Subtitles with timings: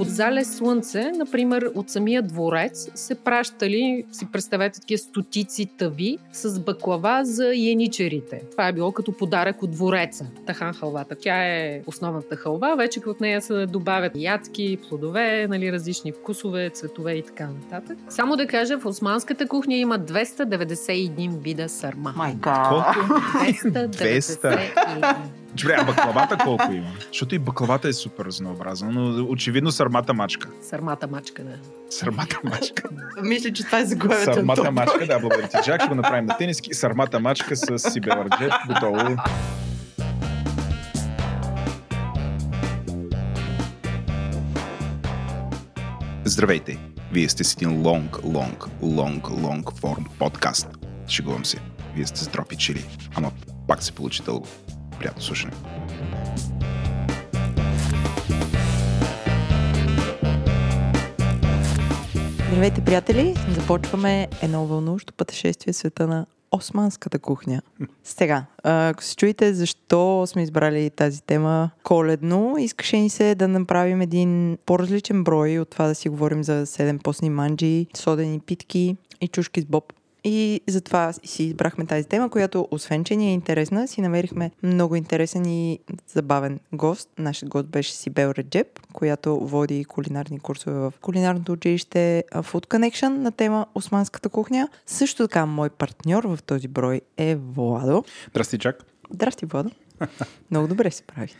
[0.00, 6.60] Под зале слънце, например, от самия дворец се пращали, си представете такива стотици тъви с
[6.60, 8.42] баклава за яничерите.
[8.50, 10.26] Това е било като подарък от двореца.
[10.46, 11.14] Тахан халвата.
[11.20, 17.12] Тя е основната халва, вече в нея се добавят ядки, плодове, нали, различни вкусове, цветове
[17.12, 17.98] и така нататък.
[18.08, 22.12] Само да кажа, в османската кухня има 291 вида сарма.
[22.16, 22.62] Майка.
[22.68, 23.14] Колко?
[23.44, 25.14] 291.
[25.54, 26.86] Добре, а баклавата колко има?
[27.08, 30.48] Защото и баклавата е супер разнообразна, но очевидно сармата мачка.
[30.62, 31.52] Сармата мачка, да.
[31.90, 32.82] Сармата мачка.
[33.22, 35.80] Мисля, че това е заглавието този мачка, да, благодаря ти, Джак.
[35.80, 36.74] Ще го направим на тениски.
[36.74, 38.52] Сармата мачка с Сибел Арджет.
[38.66, 39.16] Готово.
[46.24, 46.78] Здравейте!
[47.12, 50.68] Вие сте с един лонг, лонг, лонг, лонг форм подкаст.
[51.08, 51.58] Шегувам се.
[51.94, 52.84] Вие сте с дропи чили.
[53.14, 53.32] Ама
[53.68, 54.46] пак се получи дълго.
[55.00, 55.52] Приятно слушане.
[62.48, 63.34] Здравейте, приятели!
[63.50, 67.62] Започваме едно вълнуващо пътешествие в света на османската кухня.
[68.04, 74.00] Сега, ако се чуете защо сме избрали тази тема коледно, искаше ни се да направим
[74.00, 79.28] един по-различен брой от това да си говорим за 7 постни манджи, содени питки и
[79.28, 79.92] чушки с боб.
[80.24, 84.96] И затова си избрахме тази тема, която освен, че ни е интересна, си намерихме много
[84.96, 87.08] интересен и забавен гост.
[87.18, 93.32] Нашият гост беше Сибел Реджеп, която води кулинарни курсове в кулинарното училище Food Connection на
[93.32, 94.68] тема Османската кухня.
[94.86, 98.04] Също така, мой партньор в този брой е Владо.
[98.30, 98.84] Здрасти, Джак.
[99.10, 99.70] Здрасти, Владо.
[100.50, 101.34] Много добре се прави.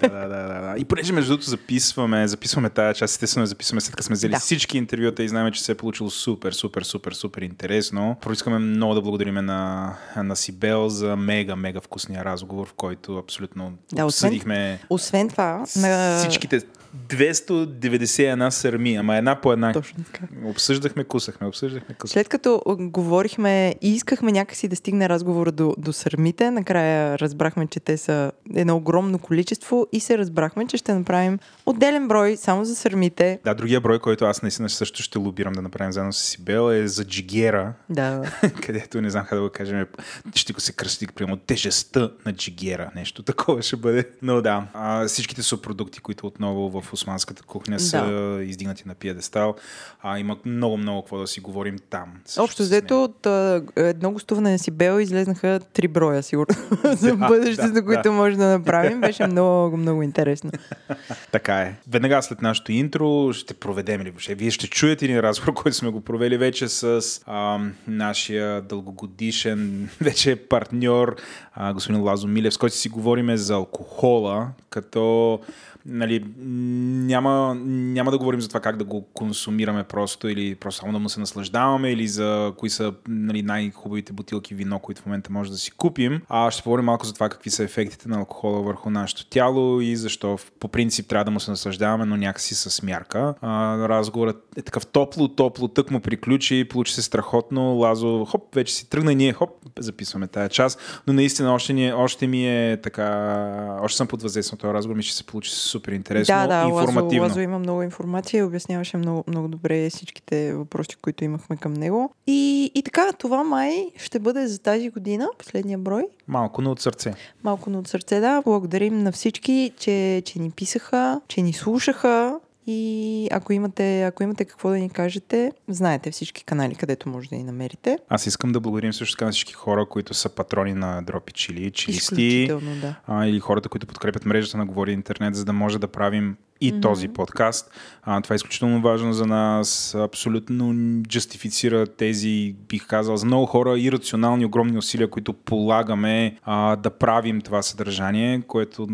[0.00, 0.74] да, да, да, да.
[0.78, 4.38] И понеже между другото записваме, записваме тази част, естествено записваме след като сме взели Да.
[4.38, 8.16] всички интервюта и знаем, че се е получило супер, супер, супер, супер интересно.
[8.20, 13.16] Първо искаме много да благодарим на, на Сибел за мега, мега вкусния разговор, в който
[13.16, 16.18] абсолютно Да, освен- обсъдихме Освен това, на...
[16.18, 16.60] всичките
[17.08, 19.72] 291 сърми, ама една по една.
[19.72, 20.26] Точно така.
[20.44, 22.20] Обсъждахме, кусахме, обсъждахме, кусахме.
[22.20, 27.80] След като говорихме и искахме някакси да стигне разговора до, до сърмите, накрая разбрахме, че
[27.80, 32.76] те са едно огромно количество и се разбрахме, че ще направим отделен брой само за
[32.76, 33.38] сърмите.
[33.44, 36.88] Да, другия брой, който аз наистина също ще лобирам да направим заедно с Сибел е
[36.88, 38.22] за джигера, Да,
[38.62, 39.86] където не знам как да го кажем,
[40.34, 44.08] ще го се кръсти, примерно тежестта на джигера, нещо такова ще бъде.
[44.22, 48.44] Но да, а, всичките са продукти, които отново в османската кухня са Да.
[48.44, 49.54] издигнати на пиедестал.
[50.02, 52.12] А, има много-много какво да си говорим там.
[52.38, 57.84] Общо взето от а, едно гостуване на Сибел излезнаха три броя, сигурно, за бъдещето, да,
[57.84, 58.12] които да.
[58.12, 59.00] може да направим.
[59.00, 60.50] Беше много, много интересно.
[61.32, 61.74] Така е.
[61.88, 65.90] Веднага след нашото интро ще проведем или въобще вие ще чуете един разговор, който сме
[65.90, 71.16] го провели вече с а, нашия дългогодишен вече партньор,
[71.54, 75.40] а, господин Лазо Милев, с който си говориме за алкохола, като
[75.86, 80.92] нали, няма, няма да говорим за това как да го консумираме просто или просто само
[80.92, 85.32] да му се наслаждаваме или за кои са нали, най-хубавите бутилки вино, които в момента
[85.32, 86.22] може да си купим.
[86.28, 89.96] А ще поговорим малко за това какви са ефектите на алкохола върху нашето тяло и
[89.96, 93.34] защо по принцип трябва да му се наслаждаваме, но някакси с мярка.
[93.40, 97.74] А, разговорът е такъв топло, топло, тък му приключи, получи се страхотно.
[97.74, 101.02] Лазо, хоп, вече си тръгна и ние, хоп, записваме тая част.
[101.06, 104.96] Но наистина още, ни, още ми е така, още съм под въздействието на този разговор,
[104.96, 107.22] ми ще се получи супер интересно да, да, и Лазо, информативно.
[107.22, 112.14] Лазо има много информация и обясняваше много, много добре всичките въпроси, които имахме към него.
[112.26, 116.06] И, и така, това май ще бъде за тази година, последния брой.
[116.28, 117.14] Малко, но от сърце.
[117.44, 118.42] Малко но от сърце, да.
[118.42, 122.38] Благодарим на всички, че, че ни писаха, че ни слушаха.
[122.66, 127.36] И ако имате, ако имате какво да ни кажете, знаете всички канали, където може да
[127.36, 127.98] ни намерите.
[128.08, 131.70] Аз искам да благодарим също така на всички хора, които са патрони на Дропи Чили,
[131.70, 132.46] чилисти,
[132.80, 132.94] да.
[133.06, 136.72] а, или хората, които подкрепят мрежата на Говори Интернет, за да може да правим и
[136.72, 136.82] mm-hmm.
[136.82, 137.70] този подкаст.
[138.02, 139.94] А, това е изключително важно за нас.
[139.94, 146.76] Абсолютно джастифицира тези, бих казал, за много хора и рационални огромни усилия, които полагаме а,
[146.76, 148.88] да правим това съдържание, което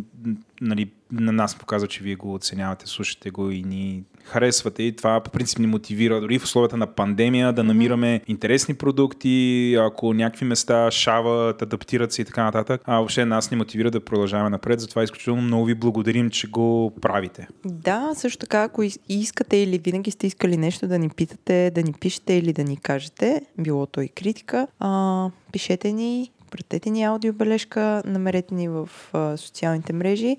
[0.60, 5.20] нали, на нас показва, че вие го оценявате, слушате го и ни харесвате и това
[5.20, 10.44] по принцип ни мотивира дори в условията на пандемия да намираме интересни продукти, ако някакви
[10.44, 12.82] места шават, адаптират се и така нататък.
[12.84, 16.92] А въобще нас ни мотивира да продължаваме напред, затова изключително много ви благодарим, че го
[17.00, 17.48] правите.
[17.64, 21.92] Да, също така, ако искате или винаги сте искали нещо да ни питате, да ни
[21.92, 28.02] пишете или да ни кажете, било то и критика, а, пишете ни, пратете ни аудиобележка,
[28.06, 30.36] намерете ни в а, социалните мрежи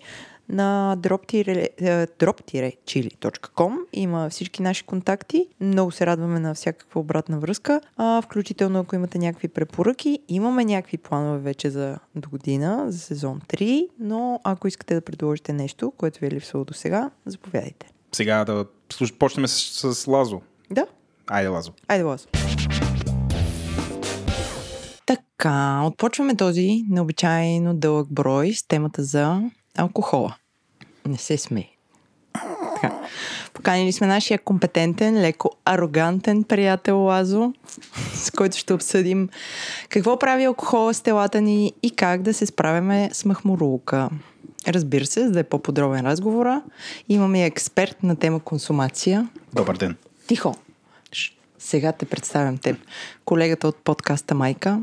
[0.49, 5.47] на drop-chili.com има всички наши контакти.
[5.61, 10.19] Много се радваме на всякаква обратна връзка, а, включително ако имате някакви препоръки.
[10.27, 15.53] Имаме някакви планове вече за до година, за сезон 3, но ако искате да предложите
[15.53, 17.89] нещо, което ви е липсвало до сега, заповядайте.
[18.11, 18.65] Сега да
[19.19, 20.41] почнем с, с Лазо.
[20.71, 20.85] Да,
[21.27, 21.71] Айде, Лазо.
[21.87, 22.27] айде Лазо.
[25.05, 29.41] Така, отпочваме този необичайно дълъг брой с темата за
[29.79, 30.35] алкохола.
[31.07, 31.69] Не се смей.
[32.81, 32.99] Така.
[33.53, 37.53] Поканили сме нашия компетентен, леко арогантен приятел Лазо,
[38.13, 39.29] с който ще обсъдим
[39.89, 44.09] какво прави алкохола с телата ни и как да се справяме с махмурука.
[44.67, 46.61] Разбира се, за да е по-подробен разговора,
[47.09, 49.29] имаме експерт на тема консумация.
[49.53, 49.95] Добър ден.
[50.27, 50.55] Тихо!
[51.59, 52.77] Сега те представям теб.
[53.25, 54.81] Колегата от подкаста Майка,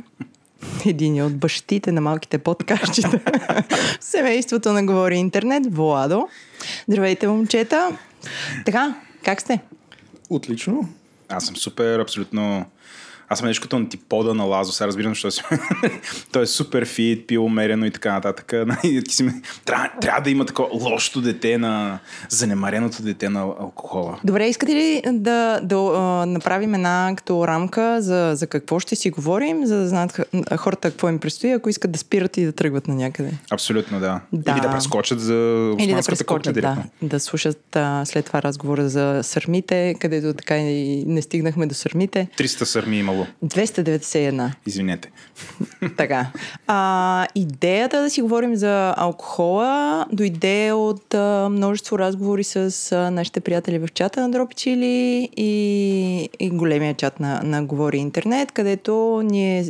[0.87, 6.29] един от бащите на малките подкастчета, в семейството на Говори Интернет, Владо.
[6.89, 7.99] Здравейте, момчета!
[8.65, 8.95] Така,
[9.25, 9.61] как сте?
[10.31, 10.89] Отлично.
[11.29, 12.65] Аз съм супер, абсолютно...
[13.29, 15.43] Аз съм нещо като антипода на Лазо, сега разбирам, защо си...
[16.33, 18.53] Той е супер фит, пил умерено и така нататък.
[18.67, 19.03] Нали,
[19.65, 21.99] Трябва, трябва да има такова лошото дете на...
[22.29, 24.19] Занемареното дете на алкохола.
[24.25, 29.11] Добре, искате ли да, да а, направим една като рамка за, за какво ще си
[29.11, 30.21] говорим, за да знаят
[30.57, 33.33] хората какво им предстои, ако искат да спират и да тръгват на някъде?
[33.51, 34.21] Абсолютно, да.
[34.33, 34.53] Да.
[34.53, 35.35] Или да прескочат за
[35.79, 41.05] Или да прескочат, да, да слушат а, след това разговора за сърмите, където така и
[41.07, 42.29] не стигнахме до сърмите.
[42.39, 43.27] 300 сърми имало.
[43.45, 44.51] 291.
[44.67, 45.11] Извинете.
[45.97, 46.27] Така.
[46.67, 53.41] А, идеята да си говорим за алкохола дойде от а, множество разговори с а, нашите
[53.41, 59.65] приятели в чата на Дропчили и, и големия чат на, на Говори Интернет, където ние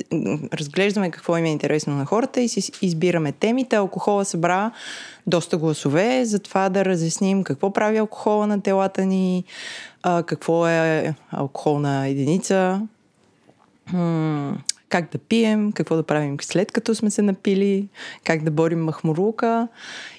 [0.55, 3.77] разглеждаме какво им е интересно на хората и си избираме темите.
[3.77, 4.71] Алкохола събра
[5.27, 9.45] доста гласове, затова да разясним какво прави алкохола на телата ни,
[10.03, 12.81] а, какво е алкохолна единица,
[13.93, 17.89] м, как да пием, какво да правим след като сме се напили,
[18.25, 19.69] как да борим махмурука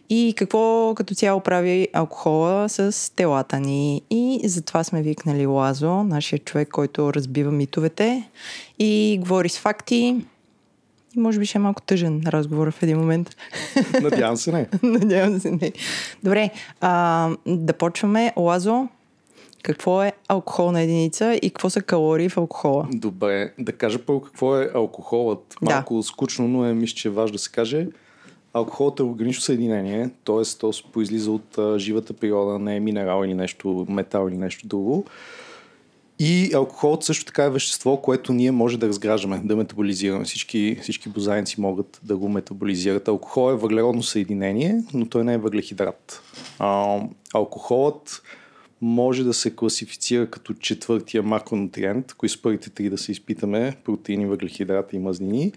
[0.09, 4.01] и какво като цяло прави алкохола с телата ни.
[4.09, 8.29] И затова сме викнали Лазо, нашия човек, който разбива митовете
[8.79, 10.25] и говори с факти.
[11.15, 13.35] И може би ще е малко тъжен разговор в един момент.
[14.01, 14.67] Надявам се не.
[14.83, 15.71] Надявам се не.
[16.23, 16.49] Добре,
[16.81, 18.33] а, да почваме.
[18.37, 18.87] Лазо,
[19.63, 22.87] какво е алкохолна единица и какво са калории в алкохола?
[22.91, 25.55] Добре, да кажа първо какво е алкохолът.
[25.61, 25.73] Да.
[25.73, 27.87] Малко скучно, но е, мисля, че е важно да се каже.
[28.53, 30.57] Алкохолът е органично съединение, т.е.
[30.59, 35.05] то произлиза от а, живата природа, не е минерал или нещо, метал или нещо друго.
[36.19, 40.25] И алкохолът също така е вещество, което ние може да разграждаме, да метаболизираме.
[40.25, 43.07] Всички, всички бозайници могат да го метаболизират.
[43.07, 46.21] Алкохол е въглеродно съединение, но той не е въглехидрат.
[46.59, 46.99] А,
[47.33, 48.21] алкохолът
[48.81, 54.25] може да се класифицира като четвъртия макронутриент, кои са първите три да се изпитаме, протеини,
[54.25, 55.51] въглехидрати и мазнини.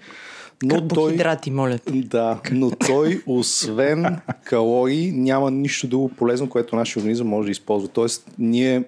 [0.63, 1.79] Но той, Карбохидрати, моля.
[1.79, 1.93] те.
[1.93, 7.89] да, но той, освен калории, няма нищо друго полезно, което нашия организъм може да използва.
[7.89, 8.85] Тоест, ние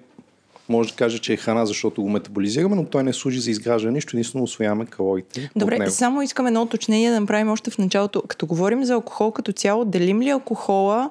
[0.69, 3.93] може да кажа, че е храна, защото го метаболизираме, но той не служи за изграждане,
[3.93, 5.51] нищо единствено освояваме калориите.
[5.55, 8.21] Добре, само искам едно уточнение да направим още в началото.
[8.27, 11.09] Като говорим за алкохол като цяло, делим ли алкохола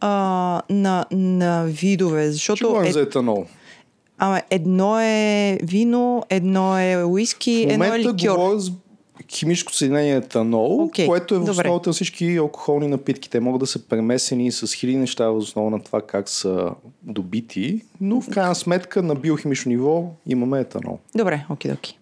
[0.00, 2.22] а, на, на видове?
[2.22, 3.46] Ще Защото говорим е, за етанол.
[4.18, 8.36] ама, едно е вино, едно е уиски, едно е ликьор.
[8.36, 8.72] говоря за
[9.30, 13.30] химическо съединение етанол, Окей, което е в основата на всички алкохолни напитки.
[13.30, 16.70] Те могат да са премесени с хиляди неща в основа на това как са
[17.02, 20.98] добити, но в крайна сметка на биохимично ниво имаме етанол.
[21.16, 21.98] Добре, окей-доки.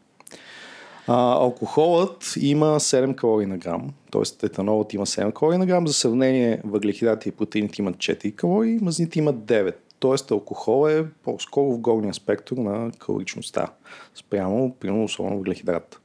[1.07, 4.47] А, алкохолът има 7 калории на грам, т.е.
[4.47, 5.87] етанолът има 7 калории на грам.
[5.87, 9.75] За сравнение, въглехидрати и протеините имат 4 калории, мазните имат 9.
[10.01, 10.35] Т.е.
[10.35, 13.67] алкохол е по-скоро в горния спектър на калоричността,
[14.15, 16.01] спрямо, примерно, особено въглехидрат.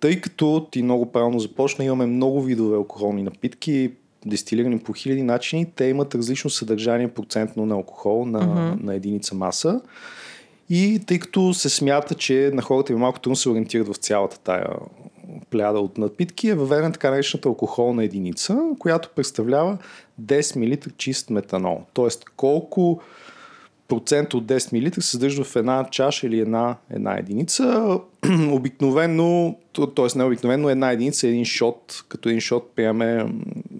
[0.00, 3.92] Тъй като ти много правилно започна, имаме много видове алкохолни напитки,
[4.26, 5.66] дестилирани по хиляди начини.
[5.76, 8.82] Те имат различно съдържание процентно на алкохол на, mm-hmm.
[8.82, 9.80] на единица маса.
[10.70, 13.96] И тъй като се смята, че на хората им е малко трудно се ориентират в
[13.96, 14.66] цялата тая
[15.50, 19.78] пляда от напитки, е въведена така наречената алкохолна единица, която представлява
[20.22, 21.82] 10 мл чист метанол.
[21.92, 23.00] Тоест колко
[23.88, 27.98] процент от 10 мл се съдържа в една чаша или една, една единица.
[28.50, 29.56] Обикновено,
[29.96, 30.18] т.е.
[30.18, 33.26] не обикновено, една единица е един шот, като един шот приеме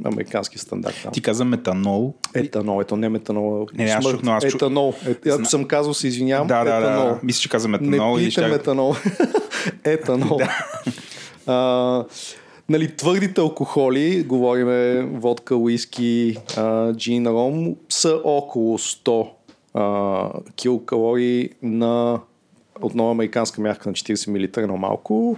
[0.04, 0.94] американски стандарт.
[1.02, 1.12] Там.
[1.12, 2.14] Ти каза метанол.
[2.34, 3.66] Етанол, ето не метанол.
[3.74, 4.16] Не, аз смърт.
[4.16, 4.94] чух, но аз чух- Етанол.
[5.26, 6.46] Е, ако съм казал, се извинявам.
[6.46, 7.04] Да, да, етанол.
[7.08, 7.18] да.
[7.22, 8.16] Мисля, че каза метанол.
[8.16, 8.94] Не пийте метанол.
[9.84, 10.38] Етанол.
[11.46, 12.04] а,
[12.68, 19.28] нали, твърдите алкохоли, говориме водка, уиски, а, джин, ром, са около 100
[19.74, 22.20] а, килокалории на
[22.82, 25.36] отново американска мярка на 40 мл, но малко.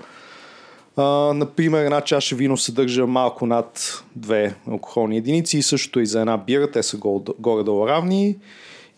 [0.96, 6.20] А, например, една чаша вино съдържа малко над две алкохолни единици и същото и за
[6.20, 6.96] една бира, те са
[7.38, 8.37] горе-долу равни.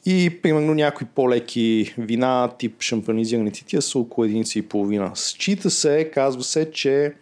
[0.06, 5.10] И примерно някои по-леки вина, тип шампанизирани тия са около единица и половина.
[5.14, 7.14] Счита се, казва се, че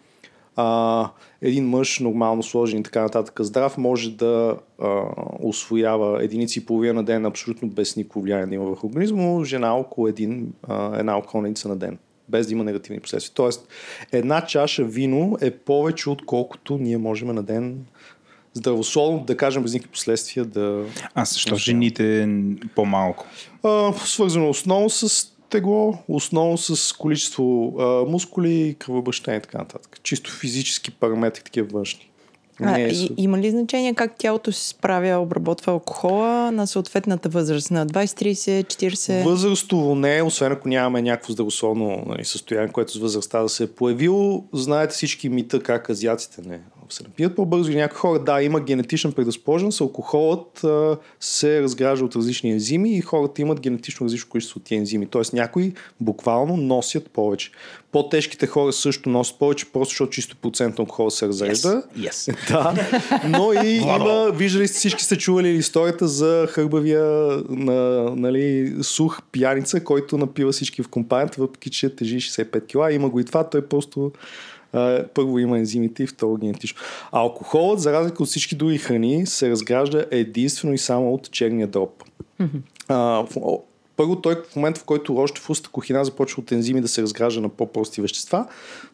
[0.56, 1.08] а,
[1.42, 5.02] един мъж, нормално сложен и така нататък, здрав, може да а,
[5.42, 9.76] освоява единици и половина на ден абсолютно без никакво влияние да има върху организма, жена
[9.76, 11.98] около един, а, една околница на ден
[12.32, 13.34] без да има негативни последствия.
[13.34, 13.68] Тоест,
[14.12, 17.84] една чаша вино е повече, отколкото ние можем на ден
[18.54, 20.84] здравословно, да кажем, без никакви последствия да...
[21.14, 22.28] А защо жените
[22.74, 23.26] по-малко?
[23.62, 30.00] А, свързано основно с тегло, основно с количество а, мускули, кръвобъщане и така нататък.
[30.02, 32.11] Чисто физически параметри, такива външни.
[32.64, 37.70] А, е и, има ли значение как тялото се справя, обработва алкохола на съответната възраст?
[37.70, 39.24] На 20, 30, 40?
[39.24, 43.66] Възрастово не, освен ако нямаме някакво здравословно нали, състояние, което с възрастта да се е
[43.66, 44.44] появило.
[44.52, 46.60] Знаете всички мита как азиаците не
[46.92, 52.16] се напият по-бързо и някои хора, да, има генетична предразположеност, алкохолът а, се разгражда от
[52.16, 55.06] различни ензими и хората имат генетично различно количество от тези ензими.
[55.06, 57.50] Тоест някои буквално носят повече.
[57.92, 61.82] По-тежките хора също носят повече, просто защото чисто процент алкохол се разрежда.
[61.98, 62.10] Yes.
[62.10, 62.36] yes.
[62.52, 62.74] Да,
[63.28, 67.04] но и има, виждали всички сте чували историята за хърбавия
[67.48, 72.94] на, нали, сух пияница, който напива всички в компанията, въпреки че тежи 65 кг.
[72.94, 74.12] Има го и това, той просто
[75.14, 76.80] първо има ензимите и второ генетично.
[77.12, 81.66] А алкохолът, за разлика от всички други храни, се разгражда единствено и само от черния
[81.66, 82.02] дроб.
[82.88, 83.24] А,
[83.96, 87.02] първо той в момента, в който още в уста кухина започва от ензими да се
[87.02, 88.46] разгражда на по-прости вещества,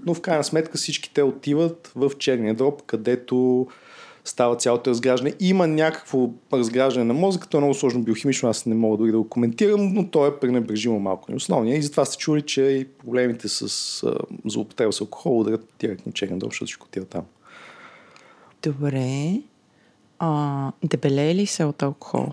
[0.06, 3.66] но в крайна сметка всички те отиват в черния дроб, където
[4.28, 5.34] става цялото разграждане.
[5.40, 9.18] Има някакво разграждане на мозъка, то е много сложно биохимично, аз не мога дори да
[9.18, 11.78] го коментирам, но то е пренебрежимо малко неосновния.
[11.78, 13.62] И затова сте чули, че и проблемите с
[14.02, 17.22] а, злоупотреба с алкохол ударят директно черен дроб, защото всичко отива там.
[18.62, 19.32] Добре.
[20.18, 22.26] А, дебелее ли се от алкохол?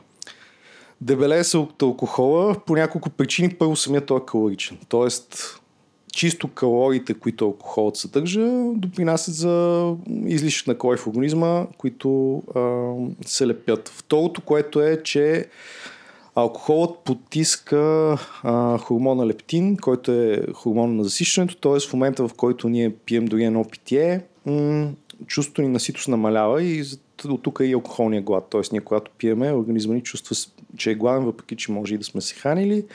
[1.02, 3.50] Дебелее се от алкохола по няколко причини.
[3.50, 4.78] Първо самият той е калоричен.
[4.90, 5.60] Тоест,
[6.16, 9.94] чисто калориите, които алкохолът съдържа, допринасят за
[10.26, 12.94] излишък на калории в организма, които а,
[13.26, 13.90] се лепят.
[13.90, 15.46] Второто, което е, че
[16.36, 21.90] алкохолът потиска а, хормона лептин, който е хормон на засищането, т.е.
[21.90, 24.92] в момента в който ние пием дори едно питие, м-
[25.28, 26.84] чувството ни на ситост намалява и
[27.26, 28.48] от тук е и алкохолния глад.
[28.50, 28.62] Т.е.
[28.72, 30.36] ние когато пиеме, организма ни чувства,
[30.78, 32.86] че е гладен, въпреки че може и да сме се хранили.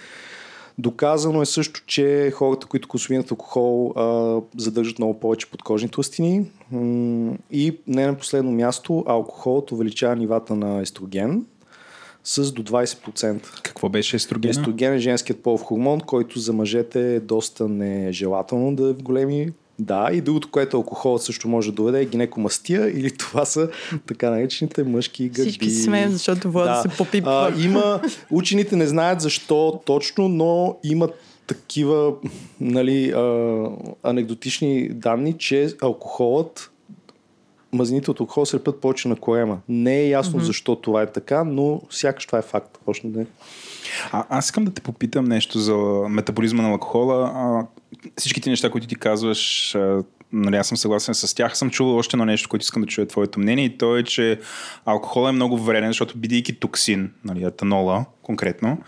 [0.80, 6.46] Доказано е също, че хората, които консумират алкохол, а, задържат много повече подкожни тластини.
[7.50, 11.44] И не на последно място, алкохолът увеличава нивата на естроген
[12.24, 13.62] с до 20%.
[13.62, 14.50] Какво беше естроген?
[14.50, 19.52] Естроген е женският полов хормон, който за мъжете е доста нежелателно да е в големи
[19.80, 23.68] да, и другото, което алкохолът също може да доведе е гинекомастия или това са
[24.06, 25.50] така наречените мъжки гърди.
[25.50, 26.82] Всички смеят, защото вода да.
[26.82, 27.52] се попипва.
[27.56, 31.08] А, има, учените не знаят защо точно, но има
[31.46, 32.14] такива
[32.60, 33.66] нали, а,
[34.02, 36.70] анекдотични данни, че алкохолът
[37.72, 39.58] мазнините от алкохол се лепят повече на корема.
[39.68, 40.44] Не е ясно mm-hmm.
[40.44, 42.78] защо това е така, но сякаш това е факт.
[42.86, 43.26] Точно да е.
[44.12, 45.76] А, аз искам да те попитам нещо за
[46.08, 47.32] метаболизма на алкохола.
[47.34, 47.66] А,
[48.18, 49.76] всичките неща, които ти казваш,
[50.32, 51.58] нали, аз съм съгласен с тях.
[51.58, 54.40] Съм чувал още едно нещо, което искам да чуя твоето мнение и то е, че
[54.84, 58.78] алкохол е много вреден, защото бидейки токсин, нали, етанола конкретно,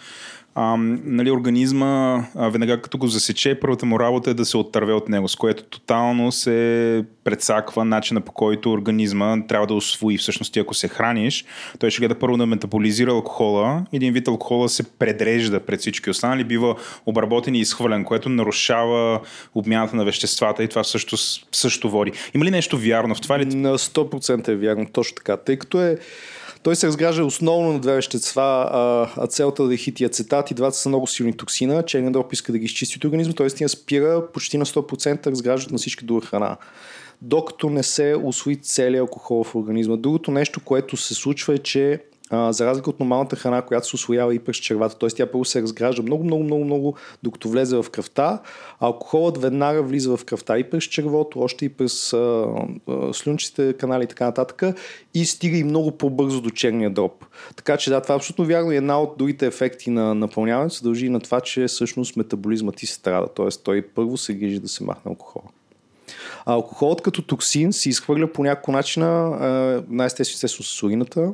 [0.54, 4.92] а, нали, организма, а, веднага като го засече, първата му работа е да се оттърве
[4.92, 10.18] от него, с което тотално се предсаква начина по който организма трябва да освои.
[10.18, 11.44] Всъщност ти ако се храниш,
[11.78, 13.84] той ще гледа първо да метаболизира алкохола.
[13.92, 19.20] Един вид алкохола се предрежда пред всички останали, бива обработен и изхвърлен, което нарушава
[19.54, 21.16] обмяната на веществата и това също,
[21.52, 22.12] също води.
[22.34, 23.38] Има ли нещо вярно в това?
[23.38, 23.44] Ли?
[23.44, 25.36] На 100% е вярно, точно така.
[25.36, 25.98] Тъй като е
[26.62, 28.68] той се разгражда основно на две вещества,
[29.16, 31.82] ацелталдехид и ацетат и двата са много силни токсина.
[31.82, 33.46] Черният дроб иска да ги изчисти от организма, т.е.
[33.46, 36.56] тя спира почти на 100% разграждат на всички друга храна
[37.22, 39.96] докато не се освои целият алкохол в организма.
[39.96, 42.00] Другото нещо, което се случва е, че
[42.32, 45.08] за разлика от нормалната храна, която се освоява и през червата, т.е.
[45.08, 48.42] тя първо се разгражда много, много, много, много, докато влезе в кръвта,
[48.80, 52.46] алкохолът веднага влиза в кръвта и през червото, още и през а,
[52.88, 54.62] а, слюнчите канали и така нататък
[55.14, 57.24] и стига и много по-бързо до черния дроб.
[57.56, 60.82] Така че да, това е абсолютно вярно и една от другите ефекти на напълняването се
[60.82, 63.48] дължи на това, че всъщност метаболизмът ти се страда, т.е.
[63.64, 65.44] той първо се грижи да се махне алкохола.
[66.46, 69.02] А алкохолът като токсин се изхвърля по някакъв начин,
[69.88, 71.32] най-естествено с урината,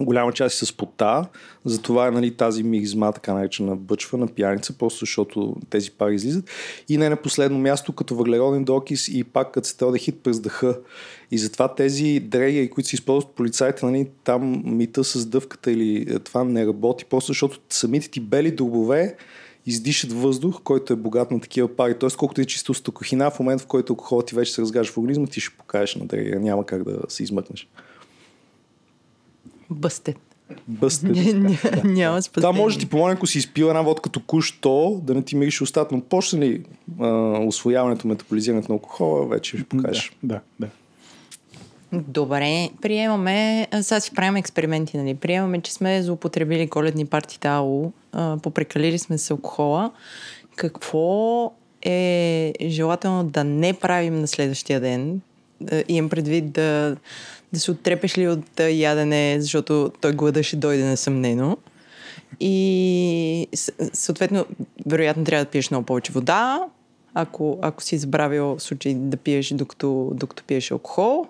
[0.00, 1.26] голяма част е с пота,
[1.64, 6.50] затова е нали, тази миризма, така наречена бъчва на пияница, просто защото тези пари излизат.
[6.88, 10.78] И не на последно място, като въглероден докис и пак ацеталдехид през дъха.
[11.30, 16.18] И затова тези дрегери, които се използват полицайите, нали, там мита с дъвката или е,
[16.18, 19.16] това не работи, просто защото самите ти бели дробове
[19.66, 21.98] издишат въздух, който е богат на такива пари.
[21.98, 24.98] Тоест, колкото е чисто стокохина, в момента в който алкохолът ти вече се разгажда в
[24.98, 26.40] организма, ти ще покажеш на дрегера.
[26.40, 27.68] Няма как да се измъкнеш.
[29.70, 30.18] Бъстет.
[30.68, 31.16] Бъстет.
[31.84, 32.50] Няма спасение.
[32.50, 35.62] Това може да ти помогне, ако си изпил една водка току-що, да не ти мирише
[35.62, 36.64] устата, но почне ли
[37.00, 37.06] а,
[37.46, 40.12] освояването, метаболизирането на алкохола, вече ще покажеш.
[40.22, 40.68] Да, да.
[41.92, 45.14] Добре, приемаме, сега си правим експерименти, нали?
[45.14, 47.90] Приемаме, че сме злоупотребили коледни партита АУ,
[48.42, 49.90] попрекалили сме с алкохола.
[50.56, 55.20] Какво е желателно да не правим на следващия ден?
[55.88, 56.96] Имам предвид да,
[57.52, 61.56] да се оттрепеш ли от ядене, защото той глада ще дойде несъмнено.
[62.40, 63.48] И
[63.92, 64.46] съответно,
[64.86, 66.60] вероятно трябва да пиеш много повече вода,
[67.14, 71.26] ако, ако си забравил случай да пиеш докато, докато пиеш алкохол.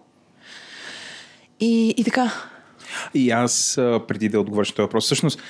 [1.61, 2.33] И, и така.
[3.15, 3.73] И аз,
[4.09, 5.41] преди да отговоря на този въпрос, всъщност,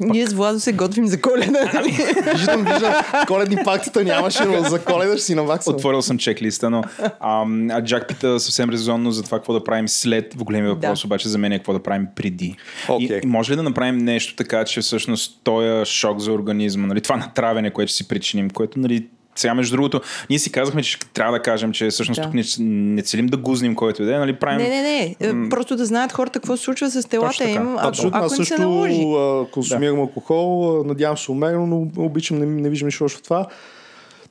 [0.00, 1.70] Ние с Владо се готвим за коледа.
[1.74, 1.90] нали?
[2.32, 2.94] Виждам, виждам,
[3.26, 5.76] коледни партита нямаше, но за коледа ще си наваксвам.
[5.76, 6.82] Отворил съм чеклиста, но
[7.20, 10.34] ам, а Джак пита съвсем резонно за това какво да правим след.
[10.34, 11.06] В големия въпрос Да.
[11.06, 12.56] обаче за мен е какво да правим преди.
[12.88, 13.06] Окей.
[13.16, 17.00] И, и може ли да направим нещо така, че всъщност този шок за организма, нали,
[17.00, 20.00] това натравяне, което ще си причиним, което нали, сега, между другото,
[20.30, 22.24] ние си казахме, че трябва да кажем, че всъщност Да.
[22.24, 24.58] тук не, не целим да гузним който и да е, нали, правим...
[24.58, 25.16] Не, не, не.
[25.20, 28.30] е, Просто да знаят хората какво се случва с телата им, ако, Абсолютно, ако аз
[28.32, 29.02] се също наложи.
[29.02, 33.22] а, консумирам алкохол, а, надявам се умерено, но обичам, не, не виждам нищо лошо в
[33.22, 33.46] това.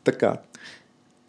[0.03, 0.37] Така,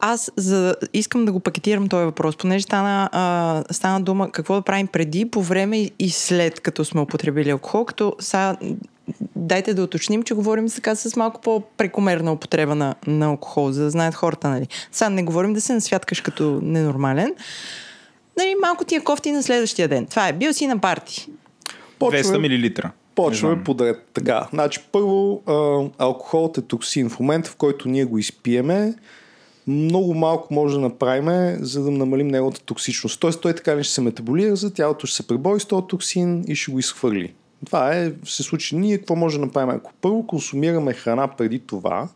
[0.00, 4.62] Аз за, искам да го пакетирам този въпрос, понеже стана, а, стана дума какво да
[4.62, 8.56] правим преди, по време и- и след като сме употребили алкохол, като сега
[9.36, 13.90] дайте да уточним, че говорим сега с малко по-прекомерна употреба на, на алкохол, за да
[13.90, 14.68] знаят хората, нали.
[14.92, 17.34] Сега не говорим да се насвяткаш като ненормален.
[18.38, 20.06] Нали, малко ти е кофти на следващия ден.
[20.06, 21.28] Това е, бил си на парти.
[22.00, 22.90] 200 мл.
[23.14, 24.08] Почваме подред.
[24.14, 27.10] Така, значи първо а, алкохолът е токсин.
[27.10, 28.94] В момента, в който ние го изпиеме,
[29.66, 33.20] много малко може да направим, за да намалим неговата токсичност.
[33.20, 36.44] Тоест той така не ще се метаболира, за тялото ще се пребори с този токсин
[36.48, 37.34] и ще го изхвърли.
[37.64, 38.76] Това е, се случи.
[38.76, 39.70] Ние какво може да направим?
[39.70, 42.08] Ако първо консумираме храна преди това,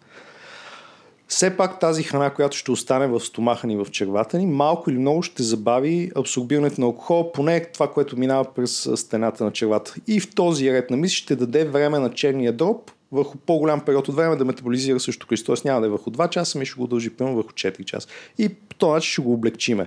[1.29, 4.99] все пак тази храна, която ще остане в стомаха ни, в червата ни, малко или
[4.99, 9.95] много ще забави абсорбирането на алкохол, поне това, което минава през стената на червата.
[10.07, 14.09] И в този ред на мисли ще даде време на черния дроб върху по-голям период
[14.09, 15.47] от време да метаболизира също количество.
[15.47, 18.09] Тоест няма да е върху 2 часа, ми ще го дължи примерно върху 4 часа.
[18.39, 19.87] И по този начин ще го облегчиме.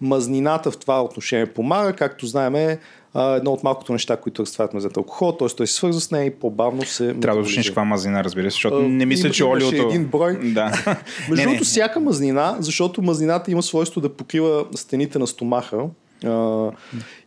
[0.00, 2.78] Мазнината в това отношение помага, както знаем,
[3.14, 5.48] а, едно от малкото неща, които разтварят мазнината алкохол, т.е.
[5.48, 8.54] той се свързва с нея и по-бавно се Трябва да уточниш каква мазнина, разбира се,
[8.54, 9.88] защото А, не мисля, че олиото...
[9.88, 10.38] един брой.
[10.42, 10.96] Да.
[11.28, 15.78] Между другото, всяка мазнина, защото мазнината има свойство да покрива стените на стомаха
[16.24, 16.70] а,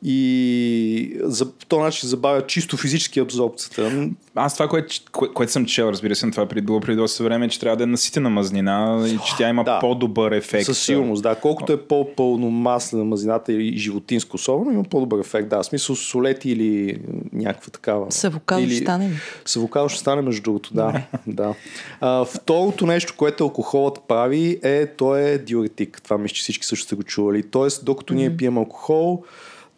[0.04, 4.10] и за, този начин забавя чисто физически абсорбцията.
[4.36, 7.46] Аз това, което, кое, което съм чел, разбира се, това преди, било преди доста време,
[7.46, 9.80] е, че трябва да е наситена мазнина и че тя има Да.
[9.80, 10.66] по-добър ефект.
[10.66, 11.36] Със сигурност, да.
[11.36, 15.50] Колкото е по-пълномаслена мазнината и животинско особено, има по-добър ефект.
[15.50, 16.98] Да, в смисъл солети или
[17.34, 18.12] някаква такава.
[18.12, 19.14] С авокадо Или- ще стане ли?
[19.46, 21.02] С авокадо ще стане, между другото, да.
[21.28, 21.54] да.
[22.02, 26.02] А, второто нещо, което алкохолът прави, е, той е диуретик.
[26.04, 27.44] Това мисля, че всички също сте го чували.
[27.44, 28.85] Тоест, докато ние пием алкохол,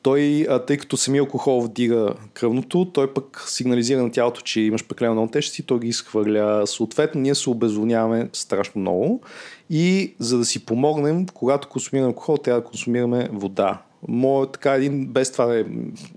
[0.02, 4.88] той, а, тъй като самия алкохол вдига кръвното, той пък сигнализира на тялото, че имаш
[4.88, 6.68] прекалено много тежести, той ги изхвърля.
[6.68, 9.22] Съответно, ние се обезводняваме страшно много
[9.70, 13.82] и за да си помогнем, когато консумираме алкохол, трябва да консумираме вода.
[14.08, 15.66] Моят така един, без това е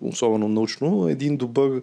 [0.00, 1.83] особено научно, един добър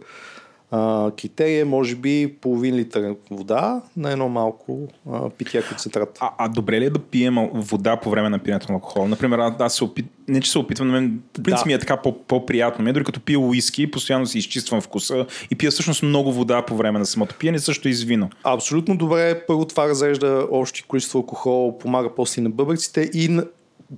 [0.72, 6.18] а, е може би половин литър вода на едно малко а, питие концентрат.
[6.20, 9.08] А, а добре ли е да пием вода по време на пиенето на алкохол?
[9.08, 10.06] Например, аз, се опит...
[10.28, 11.68] не че се опитвам, но мен по принцип Да.
[11.68, 12.84] ми е така по- по-приятно.
[12.84, 16.62] Ми е, дори като пия уиски, постоянно си изчиствам вкуса и пия всъщност много вода
[16.62, 18.30] по време на самото пиене, също и с вино.
[18.44, 19.46] Абсолютно добре.
[19.48, 23.46] Първо това разрежда общи количество алкохол, помага после на бъбреците и на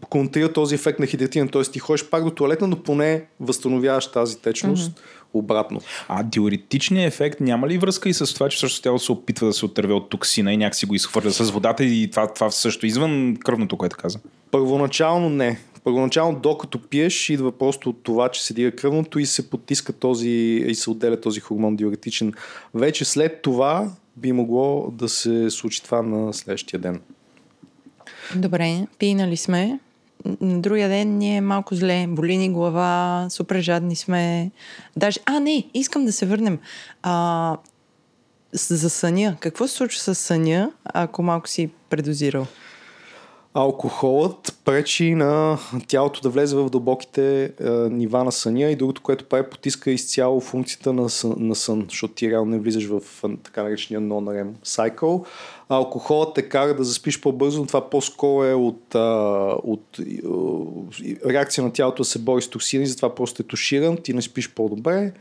[0.09, 1.47] контрира този ефект на хидратина.
[1.47, 1.61] Т.е.
[1.61, 5.18] ти ходиш пак до туалетна, но поне възстановяваш тази течност mm-hmm.
[5.33, 5.81] Обратно.
[6.07, 9.53] А диуретичният ефект няма ли връзка и с това, че всъщност тялото се опитва да
[9.53, 13.37] се отърве от токсина и някакси го изхвърля с водата и това, това също извън
[13.45, 14.19] кръвното, което каза?
[14.51, 15.59] Първоначално не.
[15.83, 20.29] Първоначално, докато пиеш, идва просто от това, че се дига кръвното и се потиска този
[20.67, 22.33] и се отделя този хормон диуретичен.
[22.73, 27.01] Вече след това би могло да се случи това на следващия ден.
[28.35, 29.79] Добре, пинали сме.
[30.25, 34.51] На другия ден ни е малко зле, боли ни глава, супер жадни сме.
[34.97, 36.59] Даже, а не, искам да се върнем.
[37.03, 37.57] А,
[38.53, 39.37] за съня.
[39.39, 42.45] Какво се случва с съня, ако малко си предозирал?
[43.53, 45.57] Алкохолът пречи на
[45.87, 50.39] тялото да влезе в дълбоките е, нива на съня и другото, което прави, потиска изцяло
[50.39, 53.01] функцията на сън, на сън защото ти реално не влизаш в
[53.43, 55.25] така наречения non-REM cycle.
[55.69, 58.99] Алкохолът те кара да заспиш по-бързо, но това по-скоро е от, а,
[59.63, 64.13] от а, реакция на тялото да се бори с токсини, затова просто е туширан, ти
[64.13, 65.13] не спиш по-добре.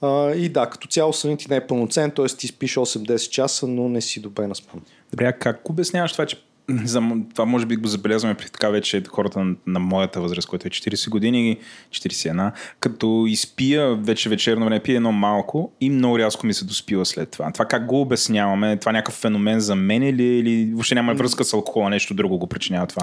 [0.00, 2.26] А, и да, като цяло сънят ти не е пълноценен, т.е.
[2.26, 4.80] ти спиш 8-10 часа, но не си добре наспан.
[5.10, 6.36] Добре, а как обясняваш това, че
[6.84, 7.02] за,
[7.34, 10.70] това може би го забелязваме при така вече хората на, на моята възраст, което е
[10.70, 11.58] 40 години,
[11.90, 17.06] 41, като изпия вече вечерно време, пие едно малко и много рязко ми се доспива
[17.06, 17.52] след това.
[17.52, 18.76] Това как го обясняваме?
[18.76, 22.38] Това е някакъв феномен за мен или, или въобще няма връзка с алкохола, нещо друго
[22.38, 23.02] го причинява това?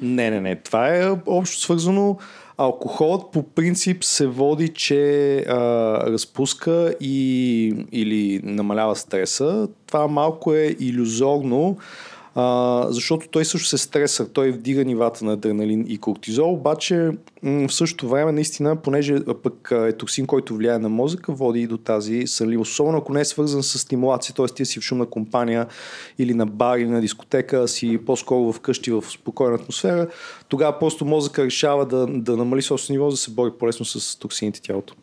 [0.00, 0.56] Не, не, не.
[0.56, 2.18] Това е общо свързано.
[2.58, 5.56] Алкохолът по принцип се води, че а,
[6.12, 9.68] разпуска и, или намалява стреса.
[9.86, 11.76] Това малко е иллюзорно,
[12.34, 17.10] а, защото той също се стреса, той вдига нивата на адреналин и кортизол, обаче
[17.42, 21.78] в същото време наистина, понеже пък е токсин, който влияе на мозъка, води и до
[21.78, 22.72] тази сънливост.
[22.72, 24.46] Особено ако не е свързан с стимулация, т.е.
[24.46, 25.66] ти си в шумна компания
[26.18, 30.08] или на бар или на дискотека, си по-скоро вкъщи в спокойна атмосфера,
[30.48, 34.18] тогава просто мозъка решава да, да намали собствено ниво, за да се бори по-лесно с
[34.18, 34.94] токсините тялото.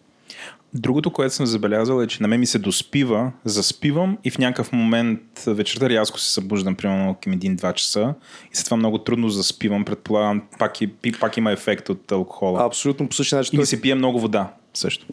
[0.74, 4.72] Другото, което съм забелязал е, че на мен ми се доспива, заспивам и в някакъв
[4.72, 8.14] момент вечерта рязко се събуждам, примерно към 1-2 часа
[8.54, 9.86] и след това много трудно заспивам.
[9.86, 12.66] Предполагам, пак, и, пак има ефект от алкохола.
[12.66, 13.58] Абсолютно по същия начин.
[13.58, 15.06] и ми се пие много вода също.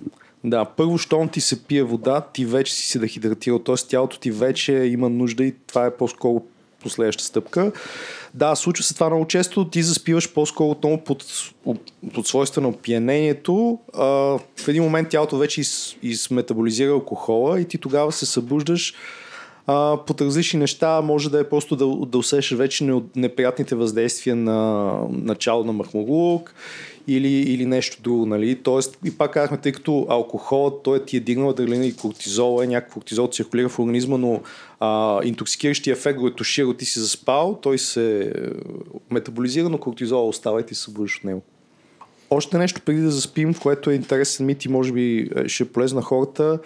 [0.44, 3.74] Да, първо, щом ти се пие вода, ти вече си се дехидратирал, т.е.
[3.74, 6.42] тялото ти вече има нужда и това е по-скоро
[6.82, 7.72] последваща стъпка.
[8.34, 11.24] Да, случва се това много често, ти заспиваш по-скоро отново под,
[12.14, 13.78] под свойства на опиянението.
[13.94, 14.04] А,
[14.56, 18.94] в един момент тялото вече из, изметаболизира алкохола и ти тогава се събуждаш
[19.66, 21.00] а, под различни неща.
[21.00, 26.54] Може да е просто да, да усещаш вече не- неприятните въздействия на начало на махмурлук
[27.08, 28.62] или, или нещо друго, нали?
[28.62, 32.66] Тоест, и пак казахме, тъй като алкохолът, той ти е дигнал адреналин и кортизол, е
[32.66, 34.40] някакъв кортизол циркулира в организма, но
[34.80, 36.34] а, интоксикиращия ефект го е
[36.74, 38.30] ти си заспал, той се е,
[39.10, 41.42] метаболизира, но кортизол остава и ти се от него.
[42.30, 45.66] Още нещо преди да заспим, което е интересен мит и може би е, ще е
[45.66, 46.58] полезно хората,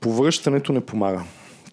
[0.00, 1.24] повръщането не помага.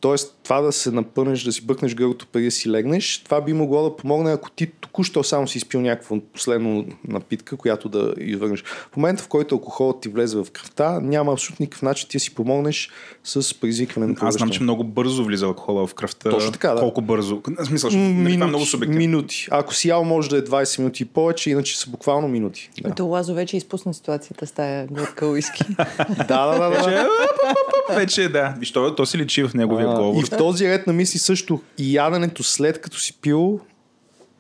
[0.06, 3.54] Тоест, това да се напънеш, да си бъкнеш гърлото преди да си легнеш, това би
[3.54, 8.64] могло да помогне, ако ти току-що само си изпил някаква последно напитка, която да извърнеш.
[8.64, 12.22] В момента, в който алкохолът ти влезе в кръвта, няма абсолютно никакъв начин ти да
[12.22, 12.90] си помогнеш
[13.24, 16.30] с предизвикване на Аз знам, че много бързо влиза алкохола в кръвта.
[16.30, 16.80] Точно така, да.
[16.80, 17.42] Колко бързо?
[17.60, 18.98] В смисъл, нали, това е много субективно.
[18.98, 19.48] минути.
[19.52, 22.70] Ако си ял, може да е 20 минути и повече, иначе са буквално минути.
[22.82, 25.64] Да, Ето Лазо вече изпусна ситуацията с тая глътка уиски.
[26.28, 26.60] да, да.
[26.60, 27.10] да, да.
[27.90, 28.56] Вече, вече да.
[28.60, 30.20] Виж, то, то си личи в неговия А.
[30.20, 33.60] И в този ред на мисли също и яденето след като си пил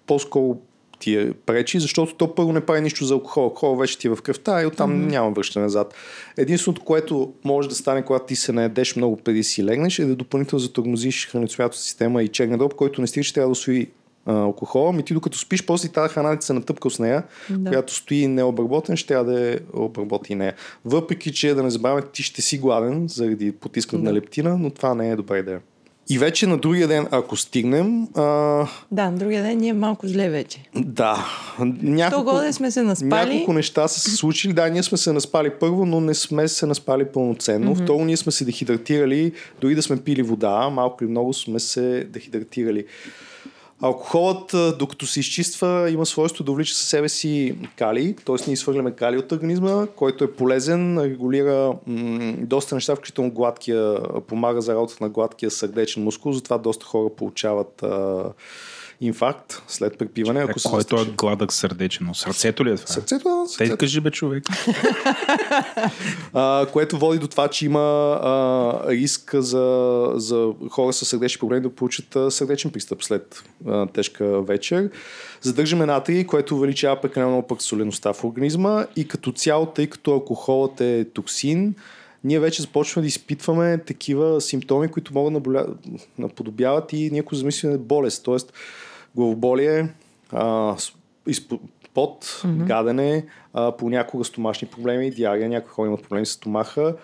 [0.07, 0.57] по-скоро
[0.99, 3.43] ти е пречи, защото то първо не прави нищо за алкохол.
[3.43, 5.09] Алкохол вече ти е в кръвта и оттам mm-hmm.
[5.09, 5.93] няма връщане назад.
[6.37, 10.05] Единственото, което може да стане, когато ти се наедеш много преди да си легнеш, е
[10.05, 13.87] да допълнително затормозиш храносмятната система и черния дроб, който не стига, че трябва да освои
[14.25, 17.69] а, алкохола, ми ти докато спиш, после тази храна ти се натъпка с нея, Да.
[17.69, 20.53] която стои необработен, ще трябва да обработи и нея.
[20.85, 24.09] Въпреки, че да не забравяме, ти ще си гладен заради потискането Да.
[24.09, 25.59] на лептина, но това не е добра идея.
[26.09, 28.21] И вече на другия ден, ако стигнем, а,
[28.91, 30.63] да, на другия ден ние малко зле вече.
[30.75, 31.25] да,
[31.81, 33.29] няколко, годе сме се наспали.
[33.29, 34.53] няколко неща са се случили.
[34.53, 37.75] Да, ние сме се наспали първо, но не сме се наспали пълноценно.
[37.75, 37.83] Mm-hmm.
[37.83, 42.07] Второ, ние сме се дехидратирали, дори да сме пили вода, малко или много сме се
[42.09, 42.85] дехидратирали.
[43.81, 48.35] Алкохолът, докато се изчиства, има свойство да влича със себе си калий, т.е.
[48.47, 54.61] ние изхвърляме калий от организма, който е полезен, регулира м- доста неща, включително гладкия, помага
[54.61, 58.23] за работата на гладкия сърдечен мускул, затова доста хора получават а,
[59.01, 60.39] инфаркт след препиване.
[60.39, 62.15] Ако се Който е гладък сърдечно.
[62.15, 62.87] Сърцето ли е това?
[62.87, 63.77] Сърцето, Те сърцето.
[63.77, 64.43] кажи бе човек.
[66.33, 67.79] а, което води до това, че има
[68.23, 73.87] а, риск за, за хора с сърдечни проблеми да получат а, сърдечен пристъп след а,
[73.87, 74.89] тежка вечер.
[75.41, 80.11] Задържаме натрий, което увеличава прекалено много пък солеността в организма и като цяло, тъй като
[80.11, 81.75] алкохолът е токсин,
[82.23, 85.65] ние вече започваме да изпитваме такива симптоми, които могат да
[86.17, 88.35] наподобяват и някои замислени болест, т.е.
[89.15, 89.89] главоболие,
[90.31, 90.75] а,
[91.93, 92.63] пот, mm-hmm.
[92.65, 96.95] гадене, а, понякога стомашни проблеми, диария, някои хора имат проблеми с стомаха.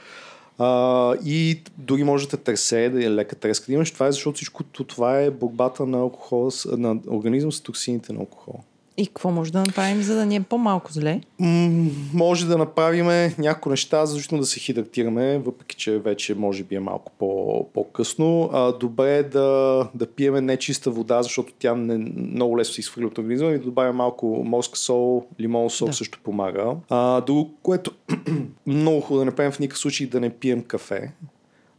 [0.57, 3.91] А, и дори може да те тресе, да е лека треска да имаш.
[3.91, 8.19] Това е защото всичко това е борбата на, алкохола, с- на организма с токсините на
[8.19, 8.59] алкохола.
[8.97, 11.21] И какво може да направим, за да ни е по-малко зле?
[11.39, 13.05] М- може да направим
[13.37, 18.49] някои неща, защото да се хидратираме, въпреки че вече може би е малко по- по-късно.
[18.53, 23.07] А, добре е да, да пиеме нечиста вода, защото тя не, много лесно се изхвърля
[23.07, 25.93] от организма и да добавя малко морска сол, лимон сок Да.
[25.93, 26.75] също помага.
[26.89, 27.91] А, друго, което
[28.65, 31.11] много хубаво да не правим в никакъв случай да не пием кафе.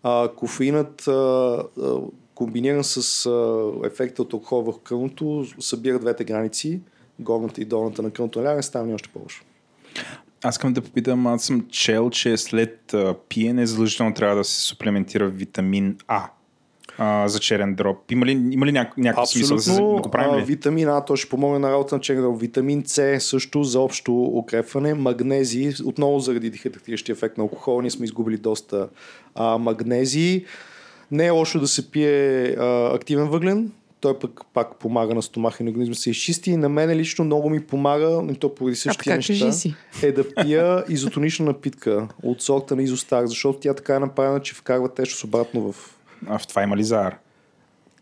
[0.03, 1.63] А, кофеинът а,
[2.35, 6.81] комбиниран с а, ефекта от алкохол върху кръвното събира двете граници,
[7.19, 9.45] горната и долната на наляне, става ни още по-лошо.
[10.43, 14.61] Аз искам да попитам, аз съм чел, че след а, пиене задължително трябва да се
[14.61, 16.31] суплементира витамин А
[16.99, 18.11] а, за черен дроб.
[18.11, 20.45] Има ли, има ли няк- някакъв смисъл да, се, да го правим а, ли?
[20.45, 22.41] витамин А, то ще помогне на работа на черен дроб.
[22.41, 24.95] Витамин С също за общо укрепване.
[24.95, 28.89] Магнези, отново заради дихидратиращия ефект на алкохола, ние сме изгубили доста
[29.35, 30.45] а, магнези.
[31.11, 33.73] Не е лошо да се пие а, активен въглен,
[34.03, 36.51] той пък пак помага на стомаха и на организма да се изчисти.
[36.51, 39.75] И на мен лично много ми помага, и то поради така, неща, си.
[40.03, 44.55] е да пия изотонична напитка от сорта на изостар, защото тя така е направена, че
[44.55, 45.97] вкарва тежест обратно в
[46.29, 47.17] А в това има ли захар?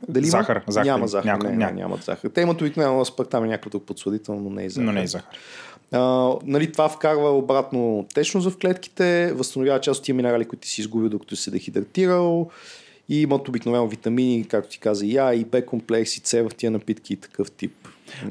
[0.09, 0.31] дали има?
[0.31, 0.87] Захар, захар.
[0.87, 1.29] Няма захар.
[1.29, 1.73] Няко- не, няма.
[1.73, 2.31] нямат захар.
[2.31, 4.87] Те имат обикновено аспартам и някакъв друг подсладител, но не и захар.
[4.87, 5.37] Но не е захар.
[5.93, 10.81] А, нали, това вкарва обратно течност в клетките, възстановява част от тия минерали, които си
[10.81, 12.51] изгубил докато си се дехидратирал
[13.11, 16.51] и имат обикновено витамини, както ти каза, и А, и Б комплекс, и С в
[16.57, 17.73] тия напитки и такъв тип.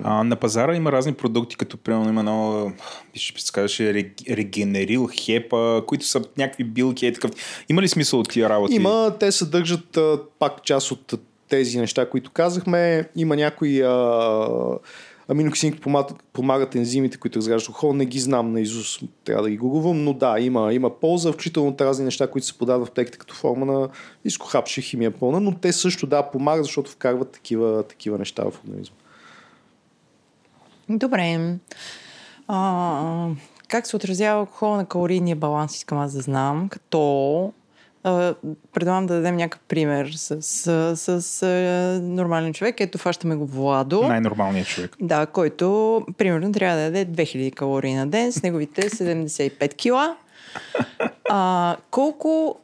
[0.03, 2.71] А, на пазара има разни продукти, като примерно има едно,
[3.13, 7.31] ще се казваше рег- регенерил, хепа, които са някакви билки и такъв.
[7.69, 8.75] Има ли смисъл от тия работи?
[8.75, 9.97] Има, те съдържат
[10.39, 11.13] пак част от
[11.49, 13.09] тези неща, които казахме.
[13.15, 14.47] Има някои а,
[15.29, 17.93] аминоксини, които помагат, помагат ензимите, които разграждат алкохол.
[17.93, 21.75] Не ги знам на Изус, трябва да ги гугувам, но да, има, има полза, включително
[21.81, 23.89] разни неща, които се подават в аптеките като форма на
[24.25, 28.95] изкохапши химия пълна, но те също да помагат, защото вкарват такива, такива неща в организма.
[30.89, 31.55] Добре.
[32.47, 33.29] А,
[33.67, 37.53] как се отразява алкохол на калорийния баланс, искам аз да знам, като
[38.73, 40.41] предлагам да дадем някакъв пример с,
[40.95, 42.81] с, с а, нормален човек.
[42.81, 44.01] Ето, фащаме го Владо.
[44.01, 44.95] Най-нормалният човек.
[45.01, 50.15] Да, който примерно трябва да яде 2000 калории на ден с неговите 75 кила.
[51.29, 52.59] А, колко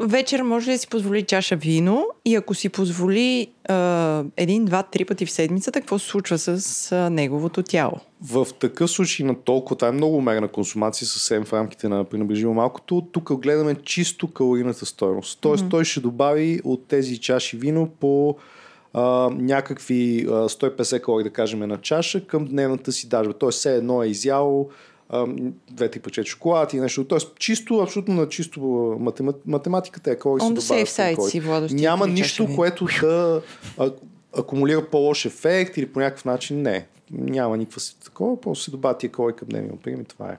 [0.00, 4.82] вечер може ли да си позволи чаша вино и ако си позволи а, един, два,
[4.82, 7.96] три пъти в седмицата, какво се случва с а, неговото тяло?
[8.22, 12.54] В такъв случай на толкова, това е много умерена консумация, съвсем в рамките на пренебрежимо
[12.54, 13.06] малкото.
[13.12, 15.38] Тук гледаме чисто калорийната стоеност.
[15.40, 15.70] Тоест mm-hmm.
[15.70, 18.36] той ще добави от тези чаши вино по
[18.92, 23.32] а, някакви а, 150 калории, да кажем, на чаша към дневната си дажба.
[23.32, 24.74] Тоест все едно е изял а,
[25.70, 27.04] две-три пачета шоколад и нещо.
[27.04, 28.60] Тоест чисто, абсолютно на чисто
[29.00, 30.18] математ, математиката е On
[30.60, 31.30] се калории.
[31.30, 32.56] си, Владо, Няма нищо, вино.
[32.56, 33.42] което да
[33.78, 33.90] а,
[34.38, 36.62] акумулира по-лош ефект или по някакъв начин.
[36.62, 36.86] Не.
[37.10, 40.36] Няма никаква си такова, просто се добавя тия калории към дневния прием и това е.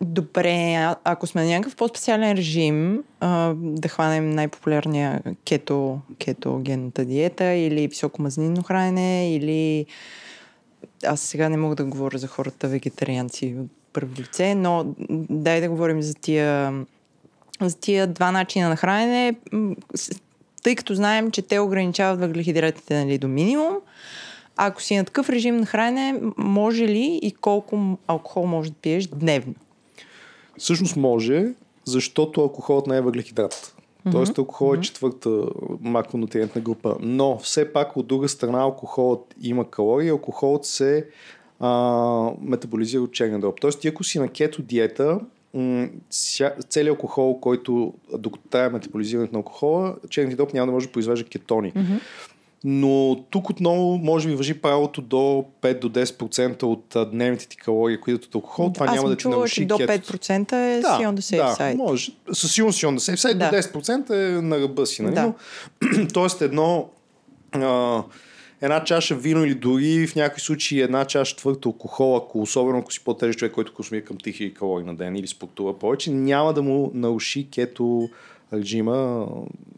[0.00, 7.44] Добре, а- ако сме на някакъв по-специален режим, а, да хванем най-популярния кето, кетогенната диета
[7.44, 9.86] или високомазнино хранене, или
[11.04, 14.94] аз сега не мога да говоря за хората вегетарианци от първо лице, но
[15.30, 16.72] дай да говорим за тия,
[17.60, 19.36] за тия два начина на хранене,
[20.62, 23.74] тъй като знаем, че те ограничават въглехидратите нали, до минимум.
[24.56, 29.06] Ако си на такъв режим на хранене, може ли и колко алкохол може да пиеш
[29.06, 29.54] дневно?
[30.58, 31.46] Всъщност може,
[31.84, 33.77] защото алкохолът не е въглехидрат.
[34.12, 35.44] Тоест алкохол е четвърта
[35.80, 36.96] макронутриентна група.
[37.00, 40.08] Но все пак от друга страна алкохолът има калории.
[40.08, 41.06] Алкохолът се
[41.60, 43.60] а, метаболизира от черен дроб.
[43.60, 45.20] Тоест ти ако си на кето диета,
[46.68, 51.24] целият алкохол, който докато трае метаболизирането на алкохола, черният дроб няма да може да произвежда
[51.24, 51.72] кетони.
[52.64, 58.00] Но тук отново може би въжи правилото до 5 до 10% от дневните ти калории,
[58.00, 58.72] които идват от алкохол.
[58.72, 60.12] Това Аз няма да ти наруши до кетото.
[60.12, 61.76] 5% е Да, си on the safe да, side.
[61.76, 62.12] може.
[62.32, 63.34] Със сигурност си on the safe side.
[63.34, 63.50] Да.
[63.50, 65.02] До 10% е на ръба си.
[65.02, 65.14] Нали?
[65.14, 65.34] Да.
[65.82, 66.88] Но, тоест едно
[67.52, 68.02] а,
[68.60, 72.92] една чаша вино или дори в някои случаи една чаша твърд алкохол, ако особено ако
[72.92, 76.62] си по-тежък човек, който консумира към 3000 калории на ден или спортува повече, няма да
[76.62, 78.08] му наруши кето
[78.52, 79.26] режима.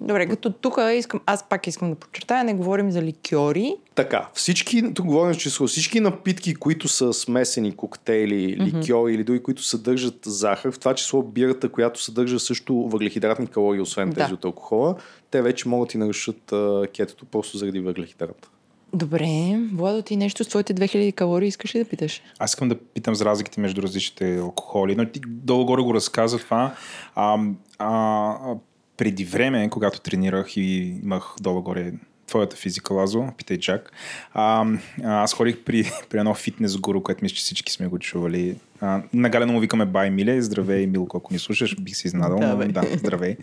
[0.01, 3.77] Добре, като тук искам, аз пак искам да подчертая, не говорим за ликьори.
[3.95, 9.43] Така, всички, тук говорим, че са всички напитки, които са смесени, коктейли, ликьори или други,
[9.43, 14.17] които съдържат захар, в това число бирата, която съдържа също въглехидратни калории, освен Да.
[14.17, 14.95] тези от алкохола,
[15.31, 18.49] те вече могат и нарушат а, кетото просто заради въглехидрата.
[18.95, 22.23] Добре, Владо, ти нещо с твоите 2000 калории искаш ли да питаш?
[22.39, 26.75] Аз искам да питам за разликите между различните алкохоли, но ти долу-горе го разказа това.
[27.15, 27.39] А,
[27.81, 28.55] а,
[28.97, 31.93] преди време, когато тренирах и имах долу-горе
[32.27, 33.93] твоята физика, Лазо, питай Чак.
[34.35, 34.67] А,
[35.05, 38.57] аз ходих при, при едно фитнес гуру, което мисля, че всички сме го чували.
[38.81, 40.43] А, на Галено му викаме Бай Миле.
[40.43, 42.39] Здравей, Милко, ако ни слушаш, бих се изнадал.
[42.39, 43.37] Да, но, да, здравей.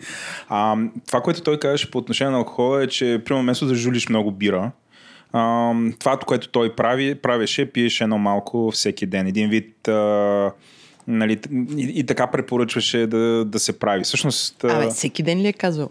[0.48, 4.08] А, това, което той казваше по отношение на алкохола е, че примерно вместо да жулиш
[4.08, 4.70] много бира,
[5.32, 9.26] а, това, което той прави, правеше, пиеше едно малко всеки ден.
[9.26, 10.52] Един вид а,
[11.08, 11.40] нали,
[11.76, 14.04] и, и така препоръчваше да, да се прави.
[14.04, 15.90] Всъщност, Абе, всеки ден ли е казал?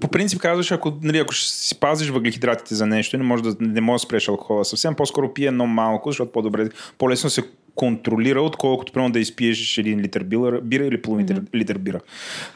[0.00, 3.56] По принцип казваш, ако, нали, ако ще си пазиш въглехидратите за нещо, не може да,
[3.60, 7.42] не може да спреш алкохола съвсем, по-скоро пие едно малко, защото по-добре, по-лесно се
[7.74, 11.54] контролира, отколкото примерно да изпиеш един литър бира, бира или половин mm-hmm.
[11.54, 12.00] литър бира.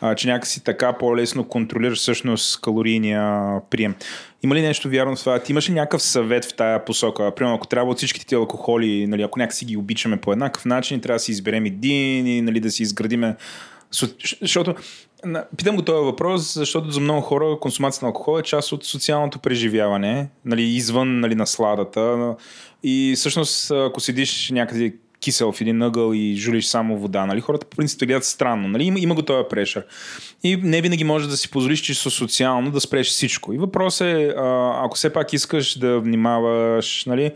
[0.00, 3.94] А, че някакси така по-лесно контролираш всъщност калорийния прием.
[4.42, 5.38] Има ли нещо вярно в това?
[5.38, 7.34] Ти имаш ли някакъв съвет в тая посока?
[7.34, 11.00] Примерно, ако трябва от всичките ти алкохоли, нали, ако някакси ги обичаме по еднакъв начин,
[11.00, 13.36] трябва да си изберем един и нали, да си изградиме
[14.40, 14.74] Защото,
[15.56, 19.38] питам го този въпрос, защото за много хора консумацията на алкохол е част от социалното
[19.38, 22.34] преживяване, нали, извън нали, насладата.
[22.82, 27.66] И всъщност, ако седиш някъде кисел в един ъгъл и жулиш само вода, нали, хората
[27.66, 28.68] по принцип гледат странно.
[28.68, 29.86] Нали, има, има го този прешър.
[30.42, 33.52] И не винаги можеш да си позволиш чисто социално да спреш всичко.
[33.52, 34.34] И въпросът е,
[34.82, 37.30] ако все пак искаш да внимаваш, нали,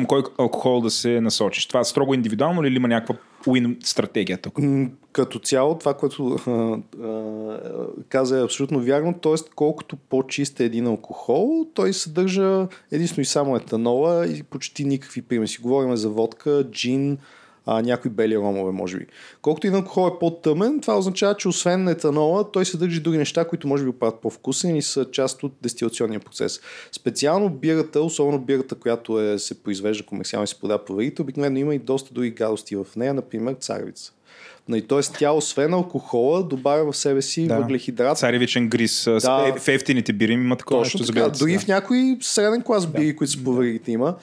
[0.00, 1.66] към кой алкохол да се насочиш.
[1.66, 3.14] Това е строго индивидуално или има някаква
[3.46, 4.58] уин стратегия тук?
[5.12, 6.38] Като цяло, това, което
[8.08, 9.14] каза е абсолютно вярно.
[9.20, 15.22] Тоест, колкото по-чист е един алкохол, той съдържа единствено и само етанола и почти никакви
[15.22, 15.62] примеси.
[15.62, 17.18] Говорим за водка, джин,
[17.66, 19.06] а, някои бели ромове, може би.
[19.42, 23.44] Колкото един алкохол е по-тъмен, това означава, че освен етанола, той съдържа и други неща,
[23.44, 26.60] които може би правят по-вкусен и са част от дестилационния процес.
[26.92, 31.58] Специално бирата, особено бирата, която е, се произвежда комерциално и се продава по веригите, обикновено
[31.58, 34.12] има и доста други гадости в нея, например царевица.
[34.68, 37.54] Нали, Тоест тя освен алкохола добавя в себе си Да.
[37.54, 37.60] да.
[37.60, 38.18] въглехидрат.
[38.18, 39.04] Царевичен гриз.
[39.04, 39.18] Да.
[39.20, 39.54] Да.
[39.58, 41.14] В ефтините бири има такова Точно нещо.
[41.14, 41.34] така.
[41.34, 41.58] се, Дори да.
[41.58, 44.14] в някои среден клас бири, които са по веригите има.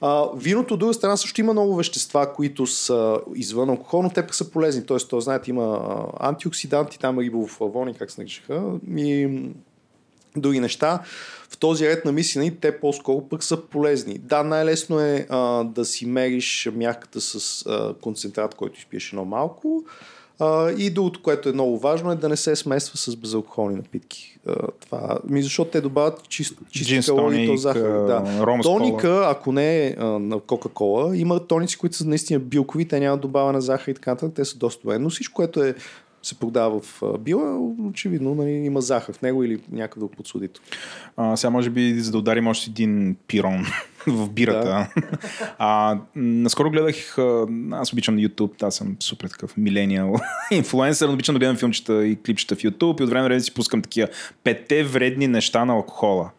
[0.00, 4.22] А, виното от друга страна също има много вещества, които са извън алкохол, но те
[4.22, 4.86] пък са полезни.
[4.86, 8.62] Тоест, то, знаете, има антиоксиданти, там рибофлавони, как се наричаха,
[8.96, 9.40] и
[10.36, 11.02] други неща.
[11.50, 14.18] В този ред на мисли, нали, те по-скоро пък са полезни.
[14.18, 19.84] Да, най-лесно е а, да си мериш мярката с а, концентрат, който изпиеш едно малко.
[20.40, 24.38] А, и другото, което е много важно, е да не се смесва с безалкохолни напитки.
[24.46, 28.06] А, това, ми, защото те добавят чист, чисти Джин с калории тоник, захар.
[28.06, 28.24] Да.
[28.40, 28.60] ром.
[28.60, 33.60] Тоника, ако не е на Кока-Кола, има тоници, които са наистина билкови, те нямат добавена
[33.60, 34.98] захар и така нататък, те са доста добре.
[34.98, 35.74] Но всичко, което е
[36.22, 40.62] се продава в била, очевидно нали, има захар в него или някакъв друг подсудител.
[41.16, 43.66] А, сега може би за да ударим още един пирон
[44.10, 44.64] в бирата.
[44.64, 44.88] Да.
[45.58, 47.18] А, наскоро гледах,
[47.72, 50.14] аз обичам YouTube, аз съм супер такъв милениал
[50.50, 53.54] инфлуенсър, обичам да гледам филмчета и клипчета в YouTube и от време на време си
[53.54, 54.08] пускам такива
[54.44, 56.30] петте вредни неща на алкохола.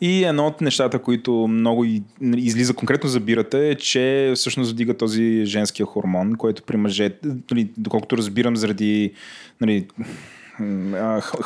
[0.00, 1.84] И едно от нещата, които много
[2.36, 7.10] излиза конкретно за бирата е, че всъщност вдига този женския хормон, който при мъже,
[7.50, 9.12] нали, доколкото разбирам, заради
[9.60, 9.86] нали,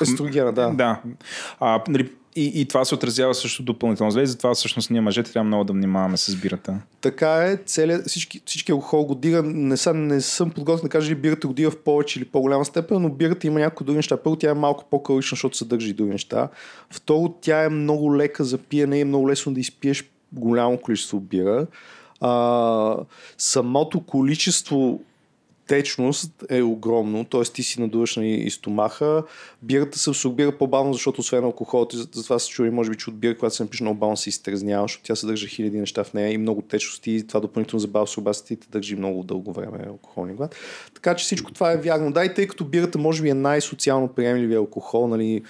[0.02, 0.70] Естрогена, да.
[0.70, 1.00] да.
[1.60, 5.32] А, нали, и, и това се отразява също допълнително зле, и затова всъщност ние мъжете
[5.32, 6.78] трябва много да внимаваме с бирата.
[7.00, 9.42] Така е, целият, всички, всички алкохол го дига.
[9.42, 12.64] Не, са, не съм подготвен да кажа, ли бирата го дига в повече или по-голяма
[12.64, 14.16] степен, но бирата има някои други неща.
[14.16, 16.48] Първо, тя е малко по-калорична, защото съдържа и други неща.
[16.90, 21.20] Второ, тя е много лека за пиене и е много лесно да изпиеш голямо количество
[21.20, 21.66] бира.
[22.20, 22.96] А,
[23.38, 25.00] самото количество
[25.66, 27.42] течност е огромно, т.е.
[27.42, 29.22] ти си надуваш нали, и стомаха.
[29.62, 33.16] Бирата се абсорбира по-бавно, защото освен алкохол, ти- затова се чули, може би, че от
[33.16, 36.32] бира, когато се напише много бавно се изтрезнява, защото тя съдържа хиляди неща в нея
[36.32, 40.34] и много течности и това допълнително забавя абсорбацията и те държи много дълго време алкохолни
[40.34, 40.54] глад.
[40.94, 42.12] Така че всичко това е вярно.
[42.12, 45.42] Да, и тъй като бирата може би е най-социално приемливия алкохол, нали,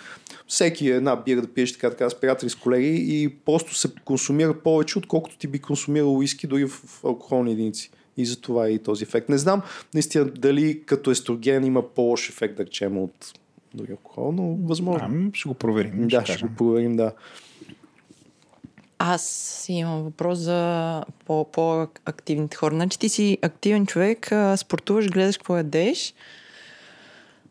[0.49, 4.55] всеки една бира да пиеш така, така с приятели, с колеги и просто се консумира
[4.55, 7.91] повече, отколкото ти би консумирал уиски дори в алкохолни единици.
[8.17, 9.29] И за това е и този ефект.
[9.29, 9.63] Не знам
[9.95, 13.33] наистина дали като естроген има по-лош ефект, да речем, от
[13.75, 15.09] други алкохол, но възможно.
[15.11, 16.09] Ами, ще го проверим.
[16.09, 17.13] да, ще ще го проверим, да.
[18.99, 22.75] Аз имам въпрос за по- по-активните хора.
[22.75, 26.15] Значи ти си активен човек, спортуваш, гледаш какво ядеш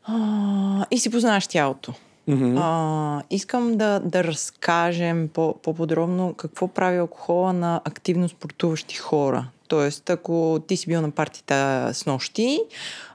[0.04, 1.94] а, и си познаваш тялото.
[2.30, 2.58] Mm-hmm.
[2.62, 9.48] А, искам да, да разкажем по- по-подробно какво прави алкохола на активно спортуващи хора.
[9.68, 12.60] Тоест, ако ти си бил на партията с нощи,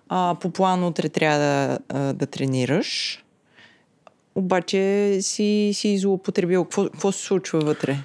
[0.08, 3.22] а, по план утре трябва да, а, да тренираш,
[4.34, 6.64] обаче си, си злоупотребил.
[6.64, 7.96] Какво, какво се случва вътре?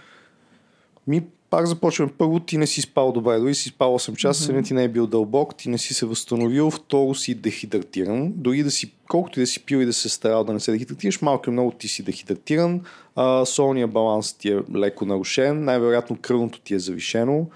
[1.08, 2.12] Ми, пак започваме.
[2.18, 4.68] Първо, ти не си спал добре, дори си спал 8 часа, mm-hmm.
[4.68, 8.34] ти не е бил дълбок, ти не си се възстановил, второ си дехидратиран.
[8.36, 10.72] Дори да си, колкото и да си пил и да се старал да не се
[10.72, 12.82] дехидратираш, малко и много ти си дехидратиран,
[13.16, 17.48] а, солния баланс ти е леко нарушен, най-вероятно кръвното ти е завишено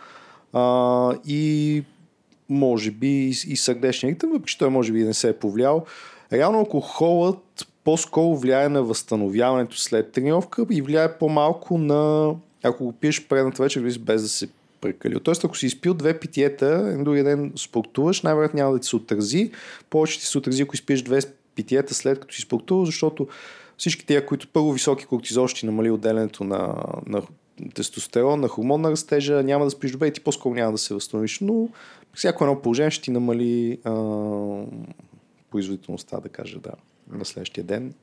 [0.53, 1.83] а, и
[2.49, 5.85] може би и, и сърдечния ритъм, въпреки че той може би не се е повлиял.
[6.33, 12.33] Реално алкохолът по-скоро влияе на възстановяването след тренировка и влияе по-малко на
[12.63, 14.47] ако го пиеш предната вечер, без да се
[14.81, 15.19] прекалил.
[15.19, 19.51] Тоест, ако си изпил две питиета, другия ден спортуваш, най-вероятно няма да ти се отрази.
[19.89, 21.19] Повече ти се отрази, ако изпиеш две
[21.55, 23.27] питиета след като си спортувал, защото
[23.77, 26.75] всички тия, които първо високи кортизол ще намали отделянето на,
[27.07, 27.21] на
[27.73, 30.93] тестостерон, на хормон на растежа, няма да спиш добре и ти по-скоро няма да се
[30.93, 31.69] възстановиш, но
[32.13, 33.91] всяко едно положение ще ти намали а,
[35.51, 36.71] производителността, да кажа, да,
[37.11, 37.93] на следващия ден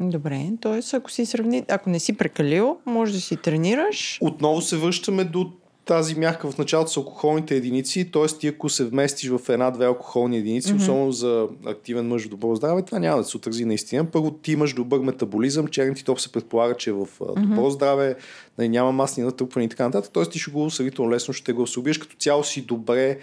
[0.00, 0.96] Добре, т.е.
[0.96, 4.18] ако си сравни, ако не си прекалил, може да си тренираш.
[4.20, 5.52] Отново се връщаме до
[5.84, 8.26] тази мярка в началото с алкохолните единици, т.е.
[8.26, 10.76] ти ако се вместиш в една-две алкохолни единици, mm-hmm.
[10.76, 14.04] особено за активен мъж в добро здраве, това няма да се отрази наистина.
[14.04, 17.68] Първо ти имаш добър метаболизъм, черен ти топ се предполага, че е в добро mm-hmm.
[17.68, 18.16] здраве,
[18.58, 20.24] нали, няма масни натрупвания и така нататък, т.е.
[20.24, 23.18] ти ще го сравнително лесно ще го убиеш, като цяло си добре,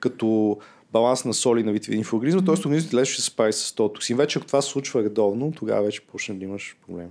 [0.00, 0.58] като
[0.92, 2.46] баланс на соли на витамини в организма, mm-hmm.
[2.46, 2.66] т.е.
[2.66, 4.16] организмът лесно ще се справи с този токсин.
[4.16, 7.08] Вече ако това се случва редовно, тогава вече почне да имаш проблем.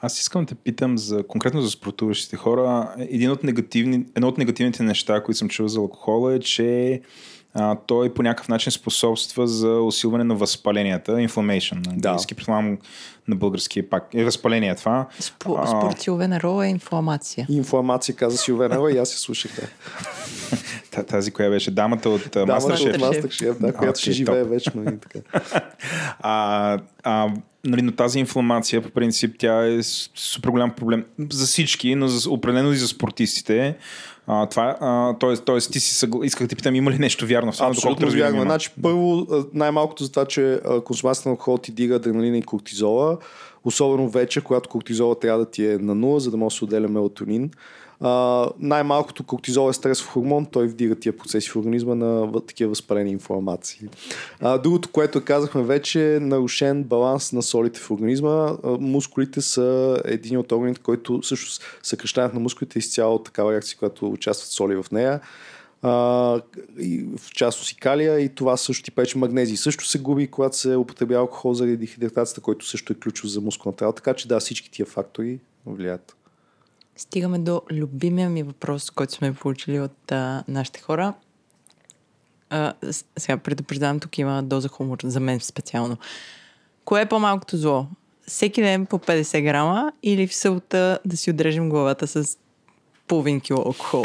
[0.00, 2.94] Аз искам да те питам за, конкретно за спортуващите хора.
[2.98, 7.00] Един от негативни, едно от негативните неща, които съм чул за алкохола е, че
[7.54, 12.36] а, той по някакъв начин способства за усилване на възпаленията, inflammation на английски, да.
[12.36, 12.78] предполагам
[13.28, 15.08] на български е пак е възпаление това.
[15.20, 17.46] Спо, спорт Силвена Рола е инфламация.
[17.50, 19.52] Инфламация, каза Силвена Рола и аз се слушах.
[19.54, 19.66] Да.
[21.02, 25.18] Тази, коя беше дамата от Мастер Мастер да, която ще живее вечно и така.
[26.20, 27.28] а, а,
[27.64, 29.82] нали, но тази инфламация, по принцип, тя е
[30.14, 33.76] супер голям проблем за всички, но за, определено и за спортистите.
[34.26, 36.22] А, това, а, тоест, тоест, ти си съгл...
[36.22, 37.68] исках да ти питам, има ли нещо вярно в това?
[37.68, 38.42] Абсолютно вярно.
[38.42, 43.18] Значи, първо, най-малкото за това, че консумацията на алкохол ти дига адреналина и кортизола,
[43.64, 46.64] особено вече, когато кортизола трябва да ти е на нула, за да може да се
[46.64, 47.50] отделя мелатонин.
[48.02, 53.10] Uh, най-малкото кортизол е стресов хормон, той вдига тия процеси в организма на такива възпалени
[53.10, 53.88] инфламации.
[54.42, 58.28] Uh, другото, което казахме вече, е нарушен баланс на солите в организма.
[58.28, 64.06] Uh, мускулите са един от органите, който също съкръщават на мускулите изцяло такава реакция, която
[64.06, 65.20] участват соли в нея.
[65.82, 66.42] Uh,
[66.78, 69.56] и в частност и калия и това също ти пече магнезий.
[69.56, 73.84] Също се губи, когато се употребява алкохол заради дехидратацията, който също е ключов за мускулната
[73.84, 74.02] работа.
[74.02, 76.16] Така че да, всички тия фактори влияят.
[76.96, 81.14] Стигаме до любимия ми въпрос, който сме получили от а, нашите хора.
[82.50, 82.74] А,
[83.18, 85.96] сега предупреждавам, тук има доза хумор за мен специално.
[86.84, 87.86] Кое е по-малкото зло?
[88.26, 92.38] Всеки ден по 50 грама или в сълта да си отрежем главата с
[93.08, 94.04] половин кило алкохол?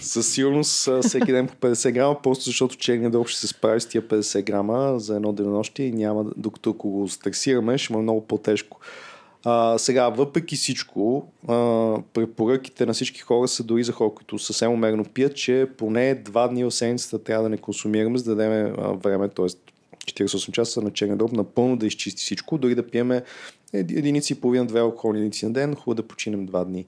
[0.00, 3.86] Със сигурност всеки ден по 50 грама, просто защото черния дроб ще се справи с
[3.86, 8.02] тия 50 грама за едно денонощие и няма, докато ако го стресираме, ще му е
[8.02, 8.80] много по-тежко.
[9.44, 11.54] А, сега, въпреки всичко, а,
[12.12, 16.48] препоръките на всички хора са дори за хора, които съвсем умерено пият, че поне два
[16.48, 19.46] дни в седмицата трябва да не консумираме, за да дадем време, т.е.
[20.06, 23.22] 48 часа на черен дроб, напълно да изчисти всичко, дори да пиеме
[23.72, 26.86] единици и половина, две алкохолни единици на ден, хубаво да починем два дни.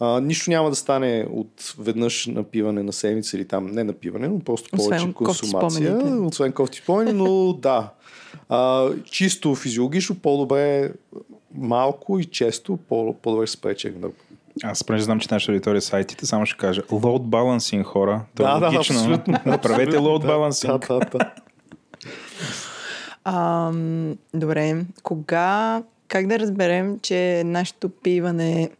[0.00, 4.38] А, нищо няма да стане от веднъж напиване на седмица или там не напиване, но
[4.38, 5.96] просто повече освен консумация.
[6.04, 7.92] освен кофти спомени, но да.
[8.48, 10.92] А, чисто физиологично по-добре
[11.54, 13.76] малко и често по- по-добре се прави.
[14.62, 18.20] Аз понеже знам, че нашата аудитория е сайтите, само ще кажа load balancing хора.
[18.34, 18.94] Това да, е логично.
[18.94, 19.38] Да, абсолютно.
[19.46, 20.88] Направете load balancing.
[20.88, 21.32] Да, да, да.
[23.24, 23.72] А,
[24.34, 28.70] добре, кога, как да разберем, че нашето пиване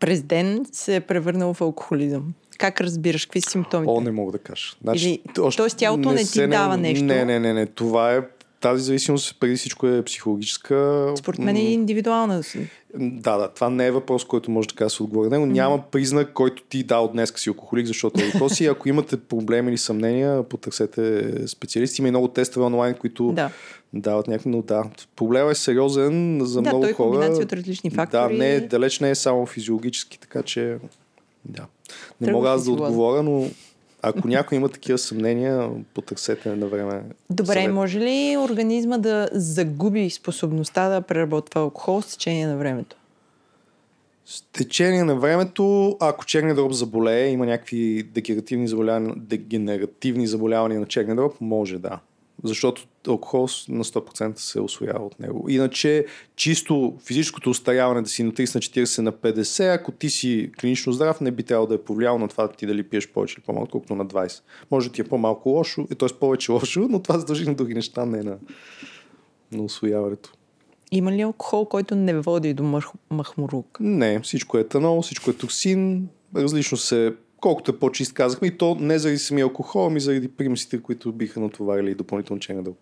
[0.00, 2.34] през ден се е превърнало в алкохолизъм?
[2.58, 3.26] Как разбираш?
[3.26, 3.92] Какви са симптомите?
[3.92, 4.72] О, не мога да кажа.
[4.82, 5.22] Значи, Или,
[5.56, 7.04] тоест тялото не, не ти дава нещо?
[7.04, 7.66] Не, не, не, не.
[7.66, 8.22] Това е
[8.60, 11.06] тази зависимост преди всичко е психологическа.
[11.18, 12.42] Според мен е индивидуална.
[12.94, 15.30] Да, да, това не е въпрос, който може така да се отговори.
[15.30, 15.44] Mm-hmm.
[15.44, 18.60] Няма признак, който ти да от днес си алкохолик, защото е въпрос.
[18.60, 22.00] И ако имате проблеми или съмнения, потърсете специалисти.
[22.00, 23.50] Има и много тестове онлайн, които да.
[23.92, 24.84] дават някакви, но да.
[25.16, 27.10] Проблемът е сериозен за да, много той е хора.
[27.10, 28.38] комбинация от различни фактори.
[28.38, 30.78] Да, не, далеч не е само физиологически, така че
[31.44, 31.66] да.
[32.20, 33.50] Не Тръгва мога аз да отговоря, но
[34.02, 37.02] ако някой има такива съмнения, потърсете на време.
[37.30, 37.74] Добре, съвет.
[37.74, 42.96] може ли организма да загуби способността да преработва алкохол с течение на времето?
[44.26, 50.86] С течение на времето, ако черния дроб заболее, има някакви дегенеративни заболявания, дегенеративни заболявания на
[50.86, 52.00] черния дроб, може да.
[52.44, 55.46] защото алкохол на 100% се освоява от него.
[55.48, 56.06] Иначе,
[56.36, 60.92] чисто физическото устаряване да си на 30 на 40 на 50, ако ти си клинично
[60.92, 63.70] здрав, не би трябвало да е повлияло на това ти дали пиеш повече или по-малко,
[63.70, 64.40] колкото на 20.
[64.70, 66.08] Може да ти е по-малко лошо, т.е.
[66.20, 68.38] повече лошо, но това задължи на други неща, не на,
[69.52, 70.32] на освояването.
[70.92, 72.92] Има ли алкохол, който не води до мъх...
[73.10, 73.78] махмурук?
[73.80, 78.76] Не, всичко е етанол, всичко е токсин, различно се колкото е по-чист казахме, и то
[78.80, 82.80] не заради самия алкохол, ами заради примесите, които биха натоварили допълнително дълба.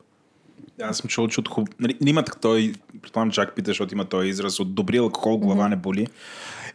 [0.83, 1.69] Аз съм чул, че от хуб...
[1.81, 2.73] нали, има той,
[3.03, 5.71] предполагам, Джак пита, защото има този израз, от добри алкохол глава mm-hmm.
[5.71, 6.07] не боли.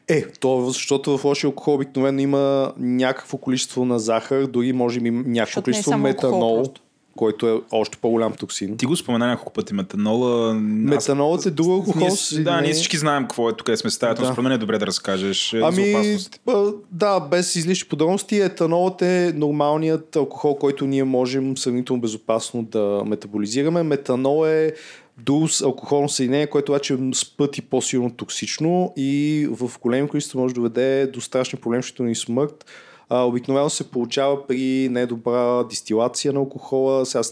[0.08, 5.12] Е, то защото в лошия алкохол обикновено има някакво количество на захар, дори може би
[5.12, 6.82] някакво Защото е количество алкохол метанол, просто.
[7.16, 8.78] Който е още по-голям токсин.
[8.78, 10.54] Ти го спомена няколко пъти, метанола.
[10.54, 12.08] Метанолът е друг алкохол.
[12.32, 14.28] Ние, да, не- ние всички знаем какво е тук, сме в стаята, Да.
[14.28, 15.94] но според мен е добре да разкажеш ами...
[15.94, 22.64] Ами, за да, без излишни подробности, етанолът е нормалният алкохол, който ние можем сравнително безопасно
[22.64, 23.84] да метаболизираме.
[23.84, 24.74] Метанол е
[25.18, 30.40] друго с- алкохолно съединение, което обаче е с пъти по-силно токсично и в големи количества
[30.42, 32.66] може да доведе до страшни проблеми, ни смърт.
[33.12, 37.06] Обикновено се получава при недобра дистилация на алкохола.
[37.06, 37.24] Сега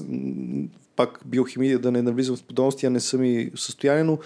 [0.95, 4.17] пак биохимия да не навлизам в подробности, а не съм и в състояние, но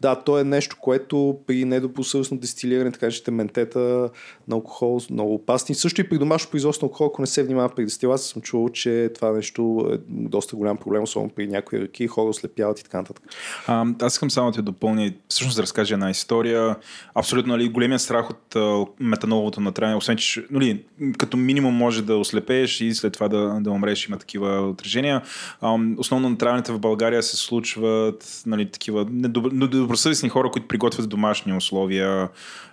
[0.00, 4.10] да, то е нещо, което при недобросъвестно дестилиране, така че ментета
[4.48, 5.74] на алкохол много опасни.
[5.74, 8.68] Също и при домашно производство на алкохол, ако не се внимава при дестилация, съм чувал,
[8.68, 12.98] че това нещо е доста голям проблем, особено при някои ръки, хора ослепяват и така
[12.98, 13.24] нататък.
[13.66, 16.76] А, аз искам само да те допълня, всъщност да разкажа една история.
[17.14, 20.84] Абсолютно, нали, големия страх от а, метаноловото натраяване, освен че нали,
[21.18, 25.22] като минимум може да ослепееш и след това да, да умреш, има такива отражения.
[25.60, 29.52] А, основно натравянето в България се случват нали, такива недобр,
[29.90, 32.28] недобросъвестни хора, които приготвят домашни условия.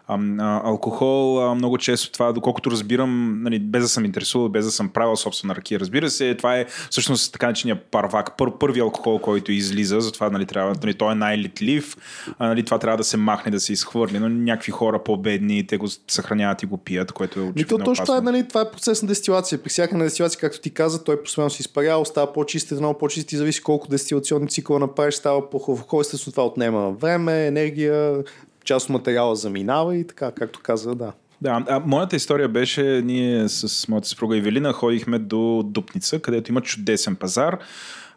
[0.08, 4.66] А, а, алкохол, а, много често това, доколкото разбирам, нали, без да съм интересувал, без
[4.66, 8.80] да съм правил собствена ракия, разбира се, това е всъщност така начиния парвак, пър, първи
[8.80, 11.98] алкохол, който излиза, затова нали, трябва, нали, той е най-литлив,
[12.40, 15.78] а, нали, това трябва да се махне, да се изхвърли, но някакви хора по-бедни, те
[15.78, 19.02] го съхраняват и го пият, което е очевидно точно това е, нали, това е процес
[19.02, 19.64] на дестилация.
[19.64, 23.32] При всяка на дестилация, както ти каза, той постоянно се изпарява, става по-чист, едно по-чист
[23.32, 26.02] и зависи колко дестилационни цикъла направиш, става по-хубаво.
[26.02, 28.24] Естествено, това отнема време, енергия,
[28.68, 31.12] част от материала заминава и така, както каза, да.
[31.42, 36.62] Да, а, моята история беше, ние с моята съпруга Евелина ходихме до Дупница, където има
[36.62, 37.58] чудесен пазар.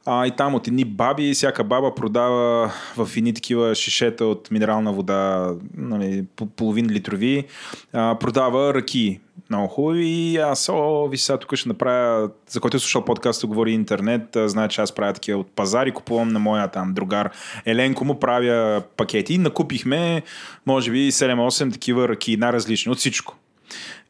[0.06, 4.92] А, и там от едни баби, всяка баба продава в едни такива шишета от минерална
[4.92, 7.46] вода, нали, по- половин литрови,
[7.92, 9.20] а, продава ръки.
[9.50, 13.46] Много хубави и аз, о, виж сега тук ще направя, за който е слушал подкаста,
[13.46, 17.30] говори интернет, знае, че аз правя такива от пазари, купувам на моя там другар
[17.66, 19.38] Еленко му правя пакети.
[19.38, 20.22] Накупихме,
[20.66, 23.36] може би, 7-8 такива ръки, най-различни от всичко.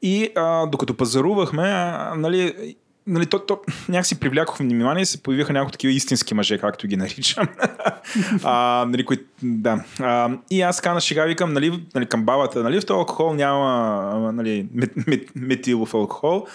[0.03, 2.74] И а, докато пазарувахме, а, нали,
[3.07, 6.97] нали, то, то, някакси привлякох внимание и се появиха няколко такива истински мъже, както ги
[6.97, 7.49] наричам.
[8.45, 9.84] а, нали, кои, да.
[10.01, 13.34] а, и аз така на шега викам, нали, нали, към бабата, нали, в този алкохол
[13.34, 16.47] няма нали, мет, мет, метилов алкохол.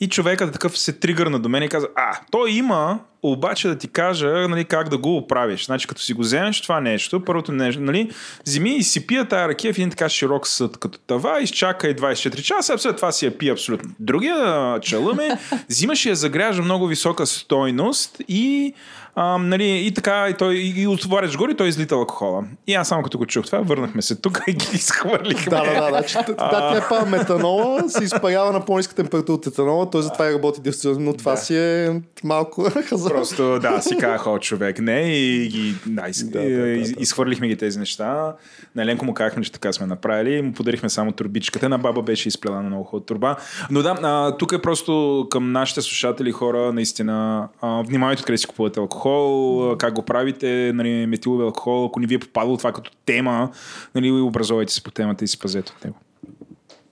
[0.00, 3.88] И човекът такъв се тригърна до мен и каза, а, той има, обаче да ти
[3.88, 5.66] кажа нали, как да го оправиш.
[5.66, 8.10] Значи, като си го вземеш това нещо, първото нещо, нали,
[8.46, 12.42] вземи и си пия тая ракия в един така широк съд като тава, изчакай 24
[12.42, 13.90] часа, а след това си я пия абсолютно.
[14.00, 18.74] Другия чалъм е, взимаш и я загряжа много висока стойност и
[19.20, 22.44] а, нали, и така, и, той, и, и отваряш горе, той излита алкохола.
[22.66, 25.50] И аз само като го чух това, върнахме се тук и ги изхвърлихме.
[25.50, 25.88] Да, да, да.
[25.88, 30.30] Значи, т- да, тя пава метанола, се изпарява на по-ниска температура от етанола, той затова
[30.30, 33.10] и работи дестилация, но това си е малко хазар.
[33.10, 36.92] Просто да, си казах, о, човек, не, и ги, да, из, Да, да, да, из,
[36.92, 37.02] да.
[37.02, 38.34] изхвърлихме ги тези неща.
[38.74, 41.68] На Еленко му казахме, че така сме направили му подарихме само турбичката.
[41.68, 43.36] На баба беше изплела на много хубава турба.
[43.70, 48.46] Но да, а, тук е просто към нашите слушатели хора, наистина, а, внимавайте къде си
[48.46, 52.72] купувате алкохол, а, как го правите, нали, метилови алкохол, ако не ви е попадало това
[52.72, 53.50] като тема,
[53.94, 55.96] нали, образовайте се по темата и си пазете от него.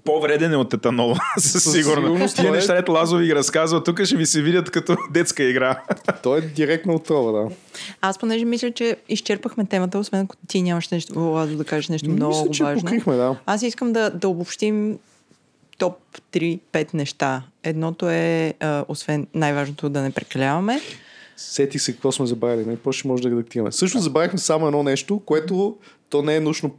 [0.04, 1.84] По-вреден е от етанола, със сигурност.
[1.84, 4.96] сигурност Тия е- неща, ето Лазо ви ги разказва, тук ще ви се видят като
[5.10, 5.82] детска игра.
[6.22, 7.48] Той е директна отрова, да.
[8.00, 12.10] Аз понеже мисля, че изчерпахме темата, освен ако ти нямаш нещо, Ладо, да кажеш нещо
[12.10, 12.80] много Мисля, че важно.
[12.80, 13.36] покрихме, да.
[13.46, 14.98] Аз искам да, да обобщим
[15.78, 15.98] топ
[16.32, 17.42] 3-5 неща.
[17.62, 20.80] Едното е, а, освен най-важното, да не прекаляваме.
[21.36, 22.76] Сетих се какво сме забравили, нали?
[22.76, 23.72] После ще може да редактираме.
[23.72, 25.76] Също забравихме само едно нещо, което
[26.10, 26.70] то не е научно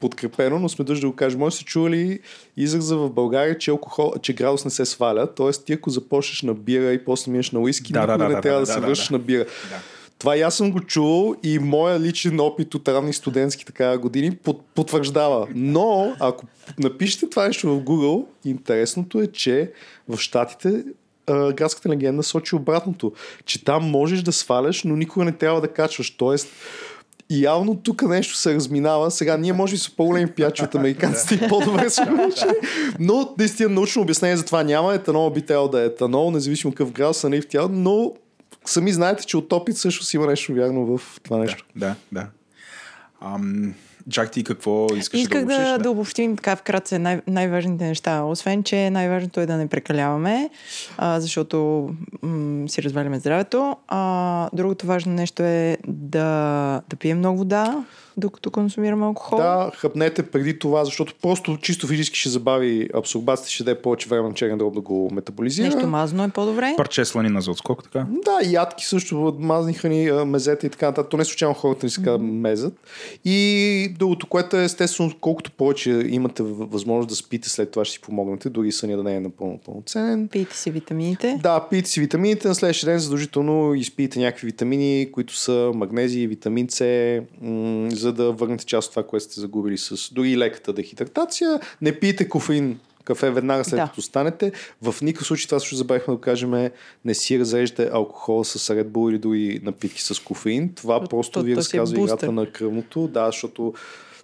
[0.00, 1.38] подкрепено, но сме дължи да го кажем.
[1.38, 2.20] Може да се чували
[2.56, 5.34] израза в България, че, алкохол, че градус не се сваля.
[5.34, 8.28] Тоест ти ако започнеш на бира и после минеш на уиски, Да, да, никога да,
[8.28, 9.12] не да, трябва да, да, се да, връщаш да.
[9.12, 9.46] на бира.
[10.18, 14.36] Това и аз съм го чувал и моя личен опит от равни студентски така години
[14.36, 15.48] под, потвърждава.
[15.54, 16.46] Но ако
[16.78, 19.72] напишете това нещо в Google, интересното е, че
[20.08, 20.84] в Штатите
[21.26, 23.12] а, градската легенда сочи обратното,
[23.44, 26.10] че там можеш да сваляш, но никога не трябва да качваш.
[26.10, 26.48] Тоест,
[27.30, 29.10] явно тук нещо се разминава.
[29.10, 32.54] Сега ние може би са по-големи пиячи от американците и по-добре са научили.
[32.98, 34.94] Но наистина научно обяснение за това няма.
[34.94, 38.12] Етанол би трябвало да е етанол, независимо какъв град са нали, в тяло, но
[38.64, 41.64] сами знаете, че от опит също си има нещо вярно в това нещо.
[41.76, 42.26] Да, да.
[43.20, 43.74] Ам,
[44.10, 48.22] Джак, ти какво искаш Исках да, да, да, да обобщим така вкратце най- най-важните неща.
[48.22, 50.50] Освен, че най-важното е да не прекаляваме,
[50.98, 51.88] а, защото
[52.22, 53.76] м- си разваляме здравето.
[53.88, 56.26] А, другото важно нещо е да,
[56.90, 57.84] да пием много вода,
[58.16, 59.38] докато консумираме алкохол.
[59.38, 64.28] Да, хъпнете преди това, защото просто чисто физически ще забави абсорбацията, ще даде повече време
[64.28, 65.66] на черен дроб да го метаболизира.
[65.66, 66.74] Нещо мазно е по-добре.
[66.76, 68.06] Парче сланина азот, сколко така?
[68.24, 71.10] Да, и ядки също, мазни храни, а, мезета и така нататък.
[71.10, 72.74] То не случайно хората ни се казват мезът.
[73.24, 78.00] И другото, което е естествено, колкото повече имате възможност да спите, след това ще си
[78.00, 80.28] помогнете, дори съня да не е напълно пълноценен.
[80.28, 81.38] Пийте си витамините.
[81.42, 86.66] Да, пийте си витамините, на следващия ден задължително изпийте някакви витамини, които са магнезии, витамин
[86.70, 91.60] С, м- за да върнете част от това, което сте загубили с дори леката дехидратация.
[91.80, 93.86] Не пийте кофеин, кафе веднага след Да.
[93.86, 94.52] като станете.
[94.82, 96.70] В никакъв случай това също забравихме да кажем,
[97.04, 100.72] не си разреждате алкохол с Red Bull или дори напитки с кофеин.
[100.74, 103.08] Това То- просто то- ви то е разказва играта на кръвното.
[103.08, 103.74] Да, защото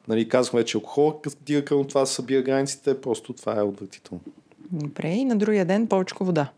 [0.09, 4.21] нали, казахме, че алкохол дига кръвно, това събира границите, просто това е отвратително.
[4.73, 6.49] Добре, и на другия ден повече вода.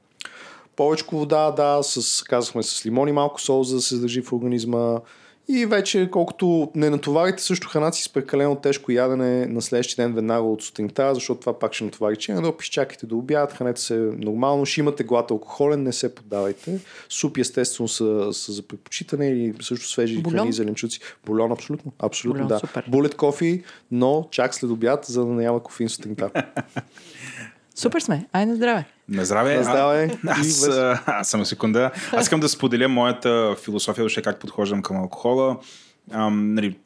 [0.77, 4.33] Повече вода, да, с, казахме с лимон и малко сол, за да се задържи в
[4.33, 4.99] организма.
[5.51, 10.15] И вече, колкото не натоварите също храната си с прекалено тежко ядене на следващия ден
[10.15, 13.95] веднага от сутринта, защото това пак ще натовари черен дроб, изчакайте до обяд, хранете се
[13.95, 16.81] нормално, ще имате глад алкохолен, не се поддавайте.
[17.09, 20.39] Супи естествено са, са за предпочитане или също свежи Бульон?
[20.39, 21.01] храни, зеленчуци.
[21.27, 21.93] Бульон, абсолютно.
[21.99, 22.59] Абсолютно, Бульон, да.
[22.59, 22.85] супер.
[22.89, 26.31] Булет кофи, но чак след обяд, за да няма кофеин сутринта.
[27.79, 28.27] Супер сме.
[28.33, 28.85] Ай на здраве.
[29.09, 29.57] На здраве.
[29.57, 30.19] На здраве.
[30.27, 30.69] А, Аз,
[31.07, 31.91] аз само секунда.
[32.13, 35.57] Аз искам да споделя моята философия, въобще как подхождам към алкохола.
[36.13, 36.77] Ам, нали,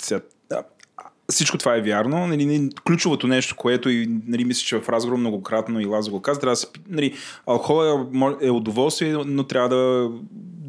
[1.31, 2.27] всичко това е вярно.
[2.27, 6.23] Нали, нали, ключовото нещо, което и нали, мисля, че в разговор многократно и Лазо го
[6.23, 7.15] каза, трябва да се, нали,
[7.47, 8.07] алкохола
[8.43, 10.11] е, е удоволствие, но трябва да,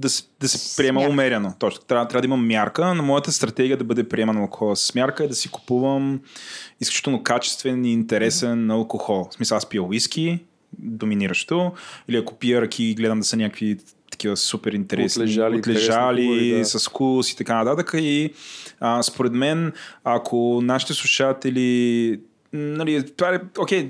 [0.04, 1.12] да, се- да се приема мярка.
[1.12, 1.54] умерено.
[1.60, 1.82] Точно.
[1.88, 5.28] Трябва, трябва да имам мярка, но моята стратегия да бъде приеман алкохола с мярка е
[5.28, 6.20] да си купувам
[6.82, 9.28] изключително качествен и интересен алкохол.
[9.32, 10.40] В смисъл, аз пия уиски,
[10.80, 11.72] доминиращо,
[12.08, 13.78] или ако пия ръки и гледам да са някакви
[14.12, 16.66] такива супер интересни, Отлежали, отлежали да.
[16.66, 17.92] с вкус и така нататък.
[17.98, 18.34] И
[18.80, 19.74] а, според мен,
[20.04, 22.20] ако нашите слушатели
[22.54, 23.90] Нали, това е, окей,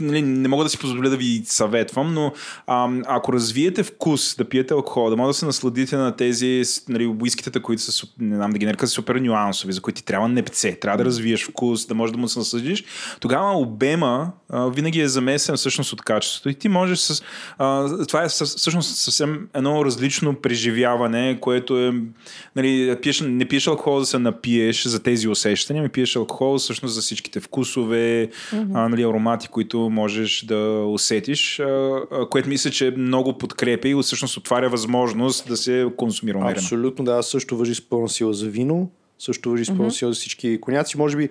[0.00, 2.32] нали, не мога да си позволя да ви съветвам, но
[2.66, 7.06] а, ако развиете вкус да пиете алкохол, да може да се насладите на тези нали,
[7.06, 10.74] уискитата, които са, не знам да ги нарека, супер нюансови, за които ти трябва непце,
[10.74, 12.84] трябва да развиеш вкус, да можеш да му се насладиш,
[13.20, 17.22] тогава обема а, винаги е замесен всъщност от качеството и ти можеш с...
[17.58, 21.92] А, това е всъщност съвсем едно различно преживяване, което е...
[22.56, 26.94] Нали, пиеш, не пиеш алкохол да се напиеш за тези усещания, ми пиеш алкохол всъщност
[26.94, 28.70] за всичките вкусове, mm-hmm.
[28.74, 33.94] а, нали, аромати, които можеш да усетиш, а, а, което мисля, че много подкрепя и
[34.02, 36.58] всъщност отваря възможност да се консумира умерено.
[36.58, 37.22] Абсолютно, да.
[37.22, 38.90] Също въжи с пълна сила за вино.
[39.18, 40.98] Също въжи с пълна сила за всички коняци.
[40.98, 41.28] Може би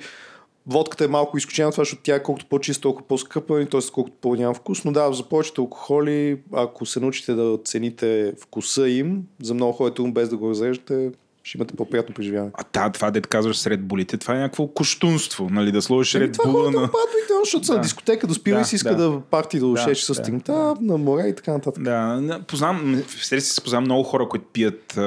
[0.67, 3.79] водката е малко изключение това, защото тя е колкото по-чиста, толкова по-скъпа, т.е.
[3.93, 4.85] колкото по-няма вкус.
[4.85, 9.93] Но да, за повечето алкохоли, ако се научите да цените вкуса им, за много хора
[9.99, 11.11] е без да го разрежете,
[11.43, 12.51] ще имате по-приятно преживяване.
[12.53, 16.23] А та, това, дете казваш сред болите, това е някакво куштунство, нали, да сложиш Еми,
[16.25, 16.83] ред това була хората на...
[16.85, 17.77] обикновено, защото са Да.
[17.77, 19.09] на дискотека, да спива Да, и си иска да.
[19.09, 21.83] да, парти да ушече да, с сутринта, на море и така нататък.
[21.83, 24.97] Да, познавам, в серия си познавам много хора, които пият...
[24.97, 25.01] А,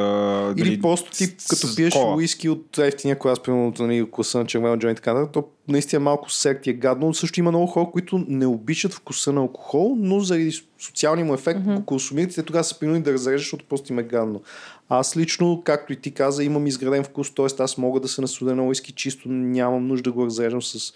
[0.56, 2.14] Или дали, просто ти, с- като с пиеш кола.
[2.14, 5.44] уиски от ефтиния клас, примерно от нали, класа на червено джойнт и така нататък, то
[5.68, 7.06] наистина малко сек ти е гадно.
[7.06, 11.34] Но Също има много хора, които не обичат вкуса на алкохол, но заради социалния му
[11.34, 11.74] ефект mm-hmm.
[11.74, 14.40] го консумират и те тогава са принудени да разрежат, защото просто им е гадно.
[14.88, 17.46] Аз лично, както и ти каза, имам изграден вкус, т.е.
[17.58, 20.92] аз мога да се насудя на уиски чисто, нямам нужда да го разреждам с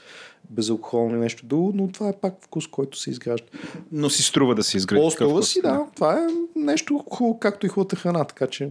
[0.50, 3.46] безалкохолно или нещо друго, но това е пак вкус, който се изгражда.
[3.92, 5.10] Но си струва да се изгради.
[5.14, 5.86] вкус, си, да.
[5.94, 6.26] Това е
[6.56, 8.70] нещо хубаво, както и хубавата храна, така че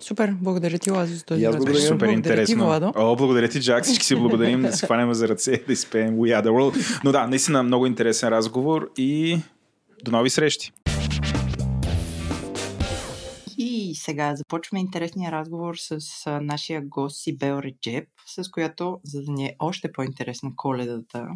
[0.00, 1.64] Супер, благодаря ти, Лазо, за този разговор.
[1.64, 1.86] благодаря.
[1.86, 2.64] Супер благодаря ти, интересно.
[2.64, 2.92] Владо.
[2.96, 3.84] О, благодаря ти, Джак.
[3.84, 7.00] Всички си благодарим да се хванем за ръце да изпеем We Are The World.
[7.04, 9.38] Но да, наистина много интересен разговор и
[10.04, 10.72] до нови срещи.
[13.96, 16.00] Сега започваме интересния разговор с
[16.42, 21.28] нашия гост Сибел Реджеп, с която, за да ни е още по-интересна коледата,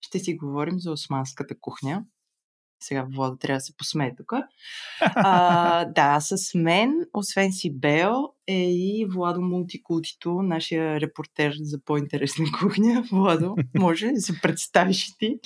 [0.00, 2.04] ще си говорим за османската кухня.
[2.82, 4.32] Сега Влада трябва да се посмее тук.
[5.00, 13.04] А, да, с мен, освен Сибел, е и Владо Мултикултито, нашия репортер за по-интересна кухня.
[13.12, 15.38] Владо, може да се представиш ти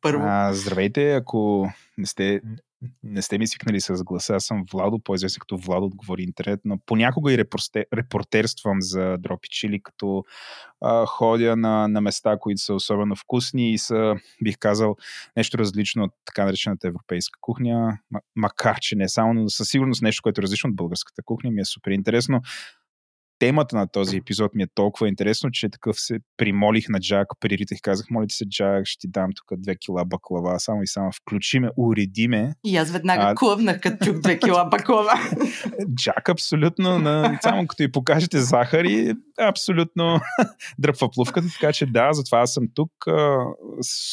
[0.00, 0.22] първо.
[0.26, 1.68] А, здравейте, ако
[1.98, 2.40] не сте
[3.02, 4.34] не сте ми свикнали с гласа.
[4.34, 7.38] Аз съм Владо, по-известен като Владо отговори интернет, но понякога и
[7.94, 10.24] репортерствам за дропи чили, като
[10.80, 14.96] а, ходя на, на места, които са особено вкусни и са, бих казал,
[15.36, 17.98] нещо различно от така наречената европейска кухня,
[18.36, 21.60] макар че не само, но със сигурност нещо, което е различно от българската кухня, ми
[21.60, 22.40] е супер интересно
[23.38, 27.78] темата на този епизод ми е толкова интересно, че такъв се примолих на Джак, приритах,
[27.82, 31.12] казах, моля ти се, Джак, ще ти дам тук две кила баклава, само и само
[31.12, 32.54] включи ме, уреди ме.
[32.64, 33.34] И аз веднага а...
[33.34, 35.12] клъвнах, като чух две кила баклава.
[35.94, 40.20] Джак абсолютно, на, само като и покажете захари, абсолютно
[40.78, 42.90] дръпва плувката, така че да, затова аз съм тук.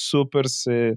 [0.10, 0.96] Супер се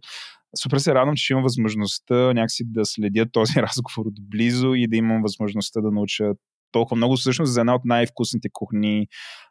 [0.63, 5.23] супер се радвам, че имам възможността някакси да следя този разговор отблизо и да имам
[5.23, 6.33] възможността да науча
[6.77, 9.07] толкова много, всъщност за една от най-вкусните кухни.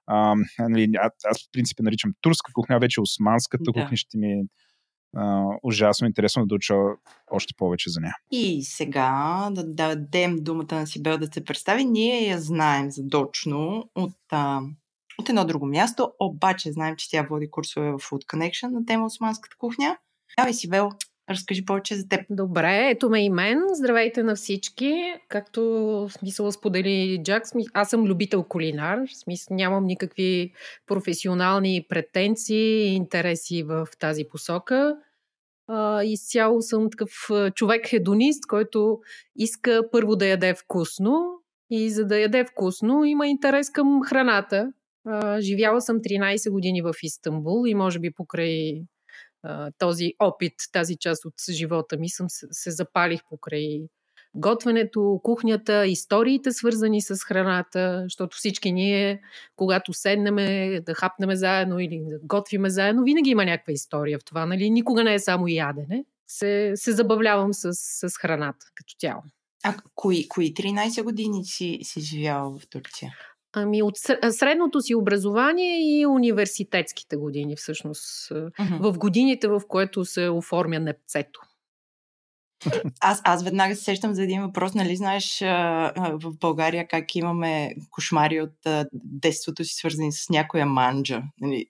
[0.07, 0.91] А, нали,
[1.23, 3.71] аз в принцип наричам турска кухня, вече османската да.
[3.71, 4.43] кухня ще ми е
[5.63, 6.73] ужасно интересно да уча
[7.31, 8.15] още повече за нея.
[8.31, 11.85] И сега да дадем думата на Сибел да се представи.
[11.85, 14.61] Ние я знаем задочно от, а,
[15.19, 19.05] от едно друго място, обаче знаем, че тя води курсове в Food Connection на тема
[19.05, 19.97] османската кухня.
[20.37, 20.91] Давай, Сибел,
[21.29, 22.21] Разкажи повече за теб.
[22.29, 23.61] Добре, ето ме и мен.
[23.73, 25.13] Здравейте на всички.
[25.27, 28.99] Както смисъл сподели Джак, аз съм любител кулинар.
[29.23, 30.53] Смисъл, нямам никакви
[30.87, 34.97] професионални претенции и интереси в тази посока.
[36.03, 37.09] Изцяло съм такъв
[37.55, 38.99] човек хедонист, който
[39.35, 41.25] иска първо да яде вкусно
[41.69, 44.71] и за да яде вкусно има интерес към храната.
[45.39, 48.81] Живяла съм 13 години в Истанбул и може би покрай
[49.77, 53.87] този опит, тази част от живота ми съм се запалих покрай
[54.35, 59.21] готвенето, кухнята, историите свързани с храната, защото всички ние,
[59.55, 64.45] когато седнеме да хапнеме заедно или да готвиме заедно, винаги има някаква история в това,
[64.45, 64.69] нали?
[64.69, 66.05] Никога не е само ядене.
[66.27, 69.23] Се, се забавлявам с, с храната като цяло.
[69.63, 73.13] А кои, кои 13 години си, си живяла в Турция?
[73.57, 73.97] Ами от
[74.31, 78.29] средното си образование и университетските години, всъщност.
[78.29, 78.91] Uh-huh.
[78.91, 81.39] В годините, в което се оформя непцето.
[83.01, 84.73] Аз, аз веднага се сещам за един въпрос.
[84.73, 85.39] Нали знаеш
[85.95, 88.55] в България как имаме кошмари от
[88.93, 91.21] детството си, свързани с някоя манджа?
[91.41, 91.65] Нали,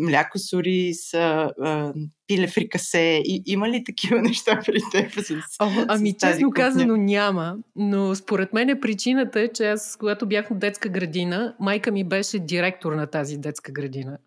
[0.00, 1.92] мляко сури с а,
[2.26, 3.22] пиле фрикасе.
[3.24, 5.12] И, има ли такива неща при теб?
[5.12, 5.30] С,
[5.60, 6.64] О, ами, с честно кухня?
[6.64, 7.56] казано няма.
[7.76, 12.04] Но според мен е причината е, че аз, когато бях в детска градина, майка ми
[12.04, 14.18] беше директор на тази детска градина.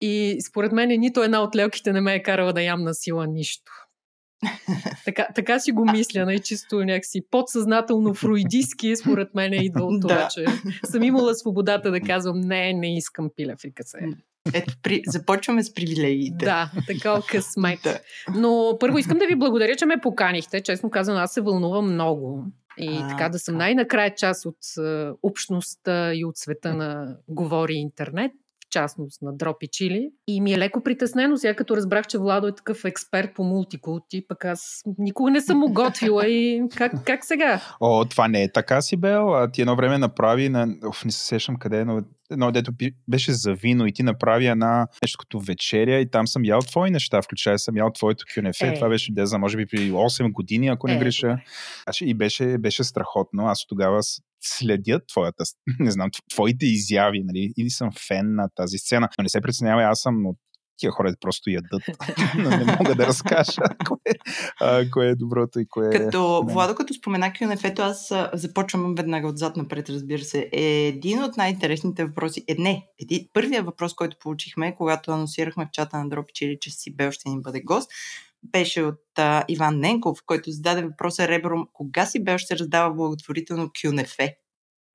[0.00, 3.26] И според мен нито една от лелките не ме е карала да ям на сила
[3.26, 3.72] нищо.
[5.04, 10.28] така, така си го мисля, най-чисто някакси подсъзнателно, фруидистки, според мен идва от това, да.
[10.28, 10.44] че
[10.84, 13.98] съм имала свободата да казвам не, не искам пиле фрикасе.
[14.52, 15.02] Ето, при...
[15.06, 16.44] започваме с привилегиите.
[16.44, 17.80] Да, така късмет.
[17.82, 18.00] да.
[18.34, 20.60] Но първо искам да ви благодаря, че ме поканихте.
[20.60, 22.44] Честно казано, аз се вълнувам много.
[22.78, 24.56] И а, така да съм най-накрая част от
[25.22, 28.32] общността и от света на Говори интернет
[28.74, 30.10] частност на Дропи Чили.
[30.26, 34.26] И ми е леко притеснено сега, като разбрах, че Владо е такъв експерт по мултикулти,
[34.28, 37.60] пък аз никога не съм го готвила и как, как сега?
[37.80, 39.34] О, това не е така си, Бел.
[39.34, 40.68] А ти едно време направи, на...
[40.86, 42.72] Оф, не се сещам къде, но едно дето
[43.08, 46.90] беше за вино и ти направи една нещо като вечеря и там съм ял твои
[46.90, 48.66] неща, включая съм ял твоето кюнефе.
[48.66, 48.74] Е.
[48.74, 51.38] Това беше, де, за може би при 8 години, ако не е, греша.
[51.84, 53.46] Значи, и беше, беше страхотно.
[53.46, 54.02] Аз тогава
[54.44, 55.44] следя твоята,
[55.78, 57.52] не знам, твоите изяви, нали?
[57.58, 59.08] Или съм фен на тази сцена.
[59.18, 60.36] Но не се преценявай, аз съм от
[60.76, 61.82] тия хора просто ядат,
[62.38, 64.14] но не мога да разкажа кое,
[64.60, 65.90] а, кое е доброто и кое е...
[65.90, 70.48] Като, Владо, като спомена кюнефето, аз започвам веднага отзад напред, разбира се.
[70.52, 75.70] Е един от най-интересните въпроси, е не, един, първият въпрос, който получихме, когато анонсирахме в
[75.72, 77.90] чата на Дропичили, че си Бел ще ни бъде гост,
[78.52, 83.70] беше от а, Иван Ненков, който зададе въпроса ребром, кога си Бел ще раздава благотворително
[83.82, 84.36] кюнефе?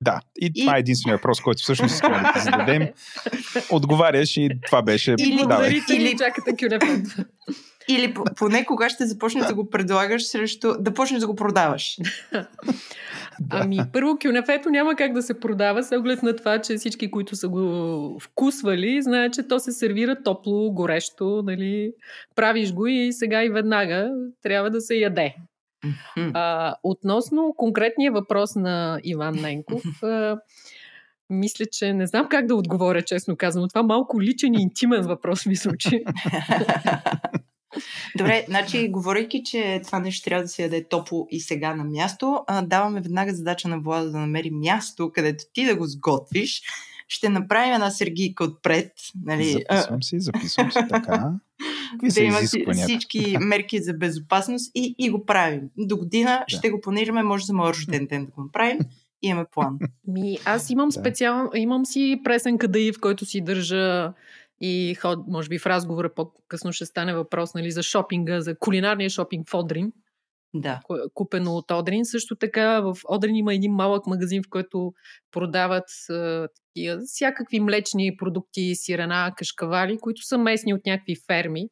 [0.00, 2.88] Да, и, и това е единствения въпрос, който всъщност искаме да ти зададем.
[3.70, 5.14] Отговаряш и това беше...
[5.18, 5.80] Или, давай.
[5.90, 7.26] или чакате кюлефът.
[7.90, 11.96] Или поне кога ще започнеш да го предлагаш срещу да почнеш да го продаваш.
[13.50, 17.36] Ами, първо кюнефето няма как да се продава с оглед на това, че всички, които
[17.36, 21.92] са го вкусвали, знаят, че то се сервира топло, горещо, нали?
[22.36, 24.10] Правиш го и сега и веднага
[24.42, 25.34] трябва да се яде.
[26.34, 30.38] А, относно конкретния въпрос на Иван Ненков, а,
[31.30, 33.68] мисля, че не знам как да отговоря, честно казано.
[33.68, 36.04] Това малко личен и интимен въпрос ми звучи.
[38.16, 42.44] Добре, значи, говорейки, че това нещо трябва да се яде топло и сега на място,
[42.46, 46.62] а, даваме веднага задача на Влада да намери място, където ти да го сготвиш.
[47.08, 48.92] Ще направим една сергийка отпред.
[49.24, 49.52] Нали?
[49.52, 51.32] Записвам си, записвам си така.
[51.90, 52.38] Какви да има
[52.72, 55.60] всички мерки за безопасност и, и го правим.
[55.78, 56.56] До година Да.
[56.56, 58.78] ще го планираме, може за моят рожден ден да го направим.
[59.22, 59.78] Имаме план.
[60.06, 64.12] Ми, аз имам специално, имам си пресен кадаи, в който си държа
[64.60, 69.10] и ход, може би в разговора по-късно ще стане въпрос нали, за шопинга, за кулинарния
[69.10, 69.92] шопинг в Одрин,
[70.54, 70.80] Да.
[71.14, 72.04] купено от Одрин.
[72.04, 74.92] Също така в Одрин има един малък магазин, в който
[75.32, 81.68] продават а, такива всякакви млечни продукти, сирена, кашкавали, които са местни от някакви ферми.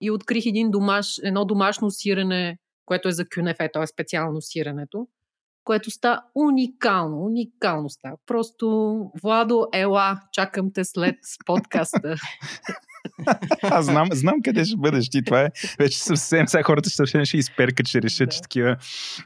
[0.00, 3.86] И открих един домаш, едно домашно сирене, което е за кюнефе, т.е.
[3.86, 5.06] специално сиренето,
[5.70, 8.16] което ста уникално, уникално става.
[8.26, 8.66] Просто,
[9.22, 11.16] Владо, ела, чакам те след
[11.46, 12.14] подкаста.
[13.62, 15.24] Аз знам, знам къде ще бъдеш ти.
[15.24, 15.48] Това е
[15.78, 16.48] вече съвсем.
[16.48, 18.34] Сега хората ще съвсем ще изперкат, ще решат, Да.
[18.34, 18.76] че такива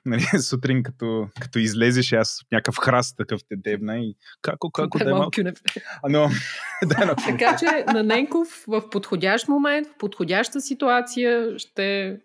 [0.06, 5.10] нали, сутрин, като, като излезеш, аз някакъв храст такъв те дебна и како, како да
[5.10, 5.40] е малко.
[6.08, 6.28] но,
[6.86, 12.16] да, но, Така че на Ненков в подходящ момент, в подходяща ситуация ще,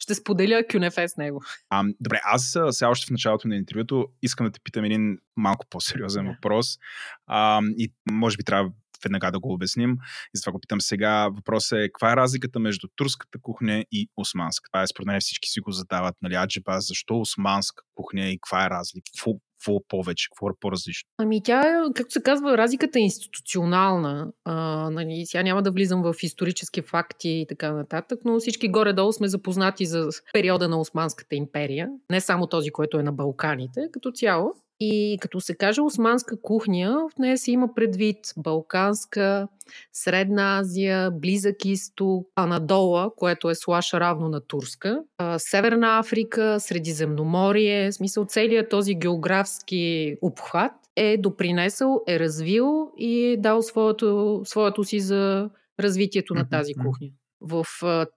[0.00, 1.42] ще споделя кюнефе с него.
[1.70, 5.66] А, добре, аз сега още в началото на интервюто искам да те питам един малко
[5.70, 6.30] по-сериозен Да.
[6.30, 6.78] въпрос.
[7.26, 8.70] А, и може би трябва
[9.04, 9.92] веднага да го обясним.
[10.24, 11.28] И затова го питам сега.
[11.28, 14.70] Въпросът е, каква е разликата между турската кухня и османска?
[14.72, 18.66] Това е според мен всички си го задават, нали, аджиба, защо османска кухня и каква
[18.66, 19.10] е разлика?
[19.16, 21.08] Какво, какво повече, какво е по-различно?
[21.18, 24.32] Ами тя, както се казва, разликата е институционална.
[24.44, 24.54] А,
[24.90, 29.28] нали, сега няма да влизам в исторически факти и така нататък, но всички горе-долу сме
[29.28, 31.88] запознати за периода на Османската империя.
[32.10, 34.54] Не само този, който е на Балканите, като цяло.
[34.82, 39.48] И като се каже османска кухня, в нея се има предвид Балканска,
[39.92, 45.02] Средна Азия, Близък изток, Анадола, което е слаш равно на Турска,
[45.38, 53.36] Северна Африка, Средиземноморие, в смисъл целият този географски обхват е допринесъл, е развил и е
[53.36, 55.50] дал своето, своето си за
[55.80, 57.08] развитието на тази кухня.
[57.40, 57.64] В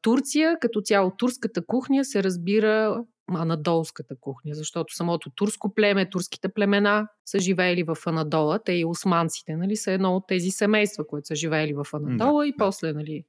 [0.01, 7.07] Турция, като цяло турската кухня, се разбира анадолската кухня, защото самото турско племе, турските племена
[7.26, 11.36] са живеели в Анадола, те и османците, нали, са едно от тези семейства, които са
[11.36, 13.26] живеели в Анадола Да, и после, нали,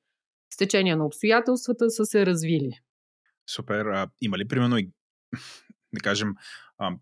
[0.55, 2.81] с течение на обстоятелствата са се развили.
[3.51, 3.87] Супер.
[3.87, 4.77] А, има ли, примерно,
[5.93, 6.35] да кажем,
[6.79, 6.97] а,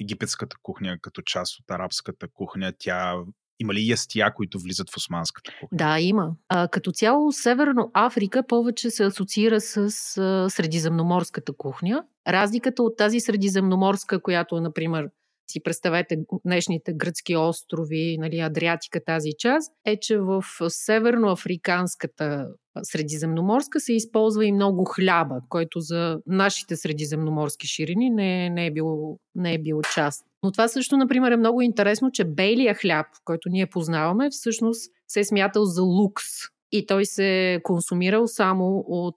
[0.00, 2.72] египетската кухня като част от арабската кухня?
[2.78, 3.14] Тя
[3.60, 5.76] има ли ястия, които влизат в османската кухня?
[5.78, 6.30] Да, има.
[6.48, 12.04] А, като цяло Северно Африка повече се асоциира с а, средиземноморската кухня.
[12.28, 15.08] Разликата от тази средиземноморска, която например,
[15.50, 22.46] си представете днешните гръцки острови, нали, Адриатика тази част, е, че в северноафриканската
[22.82, 29.18] средиземноморска се използва и много хляба, който за нашите средиземноморски ширини не, не, е, бил,
[29.34, 30.26] не е бил част.
[30.42, 35.20] Но това също, например, е много интересно, че белия хляб, който ние познаваме, всъщност се
[35.20, 36.24] е смятал за лукс.
[36.72, 39.14] И той се е консумирал само от,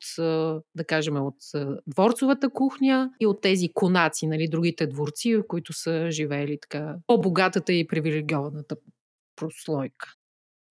[0.75, 1.35] да кажем, от
[1.87, 7.87] дворцовата кухня и от тези конаци, нали, другите дворци, които са живеели така по-богатата и
[7.87, 8.75] привилегиованата
[9.35, 10.13] прослойка.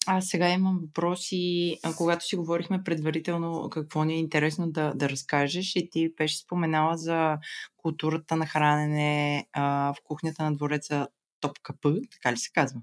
[0.07, 5.75] Аз сега имам въпроси, когато си говорихме предварително какво ни е интересно да, да разкажеш
[5.75, 7.37] и ти беше споменала за
[7.77, 11.07] културата на хранене а, в кухнята на двореца
[11.39, 12.81] Топкапъ, така ли се казва?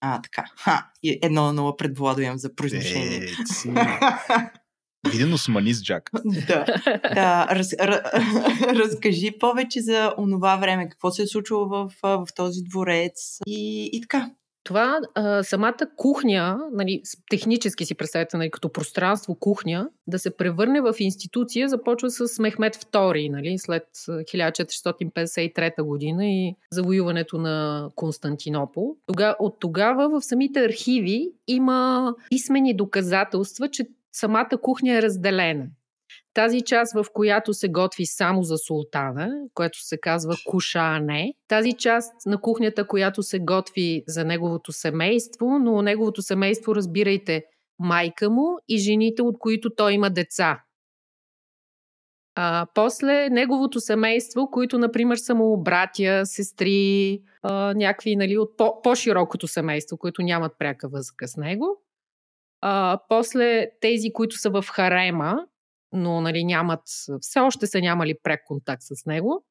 [0.00, 0.44] А, така.
[0.56, 3.16] Ха, едно на нула пред Владо имам за произношение.
[3.16, 3.28] Е.
[5.10, 6.10] Виден османист, Джак.
[6.46, 6.64] да.
[7.14, 8.00] да раз, раз,
[8.62, 14.00] разкажи повече за онова време, какво се е случило в, в този дворец и, и
[14.00, 14.30] така.
[14.68, 20.80] Това, а, самата кухня, нали, технически си представете, нали, като пространство кухня, да се превърне
[20.80, 28.96] в институция, започва с Мехмед II, нали, след а, 1453 година и завоюването на Константинопол.
[29.06, 35.66] Тога, от тогава в самите архиви има писмени доказателства, че самата кухня е разделена.
[36.34, 41.34] Тази част, в която се готви само за султана, което се казва кушане.
[41.48, 47.44] Тази част на кухнята, която се готви за неговото семейство, но неговото семейство, разбирайте,
[47.78, 50.62] майка му и жените, от които той има деца.
[52.34, 58.82] А, после неговото семейство, които, например, са му братя, сестри, а, някакви нали, от по-
[58.82, 61.82] по-широкото семейство, които нямат пряка връзка с него.
[62.60, 65.46] А, после тези, които са в харема,
[65.92, 66.82] но нали, нямат,
[67.20, 69.44] все още са нямали пряк контакт с него.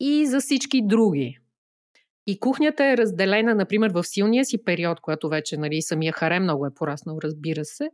[0.00, 1.38] И за всички други.
[2.26, 6.66] И кухнята е разделена, например, в силния си период, когато вече нали, самия харем много
[6.66, 7.90] е пораснал, разбира се,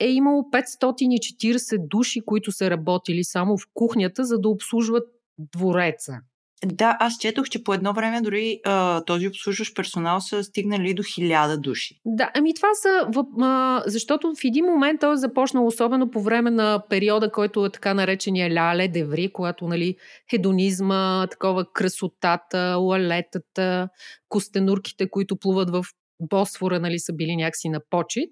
[0.00, 6.20] е имало 540 души, които са работили само в кухнята, за да обслужват двореца.
[6.66, 11.02] Да, аз четох, че по едно време дори а, този обслужващ персонал са стигнали до
[11.02, 12.00] хиляда души.
[12.04, 16.22] Да, ами това са, в, а, защото в един момент той е започнал, особено по
[16.22, 19.96] време на периода, който е така наречения ляле деври, когато нали,
[20.30, 23.88] хедонизма, такова красотата, лалетата,
[24.28, 25.84] костенурките, които плуват в
[26.20, 28.30] Босфора, нали, са били някакси на почет.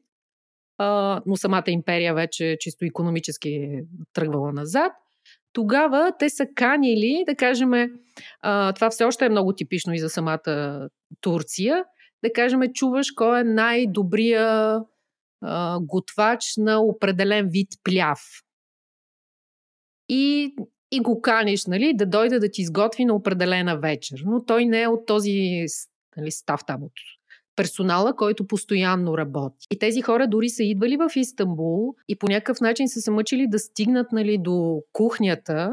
[0.79, 4.93] А, но самата империя вече чисто економически е тръгвала назад
[5.57, 7.71] тогава те са канили, да кажем,
[8.75, 10.89] това все още е много типично и за самата
[11.21, 11.85] Турция,
[12.25, 14.81] да кажем, чуваш кой е най-добрия
[15.81, 18.21] готвач на определен вид пляв.
[20.09, 20.55] И,
[20.91, 24.23] и го каниш, нали, да дойде да ти изготви на определена вечер.
[24.27, 25.65] Но той не е от този
[26.17, 26.93] нали, став там от
[27.57, 29.67] персонала, който постоянно работи.
[29.71, 33.47] И тези хора дори са идвали в Истанбул и по някакъв начин са се мъчили
[33.49, 35.73] да стигнат нали, до кухнята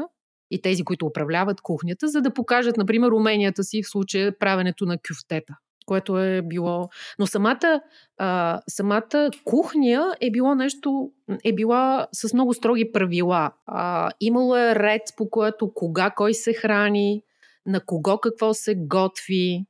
[0.50, 4.98] и тези, които управляват кухнята, за да покажат, например, уменията си в случая правенето на
[5.08, 5.54] кюфтета
[5.86, 6.88] което е било...
[7.18, 7.80] Но самата,
[8.18, 11.10] а, самата кухня е било нещо,
[11.44, 13.52] е била с много строги правила.
[13.66, 17.22] А, имало е ред, по което кога кой се храни,
[17.66, 19.64] на кого какво се готви,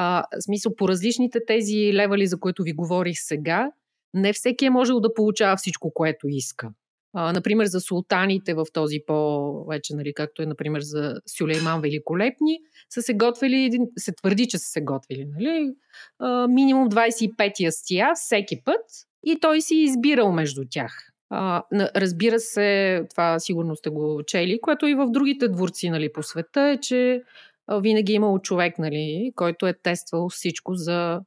[0.00, 3.70] а, смисъл, по различните тези левали, за които ви говорих сега,
[4.14, 6.70] не всеки е можел да получава всичко, което иска.
[7.14, 12.58] А, например, за султаните в този по-вече, нали, както е, например, за Сюлейман Великолепни,
[12.90, 15.70] са се готвили, се твърди, че са се готвили, нали,
[16.18, 18.84] а, минимум 25 стия всеки път
[19.26, 21.12] и той си избирал между тях.
[21.30, 26.22] А, разбира се, това сигурно сте го чели, което и в другите дворци нали, по
[26.22, 27.22] света е, че
[27.70, 31.20] винаги е имал човек, нали, който е тествал всичко за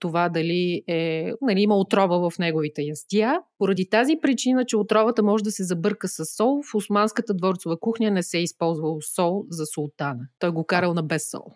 [0.00, 3.40] това дали е, нали, има отрова в неговите ястия.
[3.58, 8.10] Поради тази причина, че отровата може да се забърка с сол, в османската дворцова кухня
[8.10, 10.20] не се е използвал сол за султана.
[10.38, 11.52] Той го карал на без сол.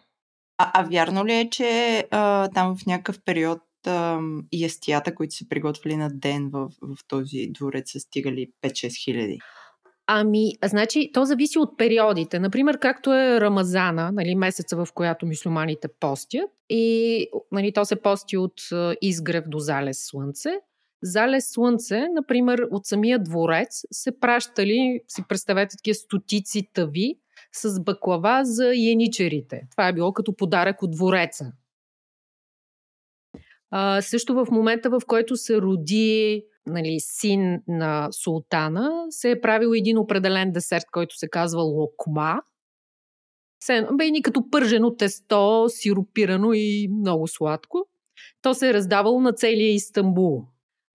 [0.58, 4.20] А, а вярно ли е, че а, там в някакъв период а,
[4.52, 9.38] ястията, които се приготвили на ден в, в този дворец, са стигали 5-6 хиляди?
[10.10, 12.38] Ами, значи, то зависи от периодите.
[12.38, 16.50] Например, както е Рамазана, нали, месеца, в която мусулманите постят.
[16.68, 18.60] И нали, то се пости от
[19.02, 20.50] изгрев до залез слънце.
[21.02, 27.14] Залез слънце, например, от самия дворец се пращали, си представете такива стотици тъви
[27.52, 29.62] с баклава за яничерите.
[29.70, 31.52] Това е било като подарък от двореца.
[33.70, 39.70] А, също в момента, в който се роди нали, син на султана, се е правил
[39.74, 42.42] един определен десерт, който се казва локма.
[43.92, 47.86] Бе ни като пържено тесто, сиропирано и много сладко.
[48.42, 50.44] То се е раздавало на целия Истанбул.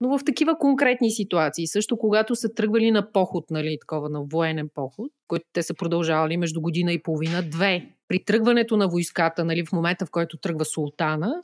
[0.01, 4.69] Но в такива конкретни ситуации, също когато са тръгвали на поход, нали, такова на военен
[4.73, 9.71] поход, който те са продължавали между година и половина-две, при тръгването на войската, нали, в
[9.71, 11.43] момента в който тръгва султана,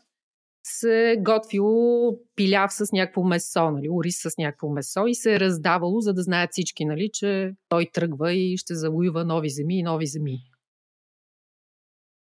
[0.70, 5.99] се готвило пиляв с някакво месо, нали, ориз с някакво месо и се е раздавало,
[5.99, 10.07] за да знаят всички, нали, че той тръгва и ще завоюва нови земи и нови
[10.07, 10.38] земи.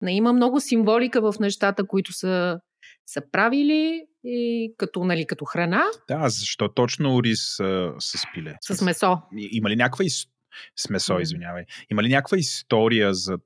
[0.02, 2.60] Не, има много символика в нещата, които са,
[3.06, 5.84] са правили и като, нали, като храна.
[6.08, 8.56] Да, защо точно ориз с, с пиле?
[8.62, 9.18] С месо.
[9.52, 10.31] Има ли някаква история?
[10.76, 11.64] С месо, извинявай.
[11.92, 13.38] Има ли някаква история за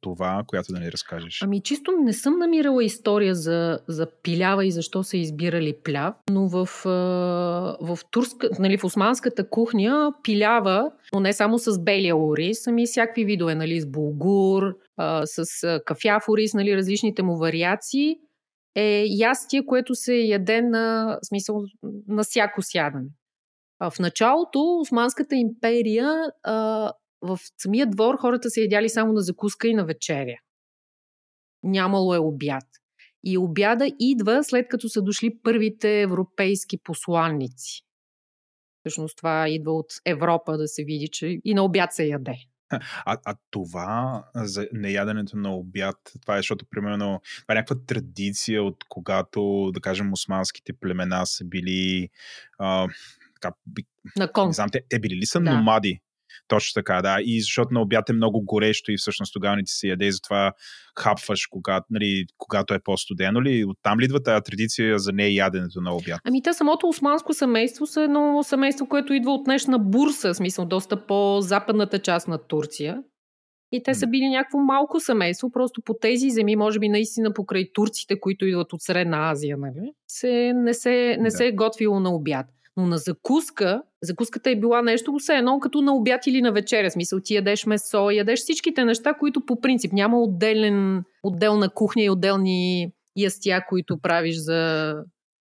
[0.00, 1.42] това, която да ни разкажеш?
[1.42, 6.48] Ами чисто не съм намирала история за, за пилява и защо са избирали пляв, но
[6.48, 6.68] в,
[7.80, 13.24] в, турска, нали, в османската кухня пилява, но не само с белия ориз, ами всякакви
[13.24, 14.62] видове, нали, с булгур,
[15.24, 18.16] с кафяв ориз, нали, различните му вариации,
[18.74, 21.64] е ястие, което се яде на, смисъл,
[22.08, 23.08] на всяко сядане.
[23.80, 26.08] В началото Османската империя
[27.22, 30.36] в самия двор хората се ядяли само на закуска и на вечеря.
[31.62, 32.64] Нямало е обяд.
[33.24, 37.82] И обяда идва след като са дошли първите европейски посланници.
[38.80, 42.34] Всъщност това идва от Европа да се види, че и на обяд се яде.
[42.70, 48.62] А, а това за неяденето на обяд, това е защото, примерно, това е някаква традиция
[48.62, 52.08] от когато, да кажем, османските племена са били
[53.40, 53.54] така,
[54.16, 54.46] на кон.
[54.46, 55.54] Не знам, те, те били ли са да.
[55.54, 55.98] номади?
[56.48, 57.18] Точно така, да.
[57.20, 60.12] И защото на обяд е много горещо и всъщност тогава не ти се яде и
[60.12, 60.52] затова
[60.98, 63.64] хапваш, когато, нали, когато е по-студено ли?
[63.64, 66.20] Оттам ли идва тази традиция за не яденето на обяд?
[66.24, 71.06] Ами те самото османско семейство са едно семейство, което идва от днешна бурса, смисъл доста
[71.06, 73.02] по-западната част на Турция.
[73.72, 77.72] И те са били някакво малко семейство, просто по тези земи, може би наистина покрай
[77.72, 79.92] турците, които идват от Средна Азия, нали?
[80.08, 81.30] Се, не, се, не да.
[81.30, 82.46] се е готвило на обяд.
[82.78, 86.90] Но на закуска, закуската е била нещо, все едно като на обяд или на вечеря.
[86.90, 92.10] Смисъл, ти ядеш месо, ядеш всичките неща, които по принцип няма отделен, отделна кухня и
[92.10, 94.94] отделни ястия, които правиш за,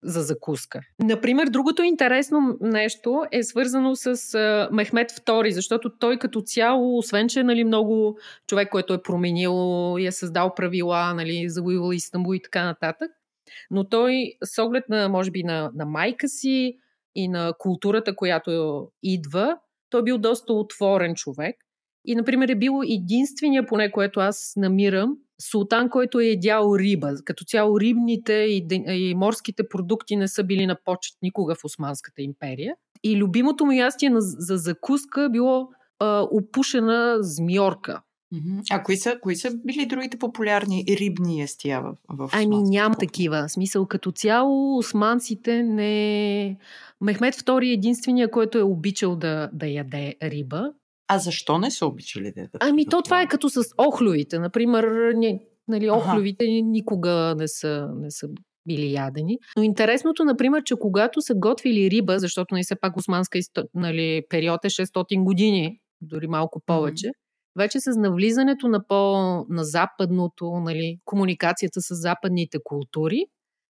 [0.04, 0.80] за закуска.
[1.00, 7.28] Например, другото интересно нещо е свързано с uh, Мехмед II, защото той като цяло, освен
[7.28, 8.18] че е нали, много
[8.48, 13.12] човек, който е променил и е създал правила, нали, завоювал Истанбул и така нататък,
[13.72, 16.78] но той с оглед на, може би, на, на майка си
[17.16, 19.58] и на културата, която идва,
[19.90, 21.56] той е бил доста отворен човек.
[22.06, 25.18] И, например, е бил единствения, поне което аз намирам,
[25.52, 27.14] султан, който е едял риба.
[27.26, 32.22] Като цяло рибните и, и морските продукти не са били на почет никога в Османската
[32.22, 32.76] империя.
[33.04, 35.68] И любимото му ястие за закуска било
[36.00, 38.02] а, опушена змиорка.
[38.72, 43.50] А кои са, кои са били другите популярни рибни ястия в, в Ами няма такива.
[43.50, 46.58] Смисъл като цяло османците не...
[47.02, 50.74] Мехмед II е единствения, който е обичал да, да яде риба.
[51.08, 52.58] А защо не са обичали да ядат?
[52.60, 54.40] Ами то това е като с охлювите.
[54.40, 56.62] Например, не, нали, охлювите ага.
[56.64, 58.28] никога не са, не са
[58.68, 59.38] били ядени.
[59.58, 63.40] Но интересното, например, че когато са готвили риба, защото не нали, все пак османска
[63.74, 67.25] нали, период е 600 години, дори малко повече, mm-hmm
[67.58, 73.26] вече с навлизането на по-на западното, нали, комуникацията с западните култури,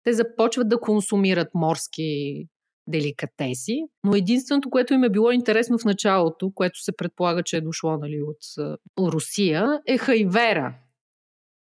[0.04, 2.44] те започват да консумират морски
[2.86, 7.60] деликатеси, но единственото, което им е било интересно в началото, което се предполага, че е
[7.60, 10.74] дошло нали, от Русия, е хайвера.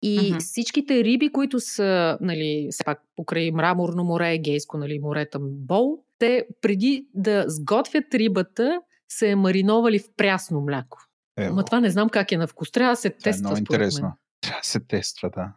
[0.05, 0.39] И uh-huh.
[0.39, 7.07] всичките риби, които са нали, пак покрай мраморно море, Егейско нали, море Бол, те преди
[7.15, 10.99] да сготвят рибата, се е мариновали в прясно мляко.
[11.39, 11.55] Ево.
[11.55, 12.71] Ма това не знам как е на вкус.
[12.71, 13.31] Трябва да се тества.
[13.31, 14.13] Е много интересно.
[14.41, 15.53] Трябва да се тества, да.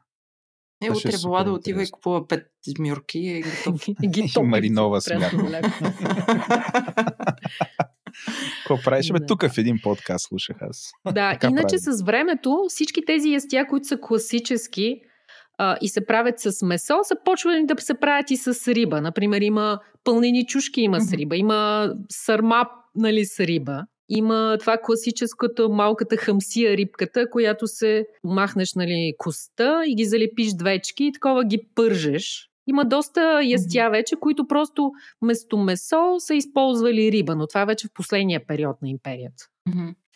[0.83, 3.43] Е, утре вола да отива и купува пет змюрки и
[4.07, 4.47] ги, ги топи.
[4.47, 5.37] Маринова смяка.
[8.57, 9.11] Какво правиш?
[9.11, 10.91] Бе, тук в един подкаст слушах аз.
[11.05, 11.79] Да, така иначе правим.
[11.79, 15.01] с времето всички тези ястия, които са класически
[15.57, 19.01] а, и се правят с месо, са почвали да се правят и с риба.
[19.01, 23.85] Например, има пълнени чушки има с риба, има сърма нали, с риба.
[24.09, 31.05] Има това класическото малката хамсия рибката, която се махнеш нали, коста и ги залепиш двечки
[31.05, 32.49] и такова ги пържеш.
[32.67, 34.91] Има доста ястия вече, които просто
[35.21, 39.43] вместо месо са използвали риба, но това вече в последния период на империята.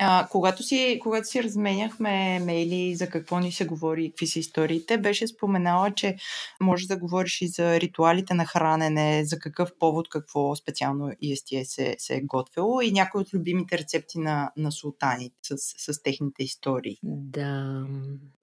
[0.01, 4.39] А, когато, си, когато си разменяхме мейли за какво ни се говори и какви са
[4.39, 6.15] историите, беше споменала, че
[6.61, 11.95] може да говориш и за ритуалите на хранене, за какъв повод, какво специално ястие се,
[11.97, 15.57] се е готвило и някои от любимите рецепти на, на султаните с,
[15.93, 16.97] с техните истории.
[17.03, 17.85] Да.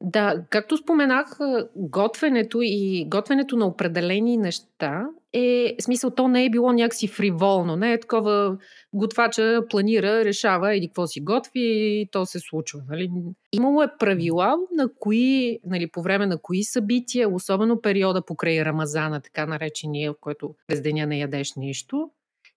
[0.00, 1.38] Да, както споменах,
[1.76, 7.92] готвенето и готвенето на определени неща е, смисъл, то не е било някакси фриволно, не
[7.92, 8.58] е такова
[8.92, 11.60] готвача планира, решава или какво си готви
[12.00, 12.80] и то се случва.
[12.88, 13.10] Нали?
[13.52, 19.20] Имало е правила на кои, нали, по време на кои събития, особено периода покрай Рамазана,
[19.20, 22.10] така наречения, в който през деня не ядеш нищо,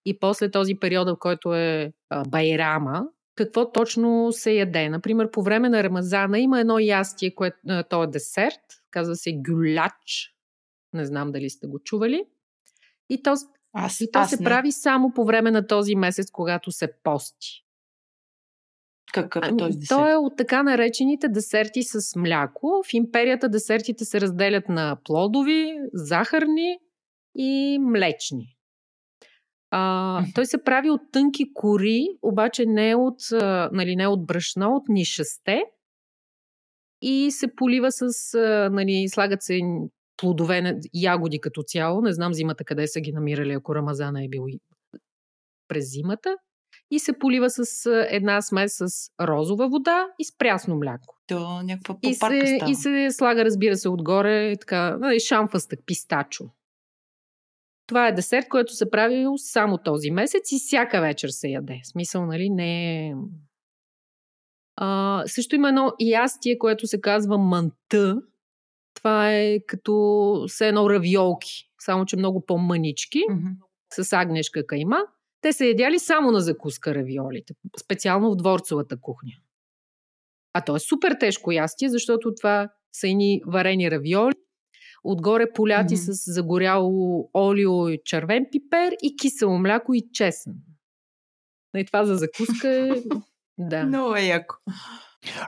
[0.06, 4.90] и после този период, в който е а, Байрама, какво точно се яде.
[4.90, 7.58] Например, по време на Рамазана има едно ястие, което
[7.90, 8.62] то е десерт,
[8.92, 10.34] казва се гюляч.
[10.94, 12.26] Не знам дали сте го чували.
[13.10, 13.34] И то,
[13.74, 14.44] аз, и то аз се не.
[14.44, 17.66] прави само по време на този месец, когато се пости.
[19.14, 19.98] Какъв е този десерт?
[19.98, 22.82] То е от така наречените десерти с мляко.
[22.90, 26.80] В империята десертите се разделят на плодови, захарни
[27.36, 28.56] и млечни.
[29.72, 33.20] А, той се прави от тънки кори, обаче не от,
[33.72, 35.64] нали, не от брашно, от нишесте.
[37.02, 38.08] И се полива с,
[38.72, 39.60] нали, слагат се
[40.20, 42.02] плодове, ягоди като цяло.
[42.02, 44.44] Не знам зимата къде са ги намирали, ако Рамазана е бил
[45.68, 46.36] през зимата.
[46.92, 51.16] И се полива с една смес с розова вода и с прясно мляко.
[51.28, 52.72] То някаква и се, става.
[52.72, 56.46] и се слага, разбира се, отгоре така, нали, шамфастък, пистачо.
[57.88, 61.80] Това е десерт, който се прави само този месец и всяка вечер се яде.
[61.84, 63.14] Смисъл, нали, не е...
[64.76, 68.22] А, също има едно ястие, което се казва манта,
[69.00, 73.56] това е като все едно равиолки, само че много по-мънички, mm-hmm.
[73.94, 75.00] с агнешка кайма.
[75.42, 77.54] Те са ядяли само на закуска равиолите,
[77.84, 79.34] специално в дворцовата кухня.
[80.54, 84.36] А то е супер тежко ястие, защото това са едни варени равиоли,
[85.04, 86.12] отгоре поляти mm-hmm.
[86.12, 90.54] с загоряло олио и червен пипер и кисело мляко и чесън.
[91.78, 92.90] И това за закуска е...
[93.58, 93.86] да.
[93.86, 94.56] Много е яко.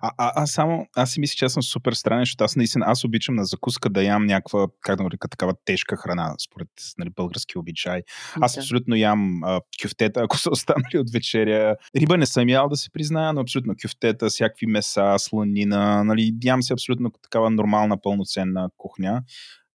[0.01, 2.85] А, а, аз само, аз си мисля, че аз съм супер странен, защото аз наистина,
[2.87, 6.67] аз обичам на закуска да ям някаква, как да нарека, такава тежка храна, според
[6.97, 8.01] нали, български обичай.
[8.41, 8.59] Аз Да.
[8.59, 11.75] абсолютно ям а, кюфтета, ако са останали от вечеря.
[11.95, 16.63] Риба не съм ял да се призная, но абсолютно кюфтета, всякакви меса, сланина, нали, ям
[16.63, 19.23] се абсолютно такава нормална, пълноценна кухня.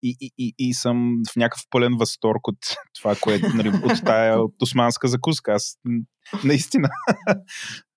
[0.02, 2.58] И, и, и, и съм в някакъв пълен възторг от
[3.00, 5.52] това, което, нали, от тая от османска закуска.
[5.52, 5.78] Аз
[6.44, 6.88] наистина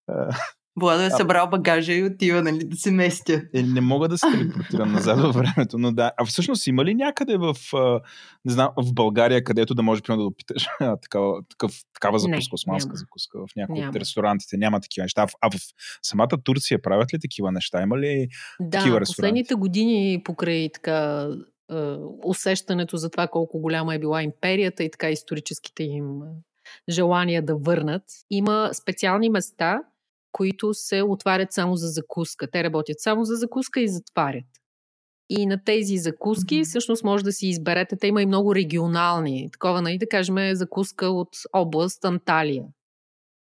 [0.79, 3.41] Владо е събрал багажа и отива, нали, да се местя.
[3.55, 6.11] Е, не мога да се телепортирам назад във времето, но да.
[6.17, 7.55] А всъщност има ли някъде в,
[8.45, 10.67] не знам, в България, където да можеш примерно да опиташ
[11.01, 12.97] такава, такъв, такава закуска, османска няма.
[12.97, 14.57] закуска в някои от ресторантите?
[14.57, 15.21] Няма такива неща.
[15.21, 15.59] А в- А в
[16.01, 17.81] самата Турция правят ли такива неща?
[17.81, 18.27] Има ли?
[18.59, 19.21] Да, такива ресторанти.
[19.21, 21.27] последните години покрай така
[22.23, 26.05] усещането за това колко голяма е била империята и така историческите им
[26.89, 29.79] желания да върнат, има специални места,
[30.31, 32.51] които се отварят само за закуска.
[32.51, 34.45] Те работят само за закуска и затварят.
[35.29, 36.63] И на тези закуски Мгм.
[36.63, 37.95] всъщност може да си изберете.
[37.97, 39.49] Те има и много регионални.
[39.51, 42.65] Такова, нали, да кажем, закуска от област Анталия.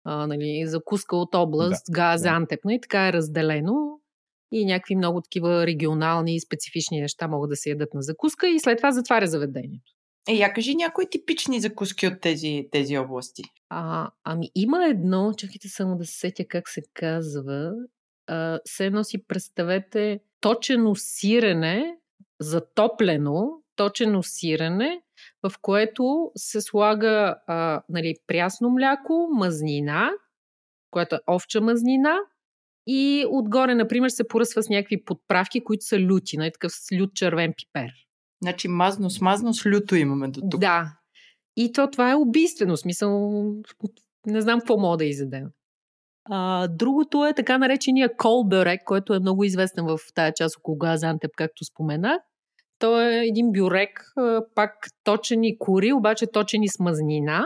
[0.03, 2.65] А, нали, закуска от област да, Газантеп.
[2.65, 3.99] Нали, така е разделено.
[4.51, 8.59] И някакви много такива регионални и специфични неща могат да се ядат на закуска и
[8.59, 9.91] след това затваря заведението.
[10.30, 13.43] Е, я кажи някои типични закуски от тези, тези области.
[13.69, 17.72] А, ами има едно, чакайте само да се сетя как се казва.
[18.27, 21.98] А, се едно си представете точено сирене,
[22.39, 25.02] затоплено, точено сирене,
[25.43, 30.10] в което се слага а, нали, прясно мляко, мазнина,
[30.91, 32.18] която е овча мазнина,
[32.88, 37.14] и отгоре, например, се поръсва с някакви подправки, които са люти, нали, такъв с лют
[37.14, 37.91] червен пипер.
[38.41, 40.61] Значи мазно с мазно с люто имаме до тук.
[40.61, 40.97] Да.
[41.57, 42.77] И то това е убийствено.
[42.77, 43.41] Смисъл,
[44.26, 45.47] не знам какво мога да изядем.
[46.26, 51.31] А, другото е така наречения колберек, който е много известен в тая част около Газантеп,
[51.38, 52.18] както споменах.
[52.80, 54.13] То е един бюрек,
[54.55, 57.45] пак точени кури, обаче точени с мазнина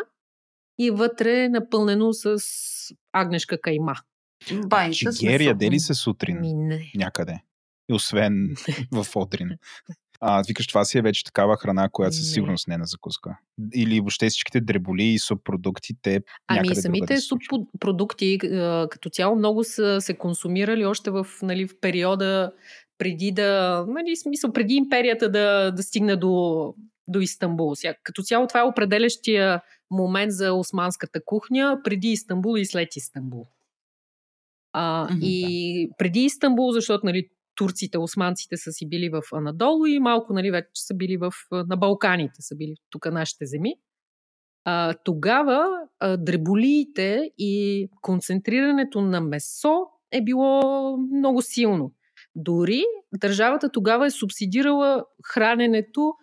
[0.77, 2.37] и вътре е напълнено с
[3.11, 3.95] агнешка кайма.
[4.67, 6.91] Баница Чигер яде ли се сутрин Ми не.
[6.95, 7.39] някъде?
[7.89, 8.55] И освен
[8.91, 9.49] в Одрин.
[10.27, 13.37] А, викаш, това си е вече такава храна, която със сигурност не е на закуска.
[13.73, 18.37] Или въобще всичките дреболи и субпродукти, те Ами самите субпродукти
[18.89, 22.51] като цяло много са се консумирали още в, нали, в периода
[22.97, 26.73] преди да, нали, смисъл, преди империята да, да стигне до,
[27.07, 27.75] до Истанбул.
[27.75, 29.61] Сега, като цяло това е определящия
[29.91, 33.47] момент за османската кухня преди Истанбул и след Истанбул.
[34.73, 39.99] А, Мгм, и преди Истанбул, защото нали, турците, османците са си били в Анадолу и
[39.99, 43.73] малко нали, вече са били в, на Балканите, са били тук нашите земи.
[44.65, 45.67] А, тогава
[45.99, 49.75] а, дреболиите и концентрирането на месо
[50.11, 51.91] е било много силно.
[52.35, 52.83] Дори
[53.13, 56.13] държавата тогава е субсидирала храненето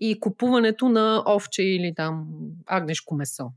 [0.00, 2.26] и купуването на овче или там
[2.66, 3.52] агнешко месо.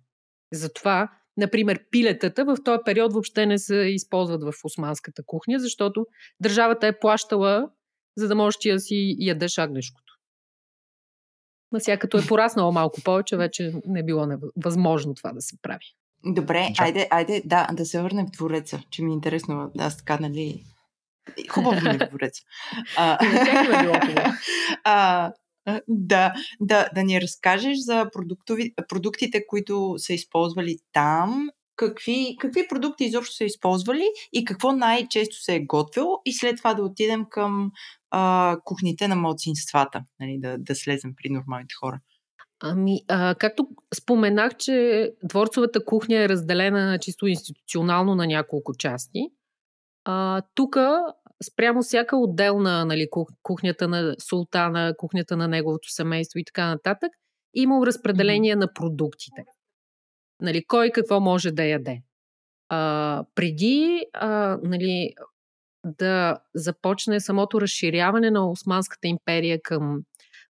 [0.54, 6.06] Затова, например, пилетата в този период въобще не се използват в османската кухня, защото
[6.40, 7.70] държавата е плащала,
[8.18, 10.14] за да можеш ти да си ядеш агнешкото.
[11.72, 15.62] На сега като е пораснало малко повече, вече не било невъ- възможно това да се
[15.62, 15.86] прави.
[16.26, 16.86] Добре, Чак.
[16.86, 19.72] айде, айде, да, да се върнем в двореца, че ми е интересно.
[19.80, 20.64] Аз така, нали...
[21.50, 22.42] Хубаво ми е двореца.
[22.98, 24.28] А, И на тях им е било хубаво.
[24.84, 25.34] а, а,
[25.88, 33.04] да, да, да ни разкажеш за продуктови, продуктите, които са използвали там, какви, какви продукти
[33.04, 37.72] изобщо са използвали и какво най-често се е готвило и след това да отидем към
[38.12, 42.00] а, кухните на малцинствата, нали, да, да слезем при нормалните хора.
[42.64, 49.30] Ами, а, както споменах, че дворцовата кухня е разделена чисто институционално на няколко части.
[50.06, 50.78] А, тук,
[51.44, 57.12] спрямо всяка отделна нали, кух- кухнята на султана, кухнята на неговото семейство и така нататък,
[57.54, 59.44] има разпределение на продуктите.
[60.42, 62.02] Нали, кой какво може да яде.
[62.70, 65.14] А, преди а, нали,
[65.86, 70.02] да започне самото разширяване на Османската империя към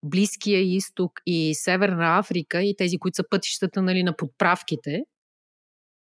[0.02, 5.02] Близкия изток и Северна Африка и тези, които са пътищата нали, на подправките,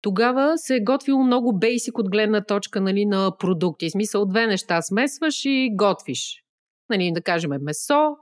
[0.02, 3.90] тогава се е готвило много бейсик от гледна точка нали, на продукти.
[3.90, 6.44] В смисъл две неща смесваш и готвиш.
[6.90, 8.16] Нали, да кажем месо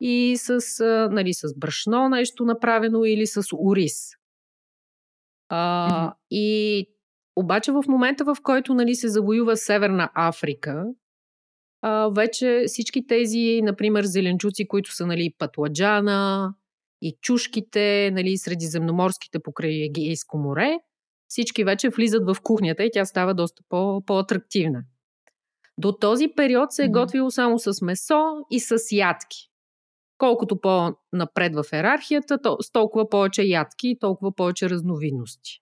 [0.00, 0.58] и с,
[1.10, 3.94] нали, с брашно нещо направено или с ориз.
[5.48, 6.14] А.
[6.30, 6.86] И
[7.36, 10.84] обаче в момента, в който нали, се завоюва Северна Африка,
[11.82, 16.54] а, вече всички тези, например, зеленчуци, които са нали, патладжана
[17.02, 20.78] и чушките, нали, средиземноморските покрай Егейско море,
[21.32, 24.84] всички вече влизат в кухнята и тя става доста по- по-атрактивна.
[25.78, 29.38] До този период се е готвило само с месо и с ядки.
[30.18, 35.60] Колкото по-напред в ерархията, то, с толкова повече ядки и толкова повече разновидности.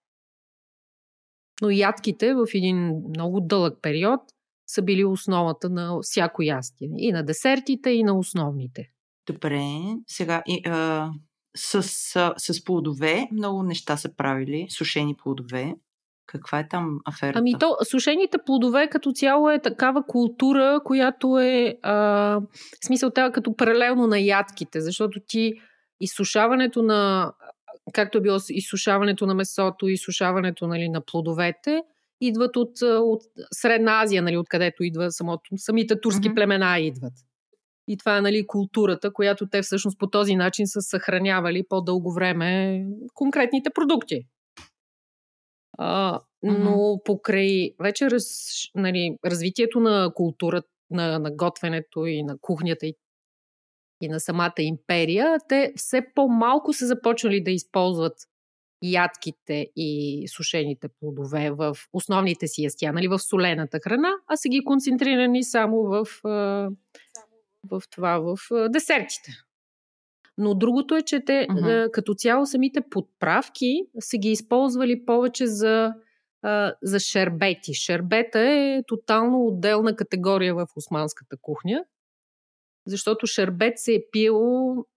[1.62, 2.76] Но ядките в един
[3.08, 4.20] много дълъг период
[4.66, 6.88] са били основата на всяко ястие.
[6.96, 8.90] И на десертите, и на основните.
[9.26, 9.64] Добре,
[10.06, 11.10] сега и, а,
[11.56, 11.82] с,
[12.36, 15.74] с плодове много неща са правили, сушени плодове.
[16.26, 17.38] Каква е там аферата?
[17.38, 21.94] Ами то, сушените плодове като цяло е такава култура, която е а,
[22.82, 25.52] в смисъл тя като паралелно на ядките, защото ти
[26.00, 27.32] изсушаването на
[27.92, 31.82] както е било изсушаването на месото, изсушаването нали, на плодовете,
[32.20, 33.22] идват от, от
[33.52, 36.34] Средна Азия, нали, откъдето идва самото, самите турски Мгм.
[36.34, 37.12] племена идват.
[37.90, 42.82] И това е нали, културата, която те всъщност по този начин са съхранявали по-дълго време
[43.14, 44.26] конкретните продукти.
[45.78, 48.24] А, но покрай вече раз,
[48.74, 52.94] нали, развитието на културата, на, на готвенето и на кухнята и,
[54.00, 58.14] и на самата империя, те все по-малко са започнали да използват
[58.82, 64.64] ядките и сушените плодове в основните си ястия, нали, в солената храна, а са ги
[64.64, 66.68] концентрирани само в, а,
[67.64, 68.36] в това, в
[68.68, 69.32] десертите.
[70.38, 75.94] Но другото е, че те а, като цяло самите подправки са ги използвали повече за,
[76.82, 77.74] за шербети.
[77.74, 81.84] Шербета е тотално отделна категория в османската кухня,
[82.86, 84.40] защото шербет се е пил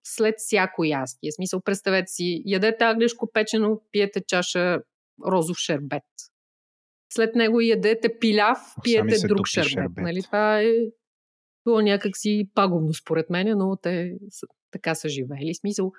[0.06, 1.30] след всяко ястие.
[1.30, 4.78] В смисъл, представете си, ядете аглешко печено, пиете чаша
[5.26, 6.02] розов шербет.
[7.12, 9.70] След него ядете пиляв, пиете друг шербет.
[9.70, 10.04] шербет.
[10.04, 10.22] Нали?
[10.22, 10.72] Това е
[11.64, 15.54] било някакси пагубно според мен, но те са, така са живеели.
[15.54, 15.92] В смисъл,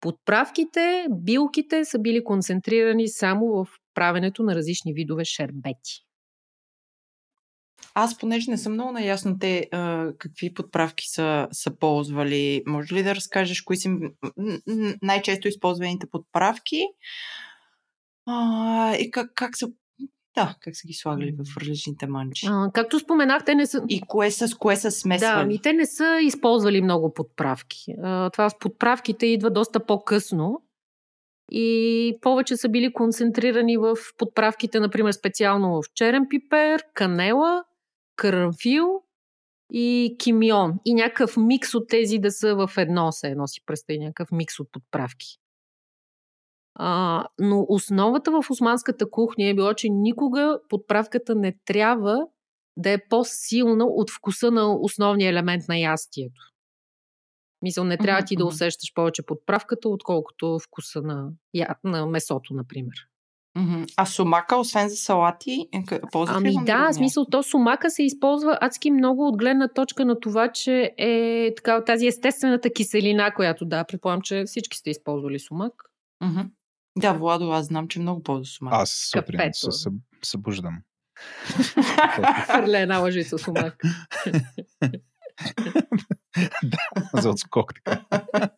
[0.00, 6.06] подправките, билките са били концентрирани само в правенето на различни видове шербети.
[7.94, 13.02] Аз, понеже не съм много наясно те а, какви подправки са, са ползвали, може ли
[13.02, 13.90] да разкажеш кои са
[15.02, 16.82] най-често използваните подправки
[18.26, 19.68] а, и как, как са
[20.36, 22.46] да, как са ги слагали в различните манчи?
[22.50, 23.82] А, както споменах, те не са...
[23.88, 25.34] И кое с кое са смесвали?
[25.34, 27.94] Да, ами те не са използвали много подправки.
[28.02, 30.62] А, това с подправките идва доста по-късно
[31.50, 37.64] и повече са били концентрирани в подправките, например, специално в черен пипер, канела,
[38.16, 39.02] карамфил
[39.72, 40.74] и кимион.
[40.84, 44.60] И някакъв микс от тези да са в едно, се едно си представи, някакъв микс
[44.60, 45.26] от подправки.
[46.78, 52.26] А, но основата в османската кухня е било, че никога подправката не трябва
[52.76, 56.40] да е по-силна от вкуса на основния елемент на ястието.
[57.62, 62.94] Мисъл, не трябва ти да усещаш повече подправката, отколкото вкуса на, я, на месото, например.
[63.96, 65.98] А сумака, освен за салати, е, ли
[66.28, 70.52] Ами да, в смисъл, то сумака се използва адски много от гледна точка на това,
[70.52, 75.72] че е така, тази естествената киселина, която да, предполагам, че всички сте използвали сумак.
[76.22, 76.50] място?
[76.96, 78.76] Да, Владо, аз знам, че много ползва сумака.
[78.76, 80.78] Аз сутрин се съб- събуждам.
[82.44, 83.82] Хвърля една лъжица сумак.
[87.14, 88.00] За отскок така.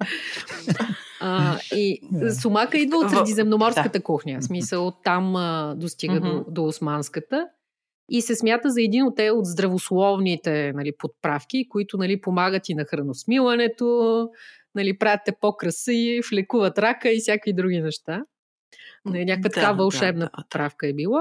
[1.20, 2.35] А, и Да.
[2.35, 4.39] сумака идва от средиземноморската кухня.
[4.40, 7.47] В смисъл, там а, достига до, до османската.
[8.10, 12.74] И се смята за един от те от здравословните нали, подправки, които нали, помагат и
[12.74, 14.28] на храносмилането,
[14.74, 18.24] нали, правят те по-красив, лекуват рака и всякакви други неща.
[19.05, 20.89] Нали, някаква Да, така вълшебна да, да.
[20.89, 21.20] е било.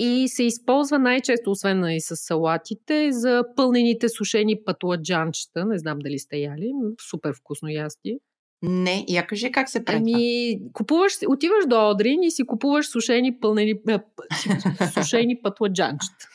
[0.00, 5.64] И се използва най-често, освен и с салатите, за пълнените сушени пътладжанчета.
[5.64, 6.72] Не знам дали сте яли.
[7.10, 8.18] Супер вкусно ястие.
[8.62, 9.98] Не, я кажи как се прави.
[9.98, 13.74] Ами, купуваш, отиваш до Одрин и си купуваш сушени, пълнени,
[14.34, 16.28] си- сушени пътладжанчета.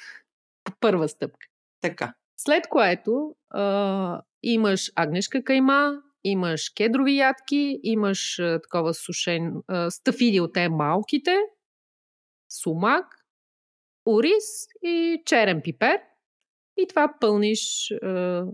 [0.79, 1.47] Първа стъпка.
[1.81, 2.13] Така.
[2.37, 10.39] След което а, имаш агнешка кайма, имаш кедрови ядки, имаш а, такова сушен а, стафиди
[10.39, 11.37] от те малките,
[12.49, 13.05] сумак,
[14.07, 15.99] ориз и черен пипер.
[16.77, 18.45] И това пълниш а.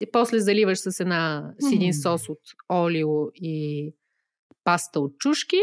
[0.00, 1.94] И после заливаш с, една, с един М.
[1.94, 2.40] сос от
[2.72, 3.94] олио и
[4.64, 5.60] паста от чушки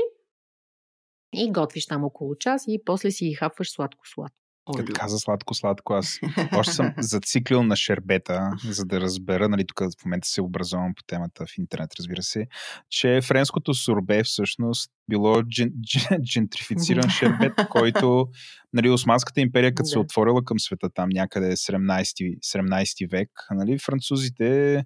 [1.33, 4.44] и готвиш там около час и после си ги хапваш сладко-сладко.
[4.65, 4.93] Като Олю.
[4.93, 6.19] каза сладко-сладко, аз
[6.57, 11.03] още съм зациклил на шербета, за да разбера, нали, тук в момента се образувам по
[11.03, 12.47] темата в интернет, разбира се,
[12.89, 18.27] че френското сорбе всъщност било джен, джен, джентрифициран шербет, който,
[18.73, 24.83] нали, Османската империя, като се отворила към света там някъде 17, 17 век, нали, французите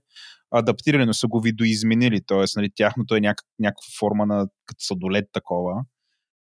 [0.51, 2.43] адаптирали, но са го видоизменили, т.е.
[2.55, 5.83] Нали, тяхното е някак, някаква форма на като сладолет такова.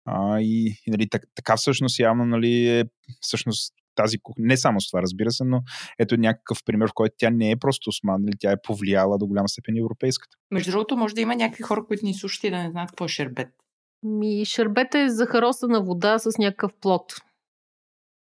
[0.05, 2.85] А, и, и нали, так, така всъщност явно нали, е
[3.21, 5.63] всъщност тази кухня, не само с това, разбира се, но
[5.99, 9.27] ето някакъв пример, в който тя не е просто осман, нали, тя е повлияла до
[9.27, 10.37] голяма степен европейската.
[10.51, 13.05] Между другото, може да има някакви хора, които ни слушат и да не знаят какво
[13.05, 13.49] е шербет.
[14.03, 17.15] Ми, шербет е захаросана вода с някакъв плод.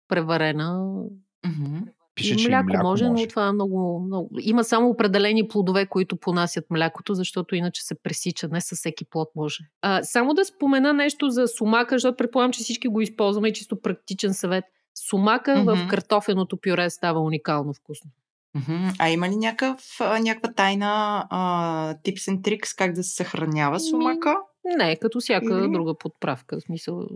[0.07, 1.03] Преварена.
[1.45, 1.77] Мгм.
[2.15, 3.23] Пише, и че мляко, и мляко може, може.
[3.23, 4.29] но това е много, много...
[4.41, 8.47] Има само определени плодове, които понасят млякото, защото иначе се пресича.
[8.47, 9.57] Не със всеки плод може.
[9.81, 13.81] А, само да спомена нещо за сумака, защото предполагам, че всички го използваме и чисто
[13.81, 14.65] практичен съвет.
[15.09, 15.75] Сумака Мгм.
[15.75, 18.11] в картофеното пюре става уникално вкусно.
[18.55, 18.89] Мгм.
[18.99, 19.79] А има ли някакъв,
[20.21, 24.35] някаква тайна а, tips and tricks как да се съхранява сумака?
[24.77, 25.71] Не, като всяка Или?
[25.71, 26.59] друга подправка.
[26.59, 27.07] В смисъл...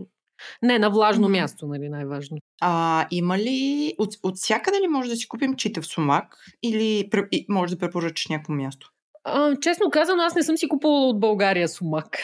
[0.62, 1.32] Не, на влажно Мгм.
[1.32, 2.38] място, нали, най-важно.
[2.60, 7.10] А, има ли, от, от всякъде ли може да си купим читав сумак или
[7.48, 8.90] може да препоръчаш някакво място?
[9.24, 12.18] А, честно казано, аз не съм си купувала от България сумак.
[12.18, 12.22] Е,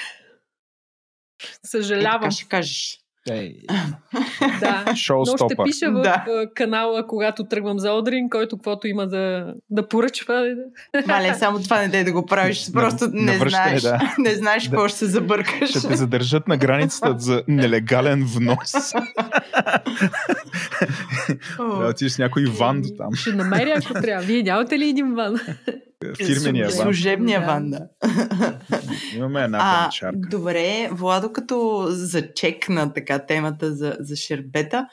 [1.67, 2.21] Съжалявам.
[2.21, 3.01] така ще кажеш.
[3.31, 3.57] Ей,
[4.61, 4.85] Да.
[5.11, 6.25] Но ще пиша в Да.
[6.55, 10.55] канала, когато тръгвам за Одрин, който каквото има да, да поръчва.
[11.07, 12.73] Мале, само това не дай да го правиш.
[12.73, 13.83] Просто На- не навръщане, знаеш.
[13.83, 14.15] да.
[14.19, 14.71] Не знаеш Да.
[14.71, 15.71] какво ще се забъркаш.
[15.71, 18.73] Ще те задържат на границата за нелегален внос.
[21.59, 23.15] Да отидеш с някой ван до там.
[23.15, 24.27] Ще намеря, ако трябва.
[24.27, 25.37] Вие нямате ли един ван?
[26.17, 26.85] Фирмения слу- ван.
[26.85, 27.89] Служебния ван, да.
[29.15, 30.29] Имаме една А, панчарка.
[30.31, 34.87] добре, Владо, като зачекна така темата за, за шербета,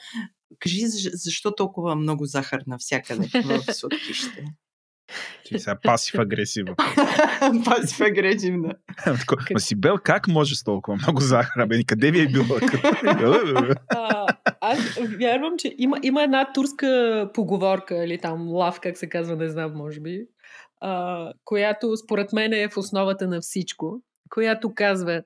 [0.58, 4.44] кажи защо, защо толкова много захар навсякъде в сладкище?
[5.44, 6.74] Ти сега пасив агресивно.
[7.64, 8.74] Пасив агресивна.
[9.52, 11.66] Ма си бел, как може с толкова много захар?
[11.66, 12.58] Бе, къде ви е било?
[13.88, 14.26] А,
[14.60, 14.78] аз
[15.18, 19.72] вярвам, че има, има една турска поговорка, или там лав, как се казва, не знам,
[19.74, 20.20] може би,
[20.84, 25.22] а, която според мен е в основата на всичко, която казва,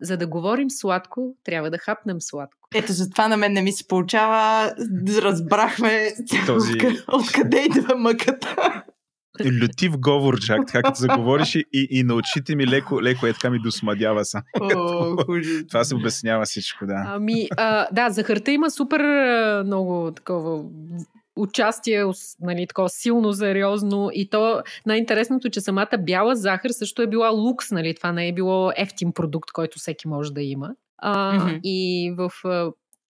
[0.00, 2.68] за да говорим сладко, трябва да хапнем сладко.
[2.74, 4.72] Ето, затова на мен не ми се получава.
[5.08, 6.10] Разбрахме
[6.46, 6.78] Този-
[7.12, 8.82] откъде, идва мъката.
[9.62, 13.50] Лютив говор, чак, така като заговориш и, и на очите ми леко, леко е така
[13.50, 14.42] ми досмадява сам.
[14.60, 15.16] О.
[15.68, 17.04] Това се обяснява всичко, да.
[17.06, 19.00] Ами, а, да, захарта има супер
[19.64, 20.64] много такова
[21.38, 22.04] участие,
[22.40, 24.10] нали, такова силно, сериозно.
[24.12, 27.94] И то най-интересното, че самата бяла захар също е била лукс, нали?
[27.94, 30.70] Това не е било ефтин продукт, който всеки може да има.
[30.98, 31.60] А, Мгм.
[31.64, 32.72] И в а,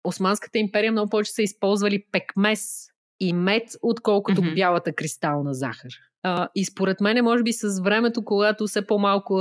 [0.05, 2.89] Османската империя много повече са използвали пекмес
[3.21, 4.55] и мед, отколкото Мгм.
[4.55, 5.91] бялата кристална захар.
[6.29, 9.35] А, и според мен, може би с времето, когато все по-малко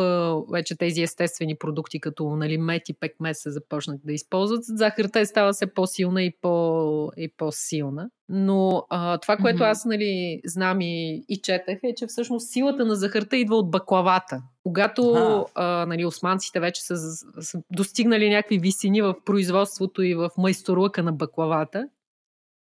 [0.51, 5.25] вече тези естествени продукти, като нали, мед и пекмес се започнат да използват, захарта е
[5.25, 8.09] става все по-силна и, по, и по-силна.
[8.29, 9.63] Но а, това, което Мгм.
[9.63, 14.41] аз нали, знам и, и четах, е, че всъщност силата на захарта идва от баклавата.
[14.63, 15.13] Когато
[15.55, 16.95] а, нали, османците вече са,
[17.41, 21.87] са достигнали някакви висини в производството и в майсторлъка на баклавата,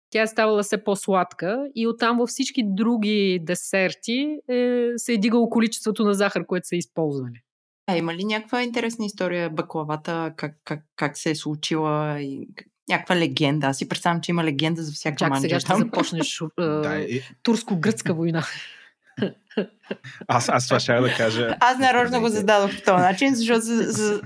[0.09, 5.49] тя е ставала все по-сладка и оттам във всички други десерти е, се е дигало
[5.49, 7.41] количеството на захар, което са използвали.
[7.87, 12.47] А има ли някаква интересна история баклавата, как, как, как се е случила и
[12.89, 13.67] някаква легенда?
[13.67, 15.79] Аз си представям, че има легенда за всяка Чак манджа сега ще там.
[15.79, 18.43] започнеш е, турско-гръцка война.
[20.27, 21.55] Аз, аз това ще да кажа.
[21.59, 24.21] Аз нарочно го зададох по този начин, защото за, за...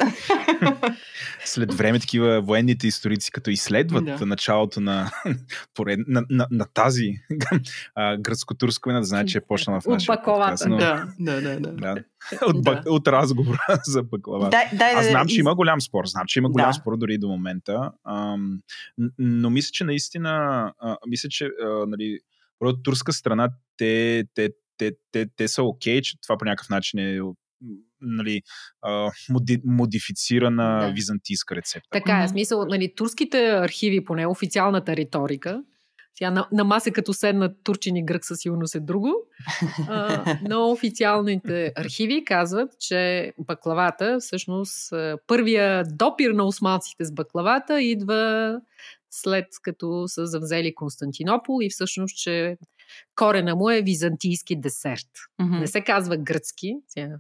[1.46, 4.16] След време такива военните историци, като изследват Да.
[4.18, 4.26] да.
[4.26, 5.12] началото на,
[5.74, 7.14] поред, на, на, на тази
[7.98, 11.72] гръцко-турска война, да знаят, че е почнала в нашия подкаст, но- да, да, да, да.
[11.72, 11.96] Да.
[12.42, 14.50] От, бак, от разговора за баклава.
[14.50, 16.06] Дай, дай, Аз да- знам, че из- има голям спор.
[16.06, 16.74] Знам, че има голям Да.
[16.74, 17.92] спор дори до момента.
[18.08, 18.60] Ам,
[19.18, 20.30] но мисля, че наистина,
[20.80, 22.20] а, мисля, че а, нали,
[22.60, 27.00] от турска страна те, те, те, те, те са окей, че това по някакъв начин
[27.00, 27.20] е
[28.02, 28.42] нали,
[29.30, 30.94] моди, модифицирана Да.
[30.94, 31.90] византийска рецепта.
[31.92, 35.64] Така е, смисъл, нали, турските архиви, поне официалната риторика,
[36.16, 39.14] сега на, на маса като седнат турчин и грък със сигурност е друго,
[39.90, 44.94] а, но официалните архиви казват, че баклавата, всъщност
[45.28, 48.62] първия допир на османците с баклавата идва
[49.12, 52.58] след като са завзели Константинопол и всъщност, че
[53.16, 55.10] корена му е византийски десерт.
[55.42, 55.60] Мгм.
[55.60, 57.18] Не се казва гръцки, сега,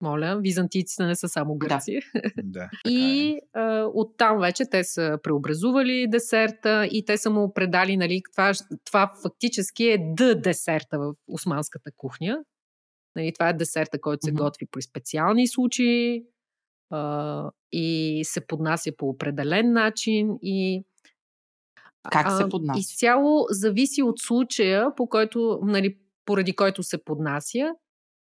[0.00, 2.00] моля, византийците не са само гръци.
[2.42, 2.90] Да, е.
[2.90, 8.52] И а, оттам вече те са преобразували десерта и те са му предали, нали, това,
[8.84, 12.38] това фактически е д десерта в османската кухня.
[13.16, 16.24] Нали, това е десерта, който се готви при специални случаи
[16.90, 20.84] а, и се поднася по определен начин и
[22.10, 22.80] Как се а, поднася?
[22.80, 27.68] Изцяло зависи от случая, по който, нали, поради който се поднася.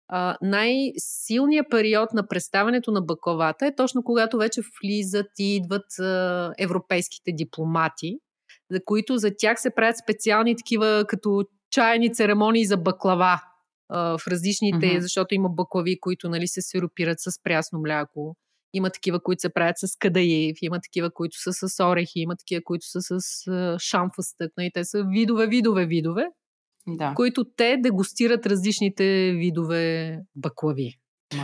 [0.08, 6.52] а, най-силният период на представането на баклавата е точно когато вече влизат и идват а,
[6.58, 8.18] европейските дипломати,
[8.70, 13.40] за които за тях се правят специални такива като чайни церемонии за баклава
[13.88, 14.98] а, в различните, mm-hmm.
[14.98, 18.36] защото има баклави, които нали, се сиропират с прясно мляко.
[18.72, 22.60] Има такива, които се правят с кадаев, има такива, които са с орехи, има такива,
[22.64, 24.52] които са с а, шамфастък.
[24.56, 24.70] Нали?
[24.74, 26.24] Те са видове, видове, видове
[26.86, 27.12] Да.
[27.16, 30.94] които те дегустират различните видове баклави.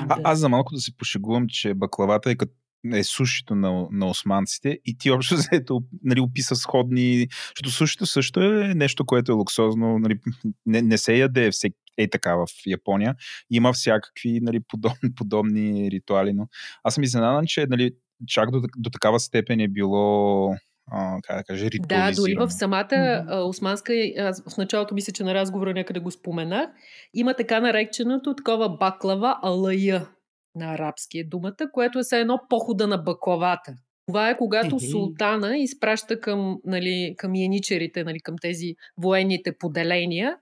[0.09, 2.53] А, аз за малко да се пошегувам, че баклавата е като
[2.93, 8.41] е сушито на, на османците и ти общо взето нали, описа сходни, защото сушито също
[8.41, 10.21] е нещо, което е луксозно, нали,
[10.67, 13.15] не, не се яде всеки, е така в Япония.
[13.51, 16.47] Има всякакви нали, подобни, подобни ритуали, но
[16.85, 17.91] аз съм изненадан, че нали,
[18.27, 20.55] чак до, до такава степен е било
[20.91, 25.25] а, как да кажа, Да, дори в самата а, османска, аз в началото мисля, че
[25.25, 26.71] на разговора някъде го споменах,
[27.15, 30.09] има така нареченото такова баклава алая
[30.55, 33.75] на арабски е думата, което е все едно похода на баклавата.
[34.07, 40.37] Това е когато султана изпраща към, нали, към яничерите, нали, към тези военните поделения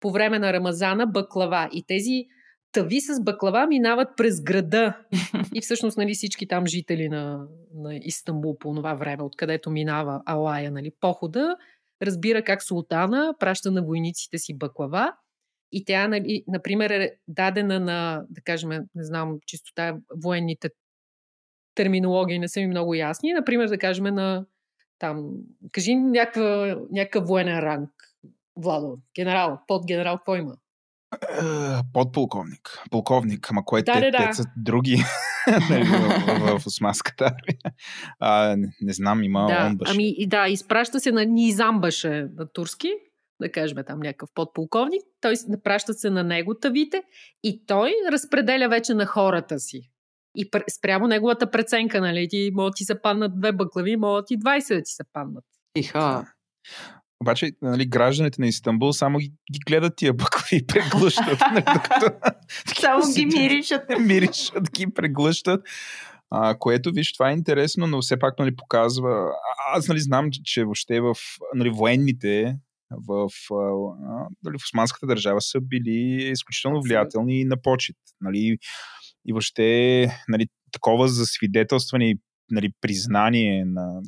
[0.00, 1.68] по време на Рамазана баклава.
[1.72, 2.26] И тези
[2.72, 4.98] тъви с баклава минават през града.
[5.54, 10.70] И всъщност нали, всички там жители на, на Истанбул по това време, откъдето минава Алая,
[10.70, 11.56] нали, похода,
[12.02, 15.12] разбира как султана праща на войниците си баклава
[15.72, 20.70] и тя, нали, например, е дадена на, да кажем, не знам, чисто тая военните
[21.74, 24.46] терминологии не са ми много ясни, например, да кажем на
[24.98, 25.30] там,
[25.72, 27.90] кажи някакъв военен ранг,
[28.56, 30.56] Владо, генерал, подгенерал, какво има?
[31.14, 31.44] Е,
[31.92, 34.26] Подполковник, полковник, ама кое Да, те, да, да.
[34.26, 34.96] те са други
[35.70, 37.74] нали, в, в, в османската армия.
[38.18, 39.90] А, не, не знам, има да, онбаш.
[39.90, 42.92] ами и да, изпраща се на Низамбаше на турски,
[43.40, 45.34] да кажем там някакъв подполковник, той
[45.64, 47.02] пращат се на него тавите
[47.42, 49.90] и той разпределя вече на хората си.
[50.36, 54.38] И пр- спрямо неговата преценка, нали, ти могат ти се паднат две бъклави, могат и
[54.38, 55.44] 20 да ти се паднат.
[55.76, 56.24] Иха.
[57.20, 61.40] Обаче, нали, гражданите на Истанбул само ги, ги гледат тия бъкви и преглъщат.
[61.52, 61.64] нали,
[62.80, 63.82] Само ги миришат.
[64.00, 65.60] Миришат ги, преглъщат.
[66.30, 69.10] А, което, виж, това е интересно, но все пак нали, показва...
[69.10, 71.14] а- Аз нали, знам, че, че въобще в
[71.54, 72.56] нали, военните
[72.90, 77.96] в, а, нали, в османската държава са били изключително влиятелни на почет.
[78.20, 78.58] Нали,
[79.28, 82.18] и въобще нали, такова засвидетелстване и
[82.50, 84.00] нали, признание на,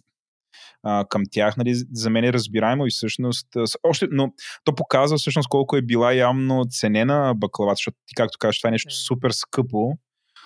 [0.82, 3.46] а, към тях, нали, за мен е разбираемо и всъщност,
[3.82, 4.32] още, но
[4.64, 8.70] то показва всъщност колко е била явно ценена баклавата, защото ти, както кажеш, това е
[8.70, 9.92] нещо супер скъпо.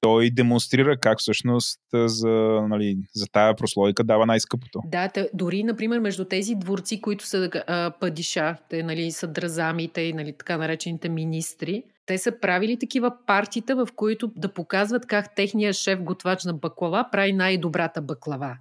[0.01, 2.31] Той демонстрира как всъщност за,
[2.69, 4.81] нали, за тая прослойка дава най-скъпото.
[4.85, 10.35] Да, те, дори, например, между тези дворци, които са а, падишахте, нали, съдразамите и нали,
[10.39, 16.03] така наречените министри, те са правили такива партита, в които да показват как техният шеф
[16.03, 18.57] готвач на баклава прави най-добрата баклава.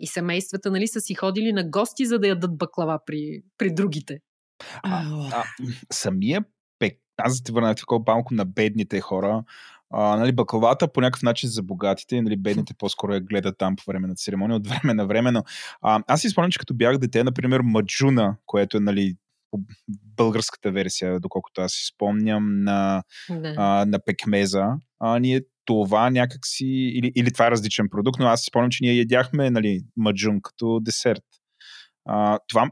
[0.00, 4.18] И семействата нали, са си ходили на гости, за да ядат баклава при, при другите.
[4.82, 5.44] А, а,
[5.92, 6.44] самия
[6.78, 9.44] пек, аз те върна такова малко на бедните хора,
[9.90, 13.82] а, нали, баклавата по някакъв начин за богатите, нали, бедните по-скоро я гледат там по
[13.86, 15.42] време на церемония, от време на време, но
[15.82, 19.16] а, аз си спомням, че като бях дете, например, маджуна, което е, нали,
[19.50, 19.58] по
[20.16, 23.54] българската версия, доколкото аз си спомням, на, Да.
[23.56, 24.66] а, на пекмеза,
[25.00, 28.84] а, ние това някакси, или, или това е различен продукт, но аз си спомням, че
[28.84, 31.24] ние ядяхме нали, маджун като десерт.
[32.04, 32.70] А, това,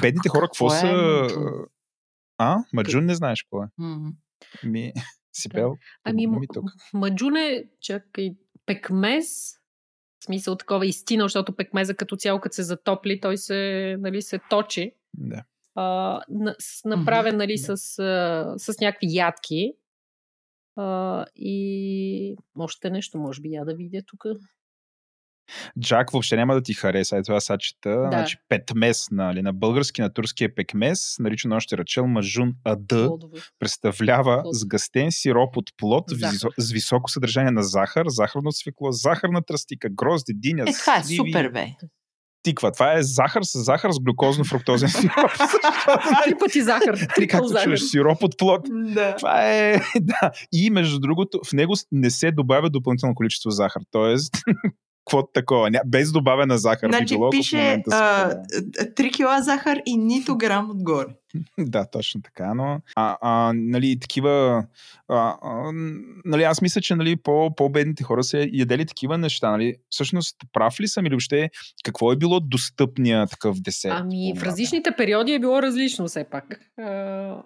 [0.00, 1.28] бедните хора, какво, какво е са...
[2.38, 3.66] А, маджун не знаеш какво е.
[4.66, 4.92] Ми,
[5.32, 5.76] си пел.
[6.04, 6.64] Ами, ми тук.
[6.94, 8.30] маджун е, чакай,
[8.66, 9.26] пекмез,
[10.20, 14.40] в смисъл такова истина, защото пекмеза като цяло, като се затопли, той се, нали, се
[14.50, 14.92] точи.
[15.14, 15.44] Да.
[15.74, 16.20] А,
[16.58, 17.68] с, направен нали, с,
[17.98, 19.72] а, с някакви ядки.
[20.76, 24.24] А, и още нещо, може би, я да видя тук.
[25.80, 27.16] Джак въобще няма да ти хареса.
[27.16, 27.90] Ето аз сега чета.
[27.90, 28.08] Да.
[28.12, 32.92] Значи петмес, нали, на български, на турски е пекмес, наричан още ръчел мажун ад,
[33.58, 34.54] представлява Плод.
[34.54, 36.50] сгъстен сироп от плод Захар.
[36.58, 41.16] с високо съдържание на захар, захарно свекло, захарна тръстика, грозди, диня, Е, това е сливи,
[41.16, 41.66] супер, бе.
[42.42, 42.72] Тиква.
[42.72, 45.30] Това е захар с захар с глюкозно-фруктозен сироп.
[46.24, 46.94] Три пъти захар.
[47.14, 47.64] Трипъл както захар.
[47.64, 48.60] чуеш, сироп от плод.
[48.70, 49.16] Да.
[49.16, 50.30] Това е, да.
[50.52, 53.82] И между другото, в него не се добавя допълнително количество захар.
[53.90, 54.34] Тоест,
[55.06, 55.70] какво такова?
[55.70, 58.42] Ня, без добавена захар би Значи било, ако в пише момента се а, пада.
[58.94, 61.06] 3 кила захар и нито грам отгоре.
[61.58, 64.64] Да, точно така, но а, а, нали, такива
[65.08, 65.72] а, а,
[66.24, 69.50] нали, аз мисля, че нали, по, по-бедните хора са ядели такива неща.
[69.50, 69.74] Нали.
[69.90, 71.50] Всъщност, прав ли съм или въобще
[71.84, 73.94] какво е било достъпния такъв десерт?
[73.96, 76.60] Ами, в различните периоди е било различно все пак.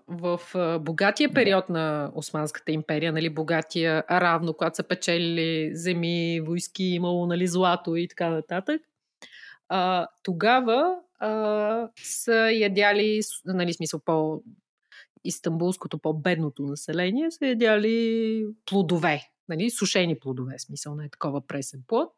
[0.08, 0.40] В
[0.80, 7.46] богатия период на Османската империя, нали, богатия равно, когато са печелили земи, войски, имало нали,
[7.46, 8.80] злато и така нататък,
[9.68, 14.42] а, тогава а, са ядяли, нали, смисъл по
[15.24, 22.12] истанбулското, по-бедното население, са ядяли плодове, нали, сушени плодове, смисъл не е такова пресен плод.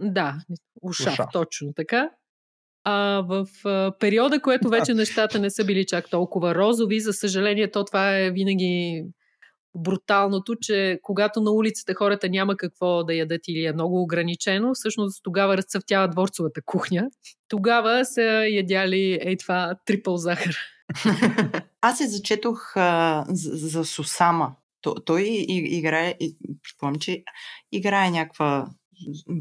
[0.00, 0.38] Да,
[0.82, 1.26] ушав, ушав.
[1.32, 2.10] точно така.
[2.84, 7.70] А в а, периода, което вече нещата не са били чак толкова розови, за съжаление,
[7.70, 9.04] то това е винаги
[9.82, 15.20] бруталното, че когато на улицата хората няма какво да ядат или е много ограничено, всъщност
[15.24, 17.08] тогава разцъфтява дворцовата кухня.
[17.48, 20.56] Тогава са ядяли ей това трипъл захар.
[21.80, 24.52] Аз се зачетох а, за, за Сусама.
[24.80, 26.14] То, той играе,
[26.62, 27.22] предполагам, че
[27.72, 28.66] играе някаква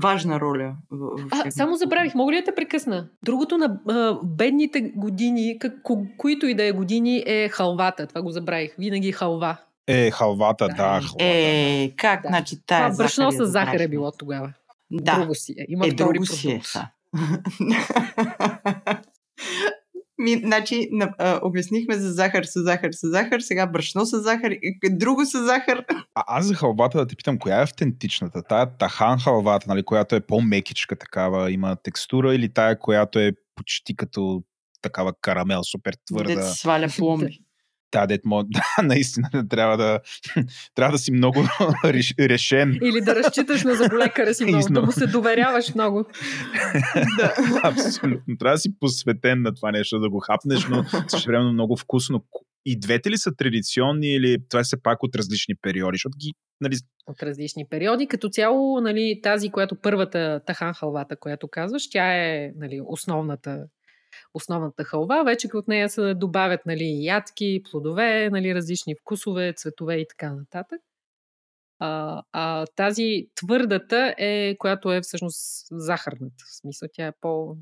[0.02, 0.76] важна роля.
[0.92, 3.10] В, в а, само забравих, мога ли да те прекъсна?
[3.24, 8.08] Другото на а, бедните години, как, ко, които и да е години, е халвата.
[8.08, 8.76] Това го забравих.
[8.78, 9.58] Винаги халва.
[9.88, 10.74] Е, халвата, да.
[10.74, 12.22] да халвата, е, как?
[12.22, 12.28] Да.
[12.28, 14.54] Значи, тая Това брашно с захар е било тогава.
[14.92, 15.20] Да.
[15.20, 15.66] Друго си е.
[15.68, 16.92] Има е, втори друго си е, да.
[20.20, 24.54] Ми, значи, на, а, обяснихме за захар с захар с захар, сега брашно с захар,
[24.92, 25.86] друго с захар.
[26.16, 28.44] А, аз за халвата да те питам, коя е автентичната?
[28.44, 33.96] Тая тахан халвата, нали, която е по-мекичка такава, има текстура или тая, която е почти
[33.96, 34.44] като
[34.82, 36.36] такава карамел, супер твърда?
[36.36, 37.40] Дет сваля пломби.
[37.92, 40.00] Да, дет мод, да, наистина трябва да,
[40.76, 41.40] трябва да си много
[42.20, 42.80] решен.
[42.84, 46.06] Или да разчиташ на заболекара си много, да му се доверяваш много.
[47.18, 47.34] да.
[47.64, 48.38] Абсолютно.
[48.40, 52.24] Трябва да си посветен на това нещо, да го хапнеш, но също време много вкусно.
[52.66, 55.96] И двете ли са традиционни или това е все пак от различни периоди?
[55.96, 56.76] Защото ги Нали...
[57.08, 58.08] От различни периоди.
[58.08, 63.66] Като цяло, нали, тази, която първата тахан халвата, която казваш, тя е нали, основната
[64.34, 65.24] основната халва.
[65.26, 70.82] Вече от нея се добавят нали, ядки, плодове, нали, различни вкусове, цветове и така нататък.
[71.80, 76.44] А, а тази твърдата е, която е всъщност захарната.
[76.52, 77.56] В смисъл, тя е по,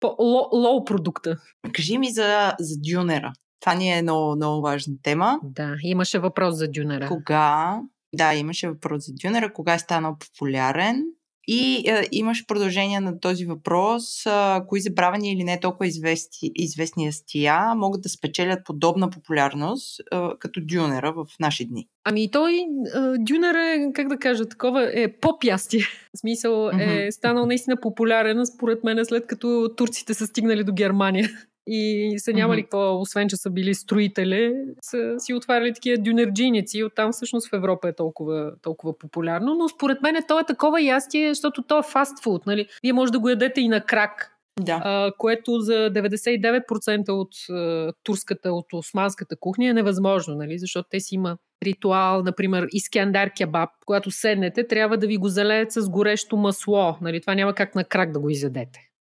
[0.00, 0.16] по
[0.52, 1.36] лоу продукта.
[1.72, 3.32] Кажи ми за, за дюнера.
[3.60, 5.40] Това ни е много, много важна тема.
[5.42, 7.08] Да, имаше въпрос за дюнера.
[7.08, 7.80] Кога?
[8.14, 9.52] Да, имаше въпрос за дюнера.
[9.52, 11.04] Кога е станал популярен?
[11.48, 14.26] И а, имаш продължение на този въпрос.
[14.26, 20.38] А, кои забравени или не толкова извести, известни ястия могат да спечелят подобна популярност а,
[20.38, 21.88] като дюнера в наши дни?
[22.04, 25.82] Ами той, а, дюнер е, как да кажа, такова е поп-ястие.
[26.14, 31.30] В смисъл е станал наистина популярен, според мен, след като турците са стигнали до Германия
[31.66, 32.64] и са нямали mm-hmm.
[32.64, 37.56] какво, освен че са били строители, са си отваряли такива дюнерджиници и оттам всъщност в
[37.56, 39.54] Европа е толкова, толкова популярно.
[39.54, 42.46] Но според мен то е такова ястие, защото то е фастфуд.
[42.46, 42.66] Нали?
[42.82, 44.28] Вие може да го ядете и на крак.
[44.60, 44.80] Да.
[44.84, 50.58] А, което за 99% от а, турската, от османската кухня е невъзможно, нали?
[50.58, 53.70] защото те си има ритуал, например, искандар кебаб.
[53.86, 56.96] Когато седнете, трябва да ви го залеят с горещо масло.
[57.00, 57.20] Нали?
[57.20, 58.91] Това няма как на крак да го изядете.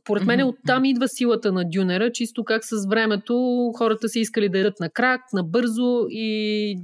[0.00, 3.34] Според мен оттам идва силата на дюнера, чисто как с времето
[3.76, 6.76] хората са искали да ядат на крак, набързо и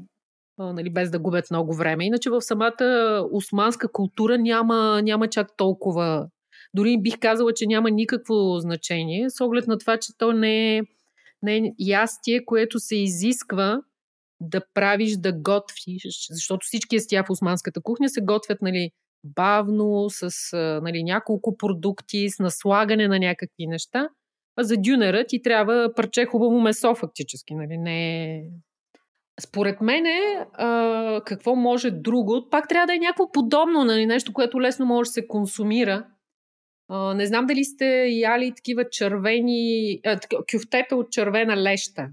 [0.58, 2.06] нали, без да губят много време.
[2.06, 6.28] Иначе в самата османска култура няма, няма чак толкова.
[6.74, 10.82] Дори бих казала, че няма никакво значение, с оглед на това, че то не е,
[11.42, 13.80] не е ястие, което се изисква
[14.40, 18.90] да правиш, да готвиш, защото всички ястия в османската кухня се готвят нали,
[19.24, 20.30] бавно, с
[20.82, 24.08] нали, няколко продукти, с наслагане на някакви неща.
[24.56, 27.54] А за дюнера ти трябва парче хубаво месо фактически.
[27.54, 27.78] Нали?
[27.78, 28.42] Не е...
[29.40, 34.06] Според мен е, а, какво може друго, пак трябва да е някакво подобно, нали?
[34.06, 36.06] нещо, което лесно може да се консумира.
[36.88, 40.18] А, не знам дали сте яли такива червени, а,
[40.52, 42.08] кюфтета от червена леща,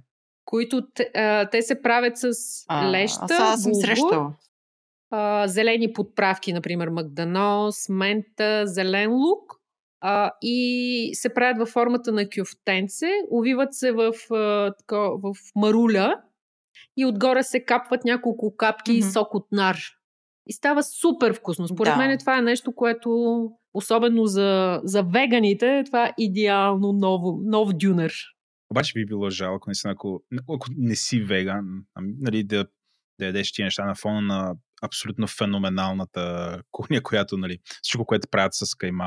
[0.46, 0.82] които
[1.16, 2.32] а, те се правят с
[2.68, 4.34] а, леща, аз съм срещала
[5.10, 9.54] а, зелени подправки, например магданос, мента, зелен лук
[10.02, 16.22] а, и се правят във формата на кюфтенце, увиват се в, а, тако, в маруля
[16.98, 19.12] и отгоре се капват няколко капки mm-hmm.
[19.12, 19.78] сок от нар.
[20.48, 21.68] И става супер вкусно.
[21.68, 21.98] Според да.
[21.98, 28.14] мен това е нещо, което особено за, за веганите, това е идеално ново, нов дюнер.
[28.72, 31.66] Обаче би било жалко, наистина, ако, ако не си веган,
[31.96, 32.68] ами, нали, да,
[33.20, 38.54] да ядеш тия неща на фона на абсолютно феноменалната кухня, която, нали, всичко, което правят
[38.54, 39.04] с кайма,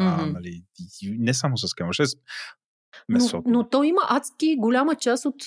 [0.00, 0.22] mm-hmm.
[0.22, 0.62] а, нали,
[1.02, 3.42] не само с кайма, ще Но, месото.
[3.46, 5.44] но то има адски голяма част от,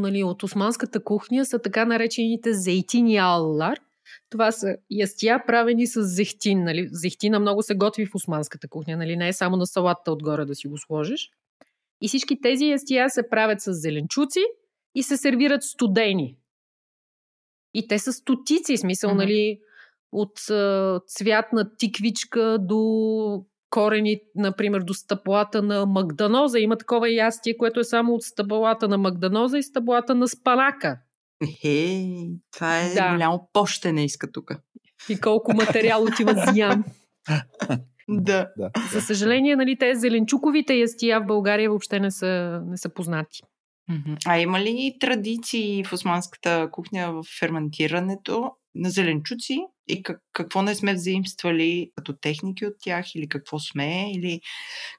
[0.00, 3.78] нали, от османската кухня са така наречените зейтини аллар.
[4.30, 6.64] Това са ястия, правени с зехтин.
[6.64, 6.88] Нали.
[6.92, 8.96] Зехтина много се готви в османската кухня.
[8.96, 9.16] Нали.
[9.16, 11.30] Не е само на салата отгоре да си го сложиш.
[12.00, 14.40] И всички тези ястия се правят с зеленчуци
[14.94, 16.36] и се сервират студени.
[17.74, 19.18] И те са стотици, смисъл, Мгм.
[19.18, 19.58] нали,
[20.12, 26.58] от а, цвят на тиквичка до корени, например, до стъплата на магданоза.
[26.58, 30.98] Има такова ястие, което е само от стъплата на магданоза и стъплата на спанака.
[31.64, 32.04] Е,
[32.52, 33.10] това е Да.
[33.12, 34.50] голямо пощене иска тук.
[35.08, 36.84] И колко материал отива ям.
[38.08, 38.48] Да.
[38.56, 38.70] Да.
[38.92, 43.40] За съжаление, нали, те зеленчуковите ястия в България въобще не са, не са познати.
[44.26, 49.58] А има ли традиции в османската кухня в ферментирането на зеленчуци?
[49.88, 53.14] И как, какво не сме взаимствали като техники от тях?
[53.14, 54.12] Или какво сме?
[54.12, 54.40] Или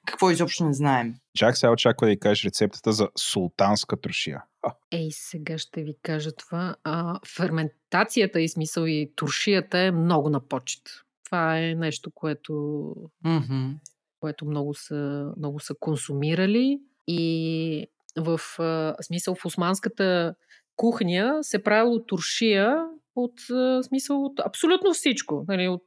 [0.06, 1.14] какво изобщо не знаем?
[1.38, 4.42] Чак сега очаква да ви кажеш рецептата за султанска трошия.
[4.90, 6.76] Ей, сега ще ви кажа това.
[6.84, 10.82] А, ферментацията и смисъл и туршията е много на почет.
[11.24, 12.84] Това е нещо, което,
[13.24, 13.72] Мгм.
[14.20, 17.86] което много, са, много са консумирали и
[18.16, 20.34] в а, смисъл в османската
[20.76, 22.76] кухня се правило туршия
[23.14, 25.44] от а, смисъл от абсолютно всичко.
[25.48, 25.82] Нали, от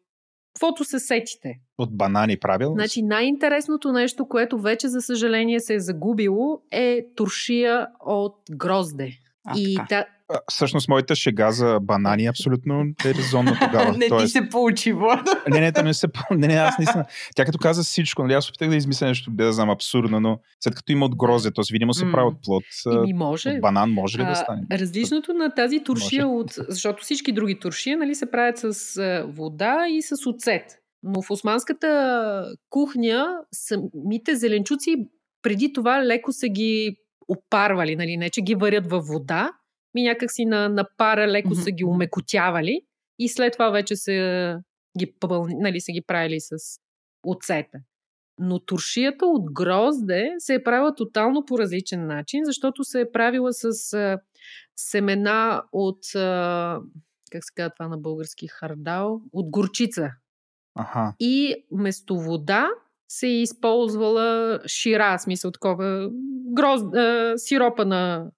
[0.53, 1.59] каквото се сетите.
[1.77, 2.75] От банани правилно?
[2.75, 9.11] Значи най-интересното нещо, което вече за съжаление се е загубило, е туршия от грозде.
[9.45, 10.05] А, и така.
[10.51, 13.91] Всъщност моята шега за банани абсолютно е резонна тогава.
[13.97, 15.43] не ти Тоест, се получи, Влада.
[15.49, 16.07] не, не, не се...
[16.31, 17.05] Не, не, аз наистина...
[17.35, 20.75] Тя като каза всичко, нали, аз опитах да измисля нещо, да знам, абсурдно, но след
[20.75, 21.63] като има от грозе, т.е.
[21.71, 22.63] видимо се прави от плод,
[23.07, 23.49] и може.
[23.49, 24.61] от банан може ли да стане?
[24.71, 26.41] Различното на тази туршия, Може.
[26.41, 30.63] от, защото всички други туршия нали, се правят с вода и с оцет.
[31.03, 34.95] Но в османската кухня самите зеленчуци
[35.41, 36.95] преди това леко са ги
[37.27, 39.51] опарвали, нали, не че ги варят във вода,
[39.95, 42.81] ми някак си на, на пара леко са ги умекотявали
[43.19, 44.59] и след това вече са
[44.99, 46.57] ги, пълни, нали, са ги правили с
[47.23, 47.77] оцета.
[48.37, 53.53] Но туршията от грозде се е правила тотално по различен начин, защото се е правила
[53.53, 54.19] с а,
[54.75, 56.79] семена от, а,
[57.31, 60.11] как се казва това на български, хардал, от горчица.
[60.75, 61.13] Аха.
[61.19, 62.69] И вместо вода
[63.11, 66.09] се е използвала шира, смисъл такова,
[66.53, 68.31] гроз, а, сиропа на,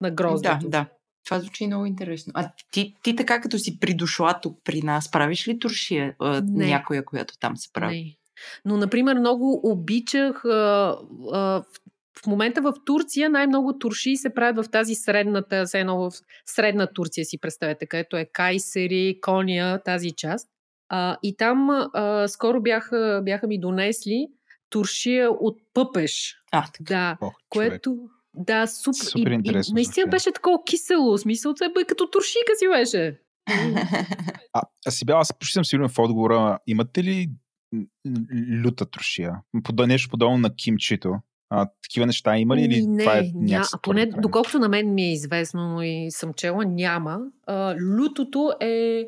[0.00, 0.58] на гроздето.
[0.62, 0.86] Да, да.
[1.24, 2.32] Това звучи много интересно.
[2.36, 6.14] А ти, ти така като си придошла тук при нас, правиш ли туршия?
[6.18, 6.66] А, Не.
[6.66, 7.96] някоя, която там се прави?
[7.96, 8.14] Не.
[8.64, 10.44] Но, например, много обичах.
[10.44, 10.98] А,
[11.32, 11.62] а,
[12.22, 16.12] в, момента в Турция най-много турши се правят в тази средната, все едно в
[16.46, 20.48] средна Турция си представете, където е Кайсери, Кония, тази част.
[20.88, 24.26] А, и там а, скоро бяха, бяха ми донесли
[24.70, 26.36] туршия от пъпеш.
[26.52, 26.84] А, така.
[26.84, 27.70] Да, Ох, човек.
[27.70, 27.96] което...
[28.38, 28.94] Да, суп.
[28.94, 30.10] Супер и, интересно и, наистина звучи.
[30.10, 31.18] беше такова кисело.
[31.18, 33.20] Смисъл, това е като туршика си беше.
[34.52, 36.58] А, а си бял, аз почти съм сигурен в отговора.
[36.66, 37.30] Имате ли
[38.64, 39.32] люта трошия?
[39.64, 41.14] Подо, нещо подобно на кимчито.
[41.50, 42.62] А, такива неща има ли?
[42.62, 46.06] Или не, това е ня, някакси поне доколкото на мен ми е известно, но и
[46.10, 47.18] съм чела, няма.
[47.46, 49.04] А, лютото е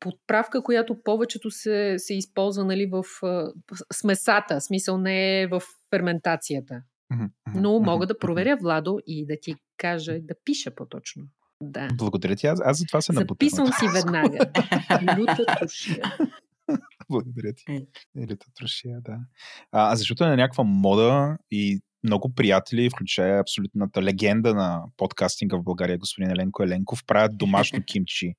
[0.00, 6.82] подправка, която повечето се, се използва нали, в а, в смисъл не е в ферментацията.
[7.54, 11.22] Но мога да проверя, Владо, и да ти кажа, да пиша по-точно.
[11.62, 11.88] Да.
[11.94, 12.46] Благодаря ти.
[12.46, 13.34] Аз, аз за това се набутам.
[13.34, 14.38] Записвам си веднага.
[15.18, 16.02] Люта тушия.
[17.10, 17.64] Благодаря ти.
[17.72, 17.86] Е.
[18.18, 19.18] Или трошия, да.
[19.72, 25.62] А, защото е на някаква мода и много приятели, включая абсолютната легенда на подкастинга в
[25.62, 28.34] България, господин Еленко Еленков, правят домашно кимчи.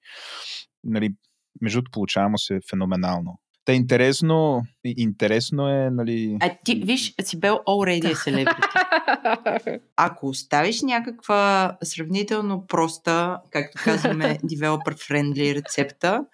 [0.84, 1.10] Нали,
[1.62, 3.40] между другото, получава му се феноменално.
[3.66, 6.38] Та интересно, и- интересно е, нали...
[6.41, 9.80] А ти, виж, Сибел already е celebrity.
[9.95, 16.26] Ако оставиш някаква сравнително проста, както казваме, developer friendly рецепта,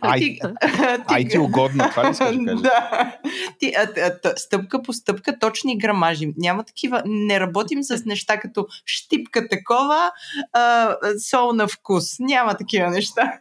[0.00, 0.38] Ай, ти-
[1.08, 2.54] ай ти угодно, това ли искаш да?
[2.54, 3.16] Да.
[3.58, 3.88] Ти, а,
[4.24, 6.32] а, стъпка по стъпка, точни грамажи.
[6.36, 7.02] Няма такива.
[7.06, 10.10] Не работим с неща като щипка такова,
[10.52, 10.94] а,
[11.30, 12.18] сол на вкус.
[12.20, 13.32] Няма такива неща.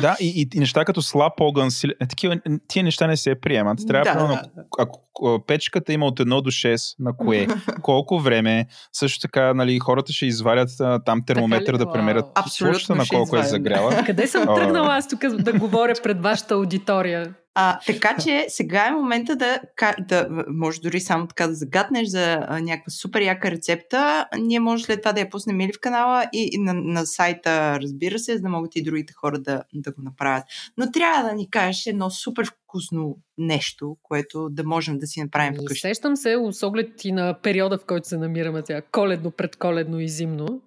[0.00, 1.68] Да, и, и, и неща като слаб огън,
[2.00, 3.78] е, такива, тия неща не се приемат.
[3.88, 4.42] Трябва Да, да,
[4.78, 5.00] ако
[5.46, 7.46] печката има от 1 до 6, на кое,
[7.82, 12.94] колко време, също така, нали, хората ще извадят а, там термометър да премерят Абсолютно площата
[12.94, 14.02] на колко е загряла.
[14.06, 17.34] Къде съм тръгнала аз тук да говоря пред вашата аудитория?
[17.56, 19.60] А, така че сега е момента да,
[19.98, 24.28] да, може дори само така да загаднеш за а, някаква супер яка рецепта.
[24.38, 27.80] Ние може след това да я пуснем или в канала и, и на, на сайта,
[27.80, 30.44] разбира се, за да могат и другите хора да, да го направят.
[30.78, 35.54] Но трябва да ни кажеш едно супер вкусно нещо, което да можем да си направим
[35.58, 35.80] Ами, вкъщи.
[35.80, 40.08] Сещам се, с оглед и на периода, в който се намираме сега, коледно, предколедно и
[40.08, 40.62] зимно,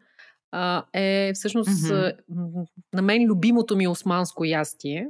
[0.52, 2.16] а, е всъщност mm-hmm.
[2.94, 5.08] на мен любимото ми османско ястие.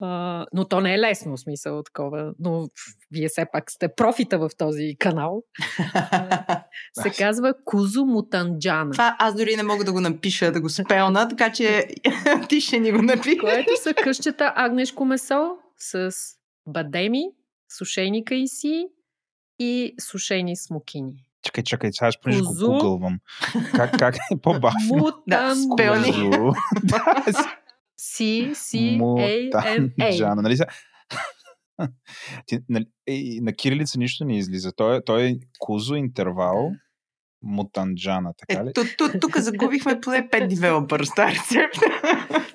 [0.00, 2.32] А, но то не е лесно, в смисъл такова.
[2.38, 2.68] Но
[3.10, 5.42] вие все пак сте профита в този канал.
[7.02, 8.90] Се казва Кузу Мутанджана.
[8.90, 11.86] Това аз дори не мога да го напиша, да го спелна, така че
[12.48, 13.40] ти ще ни го напишеш.
[13.40, 16.10] което са къщета агнешко месо с
[16.66, 17.22] бадеми,
[17.78, 18.86] сушени кайси
[19.58, 21.14] и сушени смокини.
[21.42, 23.18] Чакай, чакай, сега ще понеже го гугълвам.
[23.74, 25.22] Как, как е по-бавно?
[25.28, 26.30] Да, Мутан спелни.
[26.82, 27.63] Да, N A.
[28.98, 29.92] Мутанджана,
[30.42, 30.66] нали са?
[32.46, 34.72] Ти, нали, е, на кирилица нищо не излиза.
[34.72, 36.70] Той, е- той е кузо интервал
[37.42, 38.68] мутанджана, така ли?
[38.68, 41.80] Ето, ту- тук загубихме поне 5 девелопър с тази рецепта.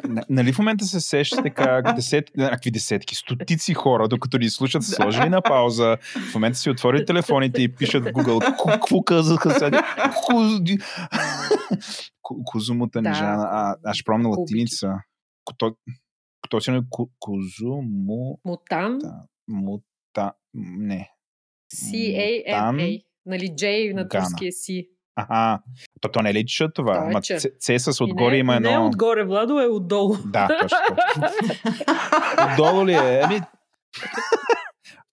[0.07, 4.84] Н- Нали в момента се сещате как десет, някакви десетки, стотици хора, докато ни слушат,
[4.84, 5.97] са сложили на пауза,
[6.31, 9.95] в момента си отворят телефоните и пишат в Google «Ку- какво казаха сега?
[10.26, 10.77] Кузди».
[12.21, 13.43] Ку- Кузо мутанджана.
[13.43, 14.41] А, аз ще пробвам на Кубики.
[14.55, 14.93] латиница.
[16.67, 18.39] Е ку- кузо му...
[18.45, 20.34] Мутан Да, мута...
[20.53, 21.09] Не.
[21.76, 23.03] C A N A.
[23.26, 24.88] Нали, J на турски е C.
[25.15, 25.61] Аха.
[26.01, 27.11] То, то не е ли че това?
[27.17, 27.34] Е че.
[27.39, 28.69] Ц- Цесъс И отгоре не, има едно...
[28.69, 30.15] Не е отгоре, Владо, е отдолу.
[30.26, 30.77] Да, точно.
[32.53, 33.21] Отдолу ли е?
[33.23, 33.41] Ами...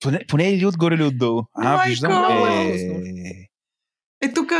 [0.01, 1.43] Поне, поне или отгоре или отдолу.
[1.55, 1.89] А, Майко!
[1.89, 2.13] виждам.
[2.47, 3.49] Е Е.
[4.23, 4.53] Е, тук...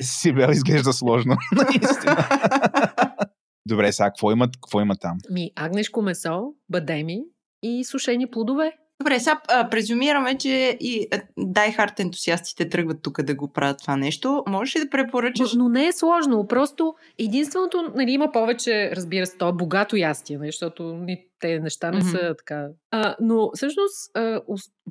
[0.00, 1.36] Сибел изглежда сложно.
[1.52, 2.28] Наистина.
[3.68, 5.18] Добре, сега, какво има, какво има там?
[5.30, 7.20] Ми, агнешко месо, бадеми
[7.62, 8.72] и сушени плодове.
[9.00, 11.08] Добре, сега а, презюмираме, че и
[11.38, 14.42] Die Hard ентусиастите тръгват тук да го правят това нещо.
[14.48, 15.54] Можеш ли да препоръчаш?
[15.54, 16.46] Но не е сложно.
[16.46, 21.58] Просто единственото, нали, има повече, разбира се, то е богато ястие, нали, защото ни, те
[21.60, 22.08] неща не Мгм.
[22.08, 22.68] са така.
[22.90, 24.40] А, но всъщност а,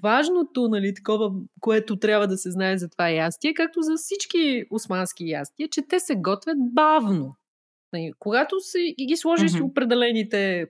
[0.04, 5.30] важното, нали, такова, което трябва да се знае за това ястие, както за всички османски
[5.30, 7.36] ястия, че те се готвят бавно.
[7.94, 9.64] Нали, когато си ги сложиш Мгм.
[9.64, 10.66] определените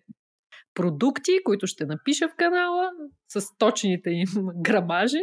[0.74, 2.90] продукти, които ще напиша в канала,
[3.28, 4.28] с точните им
[4.62, 5.22] грамажи,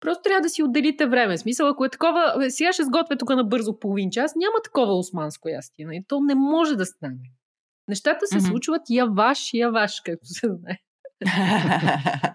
[0.00, 1.38] Просто трябва да си отделите време.
[1.38, 4.98] Смисъл, ако е такова, бе, сега ще сготвя тук на бързо половин час, няма такова
[4.98, 5.86] османско ястие.
[5.86, 6.04] нали?
[6.08, 7.30] То не може да стане.
[7.88, 8.46] Нещата се Мгм.
[8.46, 10.78] случват яваш, яваш, както се знае.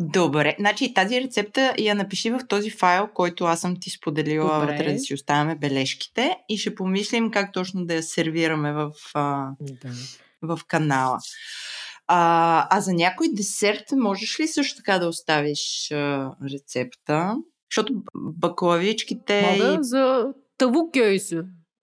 [0.00, 4.72] Добре, значи тази рецепта я напиши в този файл, който аз съм ти споделила Добре.
[4.72, 8.92] вътре да си оставяме бележките и ще помислим как точно да я сервираме в,
[9.60, 9.90] Да.
[10.42, 11.18] в канала.
[12.06, 17.36] А, а за някой десерт можеш ли също така да оставиш а, рецепта?
[17.70, 20.26] Защото баклавичките Мога и за
[20.58, 21.42] тавук гьойсу.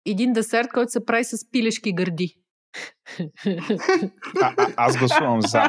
[0.07, 2.42] Един десерт, който се прави с пилешки гърди.
[4.43, 5.63] А, а, аз гласувам за.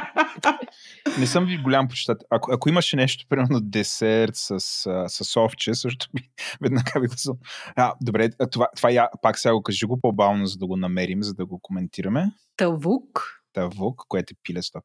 [1.20, 2.28] Не съм ви голям почитател.
[2.30, 4.60] Ако, ако имаше нещо, примерно десерт с,
[5.08, 6.30] с овче, също би,
[6.62, 7.40] веднага би гласувал.
[7.76, 11.24] А, добре, това, това я, пак сега го кажи го по-бавно, за да го намерим,
[11.24, 12.32] за да го коментираме.
[12.58, 13.44] Тавук.
[13.54, 14.82] Тавук, което е пиле 100%.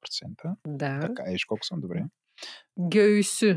[0.66, 1.00] Да.
[1.00, 2.04] Така, еш колко съм добре.
[2.80, 3.54] Гьойсу.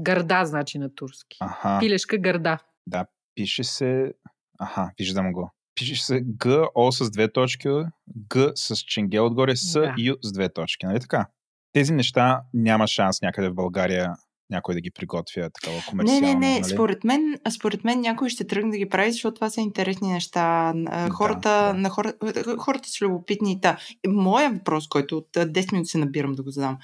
[0.00, 1.36] Гърда, значи на турски.
[1.40, 2.58] Аха, Пилешка гърда.
[2.86, 4.12] да, пише се...
[4.60, 5.50] Аха, виждам го.
[5.78, 7.68] Пише се Г, О с две точки,
[8.28, 9.94] Г с ченгел отгоре, С, Да.
[9.98, 11.26] Ю с две точки, нали така?
[11.72, 14.14] Тези неща няма шанс някъде в България
[14.50, 16.20] някой да ги приготвя такова Не, комерциално.
[16.20, 16.60] не, не.
[16.60, 16.72] нали?
[16.72, 20.74] Според мен, според мен някой ще тръгне да ги прави, защото това са интересни неща.
[21.10, 21.74] Хората, да.
[21.74, 22.12] На хора,
[22.58, 23.60] хората са любопитни.
[23.60, 23.78] Та.
[24.06, 26.78] Моя въпрос, който от а, 10 минути се набирам да го задам.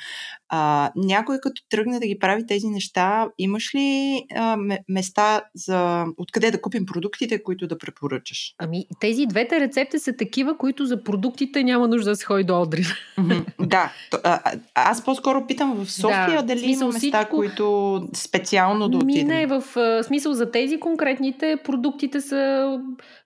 [0.56, 6.04] А, някой като тръгне да ги прави тези неща, имаш ли а, ме- места за
[6.16, 8.54] откъде да купим продуктите, които да препоръчаш?
[8.58, 12.62] Ами, тези двете рецепти са такива, които за продуктите няма нужда да се ходи до
[12.62, 12.84] Одрин.
[13.60, 13.92] Да.
[14.10, 14.40] То, а,
[14.74, 19.04] аз по-скоро питам в София Да, дали смисъл има места, всичко- които специално да Ми
[19.04, 19.28] отидем.
[19.28, 19.62] не, в
[20.02, 22.70] смисъл за тези конкретните продуктите са...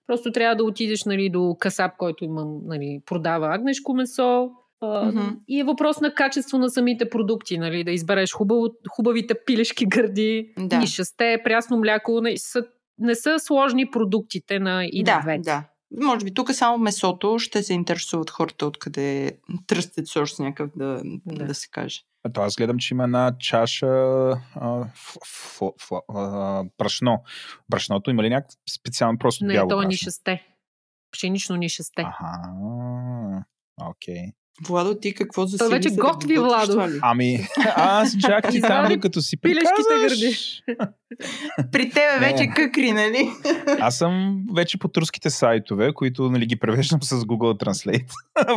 [0.07, 4.49] Просто трябва да отидеш нали, до касап, който има, нали, продава агнешко месо.
[4.81, 5.27] Мгм.
[5.47, 10.53] И е въпрос на качество на самите продукти, нали, да избереш хубаво, хубавите пилешки гърди,
[10.59, 10.77] Да.
[10.77, 12.21] нишасте, прясно мляко.
[12.21, 12.63] Не са,
[12.97, 15.63] не са сложни продуктите на и да, да.
[16.01, 19.37] Може би тук само месото ще се интересуват хората откъде
[19.67, 21.45] тръстят сорс някакъв да, да.
[21.45, 21.55] Да.
[21.55, 21.99] се каже.
[22.23, 23.87] А то аз гледам, че има една чаша
[24.55, 27.23] а, ф, ф, ф, а, брашно.
[27.69, 29.87] Брашното има ли някакво специално просто Не, бяло то е брашно?
[29.87, 30.47] нишасте.
[31.11, 32.01] Пшенично нишасте.
[32.01, 33.45] Аха,
[33.81, 34.21] окей.
[34.67, 36.87] Владо, ти какво за Той вече готви, Владо.
[37.01, 40.61] Ами, аз чак ти там, докато си пилешките приказваш.
[41.71, 42.53] При тебе вече Не.
[42.53, 43.29] къкри, нали?
[43.79, 48.05] Аз съм вече по турските сайтове, които нали, ги превеждам с Google Translate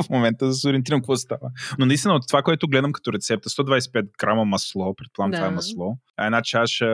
[0.03, 1.51] в момента, за да се ориентирам какво става.
[1.79, 5.37] Но наистина от това, което гледам като рецепта, 125 грама масло, предполагам Да.
[5.37, 6.87] това е масло, една чаша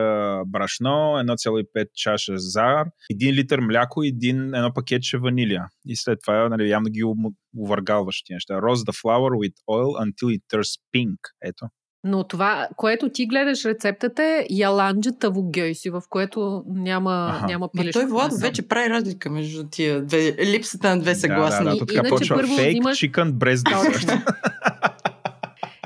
[0.47, 5.65] брашно, 1,5 чаша зар, 1 литър мляко и един, едно пакетче ванилия.
[5.85, 7.03] И след това нали, явно ги
[7.57, 8.53] увъргалваш ти неща.
[8.53, 11.17] Roast the flour with oil until it turns pink.
[11.43, 11.65] Ето.
[12.03, 17.45] Но това, което ти гледаш рецептата е яланджа тавогьойси, в което няма, Аха.
[17.45, 18.37] няма Ма пилешко той месо.
[18.37, 21.63] вече прави разлика между тия две, липсата на две Да, съгласни.
[21.65, 22.35] да, да, И- то така иначе почва.
[22.35, 22.99] първо Fake взимаш-
[23.33, 23.93] dessert.
[23.93, 24.21] Точно.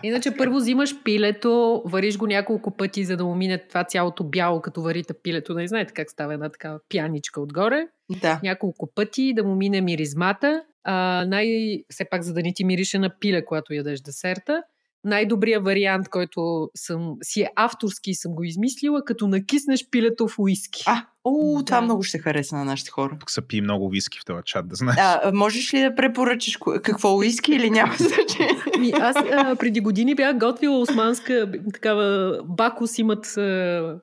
[0.03, 4.61] Иначе първо взимаш пилето, вариш го няколко пъти, за да му мине това цялото бяло,
[4.61, 5.53] като варите пилето.
[5.53, 7.87] Не знаете как става една такава пяничка отгоре.
[8.21, 8.39] Да.
[8.43, 10.63] Няколко пъти да му мине миризмата.
[10.83, 11.47] А, най...
[11.89, 14.63] Все пак, за да не ти мирише на пиле, когато ядеш десерта.
[15.03, 20.39] Най-добрият вариант, който съм, си е авторски и съм го измислила, като накиснеш пилето в
[20.39, 20.83] уиски.
[20.87, 21.65] А, о, Да.
[21.65, 23.17] това много ще хареса на нашите хора.
[23.19, 24.97] Тук са пи много виски в този чат, да знаеш.
[24.99, 28.63] А, можеш ли да препоръчаш какво уиски или няма значение?
[28.79, 33.95] Ми, аз а, преди години бях готвила османска такава Бакус имат а,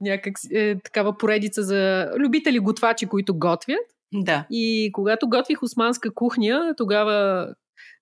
[0.00, 3.78] някак е, такава поредица за любители готвачи, които готвят.
[4.14, 4.46] Да.
[4.50, 7.48] И когато готвих османска кухня, тогава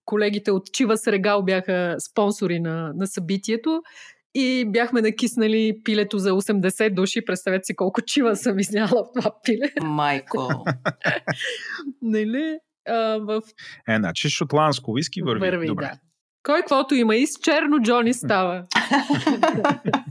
[0.05, 3.83] колегите от Чива Срегал бяха спонсори на, на събитието
[4.35, 7.25] и бяхме накиснали пилето за 80 души.
[7.25, 9.73] Представете си колко чива съм изняла в това пиле.
[9.83, 10.49] Майко.
[12.03, 12.59] Нали?
[12.89, 13.43] А, в
[13.89, 15.41] Е, значи шотландско виски върви.
[15.41, 15.85] върви, Добре.
[15.85, 15.99] да.
[16.43, 18.65] Кой каквото има и с черно Джони става.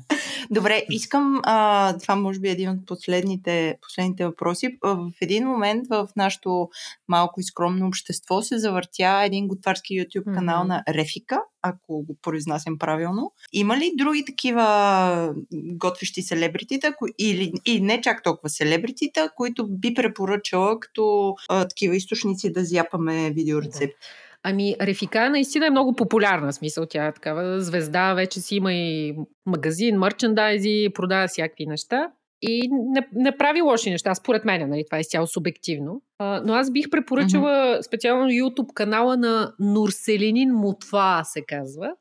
[0.52, 4.78] Добре, искам, а, това може би е един от последните, последните въпроси.
[4.84, 6.70] В един момент в нашото
[7.08, 10.68] малко и скромно общество се завъртя един готварски YouTube канал Мгм.
[10.68, 13.32] на Рефика, ако го произнасям правилно.
[13.53, 20.80] Има ли други такива готвещи селебритита, или и не чак толкова селебритита, които би препоръчала
[20.80, 23.95] като а, такива източници да зяпаме видеорецепти?
[24.43, 26.53] Ами, Рефика наистина е много популярна.
[26.53, 29.15] Смисъл, тя е такава звезда, вече си има и
[29.45, 32.11] магазин, мерчендайзи, продава всякакви неща.
[32.41, 34.84] И не, не прави лоши неща, според мен, нали?
[34.85, 36.01] това е изцяло субективно.
[36.19, 37.81] А, но аз бих препоръчала mm-hmm.
[37.81, 41.91] специално YouTube канала на Нурселинин Мутва, се казва.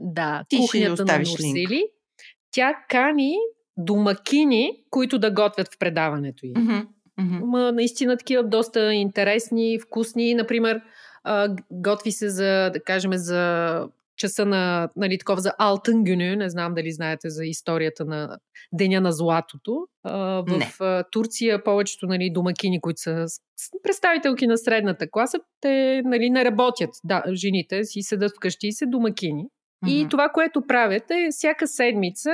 [0.00, 1.84] Да, Ти кухнята на Нурсели.
[2.50, 3.34] Тя кани
[3.76, 6.52] домакини, които да готвят в предаването й.
[6.56, 6.80] Мгм,
[7.18, 7.46] мгм.
[7.46, 10.34] Ма наистина такива доста интересни, вкусни.
[10.34, 10.80] Например,
[11.24, 16.36] а, готви се за, да кажем, за часа на, нали, такова за Алтънгюню.
[16.36, 18.38] Не знам дали знаете за историята на
[18.72, 19.86] Деня на златото.
[20.02, 20.46] А, в
[20.80, 21.02] Не.
[21.10, 23.26] Турция повечето нали, домакини, които са
[23.82, 26.90] представителки на средната класа, те нали, не работят.
[27.04, 29.44] Да, жените си седат вкъщи и се домакини.
[29.88, 30.08] И Мгм.
[30.08, 32.30] това, което правят е всяка седмица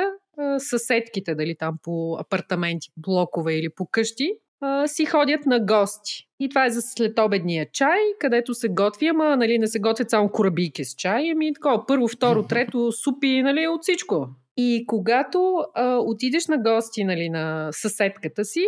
[0.58, 6.28] съседките, дали там по апартаменти, блокове или по къщи, а, си ходят на гости.
[6.40, 10.28] И това е за следобедния чай, където се готви, ама нали, не се готвят само
[10.28, 14.28] корабийки с чай, ами такова първо, второ, трето, супи, нали, от всичко.
[14.56, 18.64] И когато а, отидеш на гости нали, на съседката си,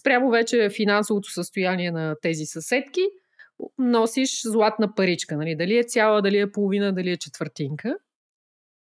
[0.00, 3.00] спрямо вече финансовото състояние на тези съседки,
[3.78, 5.36] носиш златна паричка.
[5.36, 5.56] Нали?
[5.56, 7.96] Дали е цяла, дали е половина, дали е четвъртинка.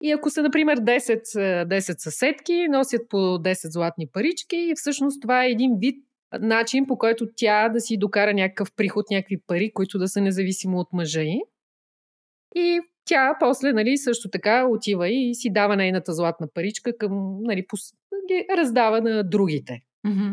[0.02, 5.22] И ако са, например, 10, а, 10 съседки, носят по 10 златни парички и всъщност
[5.22, 6.05] това е един вид
[6.42, 10.78] начин, по който тя да си докара някакъв приход, някакви пари, които да са независимо
[10.78, 11.42] от мъжа й.
[12.56, 17.68] И тя после, нали, също така отива и си дава нейната златна паричка към, нали,
[17.68, 17.80] пос...
[18.28, 19.82] ги раздава на другите.
[20.04, 20.32] Мгм.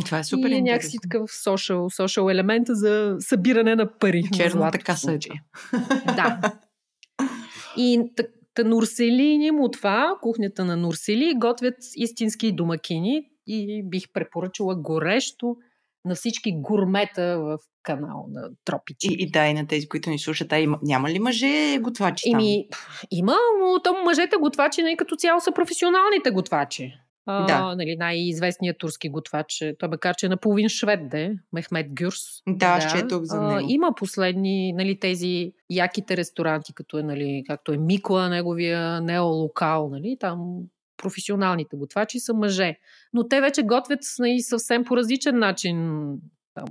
[0.00, 4.22] И това е супер и е някакси такъв social, social елемент за събиране на пари.
[4.22, 5.18] на Черната каса.
[6.06, 6.40] Да.
[7.76, 8.00] И
[8.54, 15.56] та Нурсели им от това, кухнята на Нурсели, готвят истински домакини и бих препоръчала горещо
[16.04, 19.06] на всички гурмета в канал на Тропичи.
[19.10, 22.30] И, и да, и на тези, които ни слушат, а има, няма ли мъже готвачи
[22.30, 22.40] там?
[22.40, 22.68] Ими,
[23.10, 26.94] има, но то мъжете готвачи не като цяло са професионалните готвачи.
[27.26, 27.74] А, Да.
[27.76, 32.20] нали, най-известният турски готвач, е- той макар че е наполовин швед, де, Мехмед Гюрс.
[32.48, 33.66] Да, аз четох за А, него.
[33.70, 40.16] има последни, нали, тези яките ресторанти, като е, нали, както е Микла, неговия неолокал, нали,
[40.20, 40.56] там
[40.96, 42.78] професионалните готвачи са мъже.
[43.12, 46.06] Но те вече готвят нали, съвсем по различен начин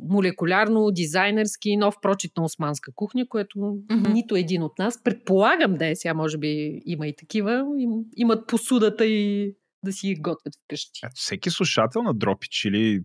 [0.02, 3.60] молекулярно, дизайнерски, нов прочит на османска кухня, което
[3.92, 4.12] Мгм.
[4.14, 8.48] нито един от нас, предполагам да е, сега може би има и такива, им, имат
[8.48, 9.54] посудата и
[9.86, 11.00] да си готвят вкъщи.
[11.04, 13.02] Ето, всеки слушател на Дропич или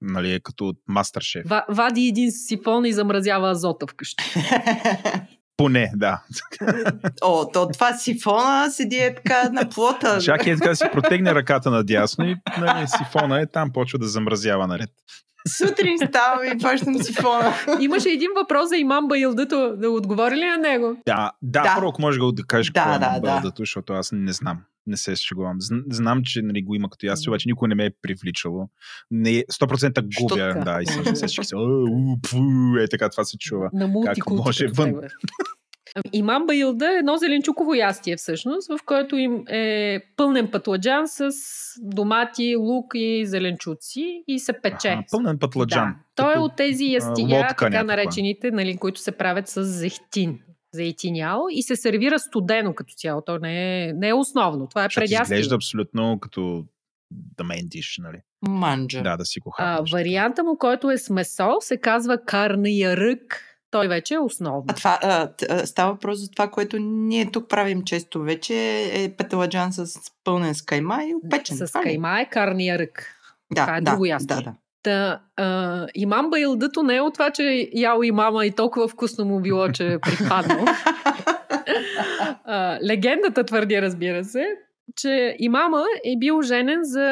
[0.00, 1.42] нали, е като мастер шеф.
[1.48, 4.24] Ва, вади един сифон и замразява азота вкъщи.
[5.60, 6.22] Поне, да.
[7.22, 10.20] О, то това сифона седи е така на плота.
[10.20, 14.90] Чакай, така си протегне ръката надясно и нали, сифона е там, почва да замразява наред.
[15.48, 17.52] Сутрин ставам и почвам сифона.
[17.80, 19.76] Имаше един въпрос за имам Байлдато.
[19.76, 20.96] Да отговори ли на него?
[21.06, 21.72] Да, да, Да.
[21.74, 23.40] първо, ако можеш да, кажеш Да, какво е да, на да.
[23.58, 24.58] защото аз не знам.
[24.86, 25.58] Не се шегувам.
[25.60, 28.68] Зн- Знам, че нали, го има като аз, обаче никой не ме е привличало.
[29.10, 30.64] Не, 100% губя.
[30.64, 31.56] Да, и съм се че
[32.80, 33.70] е така, това се чува.
[33.72, 34.42] На мултикулти.
[34.46, 34.94] може вън?
[36.12, 41.30] Имам Байлда е едно зеленчуково ястие всъщност, в което им е пълнен пътладжан с
[41.82, 44.88] домати, лук и зеленчуци и се пече.
[44.88, 45.88] Аха, пълнен пътладжан.
[45.88, 45.96] Да.
[46.14, 47.96] Той е от тези ястия, лодка така някаква.
[47.96, 50.38] наречените, нали, които се правят с зехтин.
[50.74, 53.22] Зейтинял и се сервира студено като цяло.
[53.26, 54.66] То не е, не е основно.
[54.66, 55.36] Това е предястие.
[55.36, 56.64] изглежда абсолютно като
[57.38, 58.18] the main dish, нали?
[58.48, 59.02] Манджа.
[59.02, 59.92] Да, да си го А, хапнеш.
[59.92, 63.49] варианта му, който е с месо, се казва карния рък.
[63.70, 64.64] Той вече е основно.
[64.68, 65.28] А това а,
[65.66, 68.54] става въпрос за това, което ние тук правим често вече,
[68.94, 71.56] е петаладжан с пълнен с кайма и опечен.
[71.56, 73.06] С Това кайма е карния рък.
[73.52, 74.36] Да, това е да, друго ястие.
[74.36, 74.54] Да, да.
[74.82, 79.24] Та, а, имам байлдато не е от това, че ял и мама и толкова вкусно
[79.24, 80.64] му било, че е припаднал.
[82.44, 84.46] а, легендата твърди, разбира се,
[84.96, 87.06] че имама е бил женен за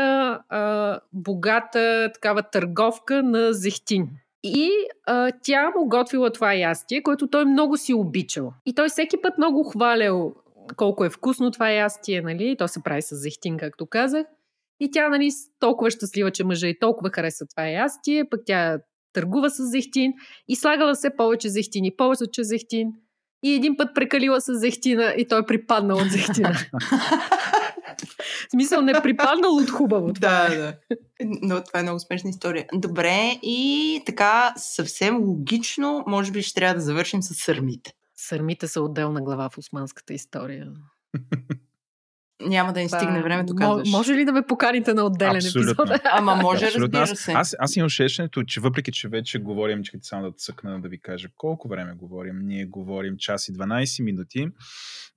[0.49, 4.09] а, богата такава търговка на зехтин.
[4.45, 4.71] И
[5.07, 8.53] а, тя му готвила това ястие, което той много си обичал.
[8.67, 10.35] И той всеки път много хвалял
[10.77, 12.57] колко е вкусно това ястие, нали?
[12.59, 14.27] То се прави с зехтин, както казах.
[14.81, 18.79] И тя, нали, толкова щастлива, че мъжа и толкова харесва това ястие, пък тя
[19.13, 20.13] търгува с зехтин
[20.49, 22.89] и слагала все повече зехтин и повече зехтин.
[23.43, 26.55] И един път прекалила с зехтина и той припаднал от зехтина.
[28.07, 30.13] В смисъл, не припаднал от хубаво.
[30.21, 30.75] Да, да.
[31.21, 32.67] Но това е много смешна история.
[32.75, 37.93] Добре, и така съвсем логично, може би ще трябва да завършим с сърмите.
[38.17, 40.69] Сърмите са отделна глава в османската история.
[42.47, 43.91] Няма да ни стигне времето, казваш.
[43.91, 45.85] Може ли да ме поканите на отделен Абсолютно.
[45.85, 46.01] епизод?
[46.13, 47.01] Ама може, Абсолютно.
[47.01, 47.33] разбира аз, се.
[47.33, 51.01] Аз, аз имам усещането, че въпреки, че вече говорим, че само да цъкна да ви
[51.01, 54.49] кажа колко време говорим, ние говорим час и 12 минути,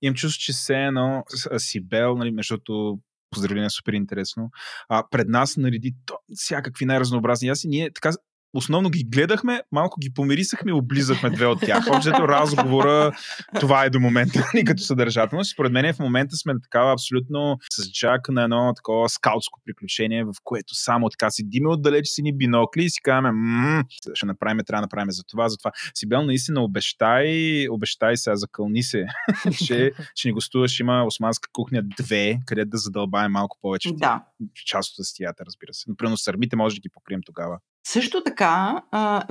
[0.02, 1.24] имам чувство, че все едно
[1.58, 3.00] Сибел, нали, защото
[3.32, 4.50] поздравление, супер интересно,
[4.90, 7.68] а, пред нас нареди то, всякакви най-разнообразни яси.
[7.68, 8.12] Ние така
[8.54, 11.86] основно ги гледахме, малко ги помирисахме и облизахме две от тях.
[11.92, 13.12] Общото разговора,
[13.60, 15.52] това е до момента ни като съдържателност.
[15.52, 20.34] Според мен в момента сме такава абсолютно с Джак на едно такова скаутско приключение, в
[20.44, 23.84] което само така седиме отдалеч си ни бинокли и си казваме, «М,
[24.14, 25.72] ще направим, трябва да направим за това, за това.
[25.94, 29.06] Сибел наистина обещай, обещай сега, закълни се,
[29.66, 34.24] че ще ни гостуваш, има османска кухня 2, където да задълбаем малко повече Да.
[34.66, 35.90] Част от стията, разбира се.
[35.90, 37.60] Например, сърмите може да ги покрием тогава.
[37.88, 39.26] Също така, а,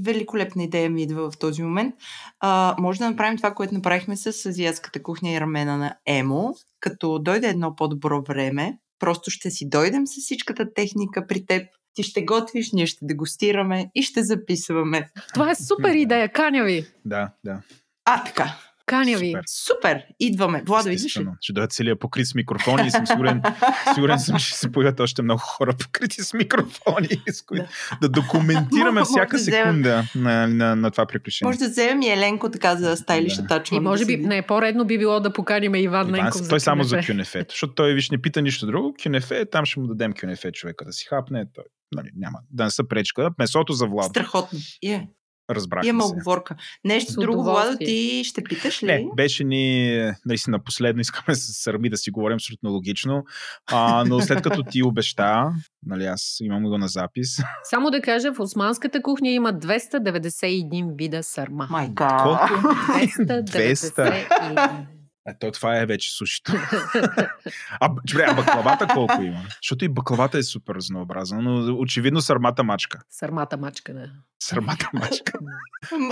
[0.00, 1.94] великолепна идея ми идва в този момент.
[2.40, 7.18] А, може да направим това, което направихме с азиатската кухня и рамена на Емо, като
[7.18, 12.24] дойде едно по-добро време, просто ще си дойдем с всичката техника при теб, ти ще
[12.24, 15.10] готвиш, ние ще дегустираме и ще записваме.
[15.34, 16.86] Това е супер идея, каня ви.
[17.04, 17.62] Да, да.
[18.04, 18.58] А, така.
[18.86, 19.26] Каня ви.
[19.26, 19.42] Супер.
[19.46, 20.02] Супер!
[20.20, 20.62] Идваме.
[20.66, 21.26] Владо, идваш ли?
[21.40, 23.42] Ще дойдат целият покрит с микрофони и съм сигурен,
[23.94, 27.64] сигурен съм, че ще се появят още много хора покрити с микрофони, с които
[28.00, 31.48] да документираме Може всяка вземем- секунда на, на, на това приключение.
[31.48, 33.42] Може да вземем и Еленко така за стайлиш Да.
[33.42, 33.80] атачмент.
[33.80, 36.82] И може би, не, по-редно би било да поканим Иван Иван, Ненков за той само
[36.84, 37.12] за кюнефе.
[37.12, 38.94] кюнефет, защото той виж не пита нищо друго.
[39.02, 41.44] Кюнефе, там ще му дадем кюнефе човека да си хапне.
[41.54, 43.30] Той, нали, няма да не са пречка.
[43.38, 44.06] Месото за Влад.
[44.06, 44.58] Страхотно.
[44.82, 45.08] Е,
[45.50, 46.12] Разбрахме имаме се.
[46.12, 46.54] оговорка.
[46.84, 48.86] Нещо С друго, Владо, ти ще питаш ли?
[48.86, 53.24] Не, беше ни наистина последно, искаме с Сърми да си говорим абсолютно логично,
[53.72, 55.52] а, но след като ти обеща,
[55.86, 61.22] нали аз имам го на запис, Само да кажа, в османската кухня има 291 вида
[61.22, 61.66] сарма.
[61.70, 62.16] Майка.
[62.22, 62.44] колко?
[62.44, 64.86] 291.
[65.26, 66.52] А то това е вече сушито.
[67.80, 69.42] а, добре, а баклавата колко има?
[69.62, 72.98] Защото и баклавата е супер разнообразна, но очевидно сармата мачка.
[73.10, 74.10] Сармата мачка, да.
[74.42, 75.32] Сармата мачка.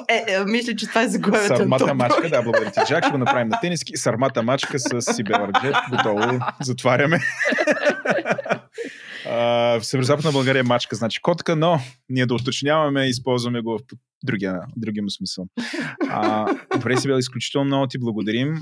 [0.09, 1.69] Е, е, мисля, че това е заглавието.
[1.69, 3.05] този мачка, да, благодаря ти, Джак.
[3.05, 3.97] Ще го направим на тениски.
[3.97, 5.77] Сармата мачка с Сибел Арджет.
[5.91, 6.41] Готово.
[6.61, 7.21] Затваряме.
[9.27, 13.83] А, в Северо-Западна България е мачка, значи котка, но ние да уточняваме, използваме го в
[14.25, 15.47] другия, другия му смисъл.
[16.11, 18.55] А, добре, Сибел, изключително много ти благодарим.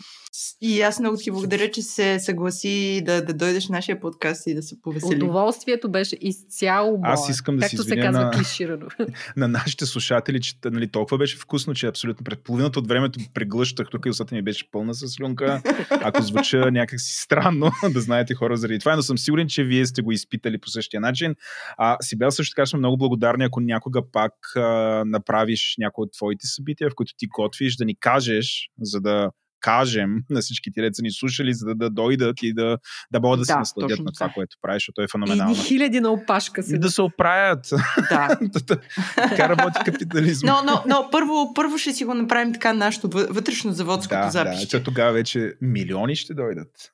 [0.60, 4.54] И аз много ти благодаря, че се съгласи да, да дойдеш в нашия подкаст и
[4.54, 5.22] да се повеселим.
[5.22, 7.00] Удоволствието беше изцяло мое.
[7.02, 8.86] Аз искам да се Както се извиня казва на- клиширано.
[9.36, 13.88] на нашите слушатели, че нали, толкова беше вкусно, че абсолютно пред половината от времето преглъщах
[13.90, 15.62] тук и устата ми беше пълна с слюнка.
[15.90, 20.02] Ако звуча някакси странно, да знаете хора заради това, но съм сигурен, че вие сте
[20.02, 21.34] го изпитали по същия начин.
[21.78, 24.60] А Сибел също така сме много благодарни, ако някога пак а,
[25.06, 29.30] направи представиш някои от твоите събития, в които ти готвиш, да ни кажеш, за да
[29.60, 32.78] кажем на всички ти деца ни слушали, за да, да дойдат и да,
[33.12, 35.52] да могат да, да се насладят на това, което правиш, защото е феноменално.
[35.52, 36.74] И хиляди на опашка си.
[36.74, 37.70] И да се оправят.
[38.10, 38.38] Да.
[39.16, 40.52] така работи капитализма.
[40.52, 44.64] Но, но, но първо, първо ще си го направим така нашето вътрешно заводското да, запище.
[44.64, 46.92] Да, че тогава вече милиони ще дойдат.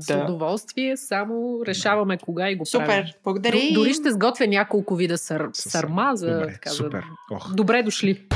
[0.00, 3.04] С удоволствие, само решаваме кога и го Супер, правим.
[3.24, 3.58] благодаря.
[3.74, 5.48] Дори ще сготвя няколко вида сър...
[5.52, 7.00] сарма за Добре, така, супер.
[7.00, 7.36] За...
[7.36, 7.54] Ох.
[7.54, 8.26] Добре дошли.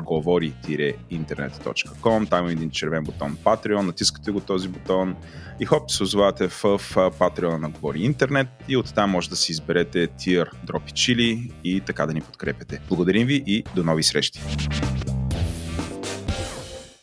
[1.16, 2.30] говори-интернет.com.
[2.30, 3.80] Там има един червен бутон Patreon.
[3.80, 5.16] Натискате го този бутон
[5.60, 10.06] и хоп, се озовавате в, Patreon на Говори Интернет и оттам може да си изберете
[10.06, 12.80] тир Дропи Чили и така да ни подкрепяте.
[12.88, 14.40] Благодарим ви и до нови срещи!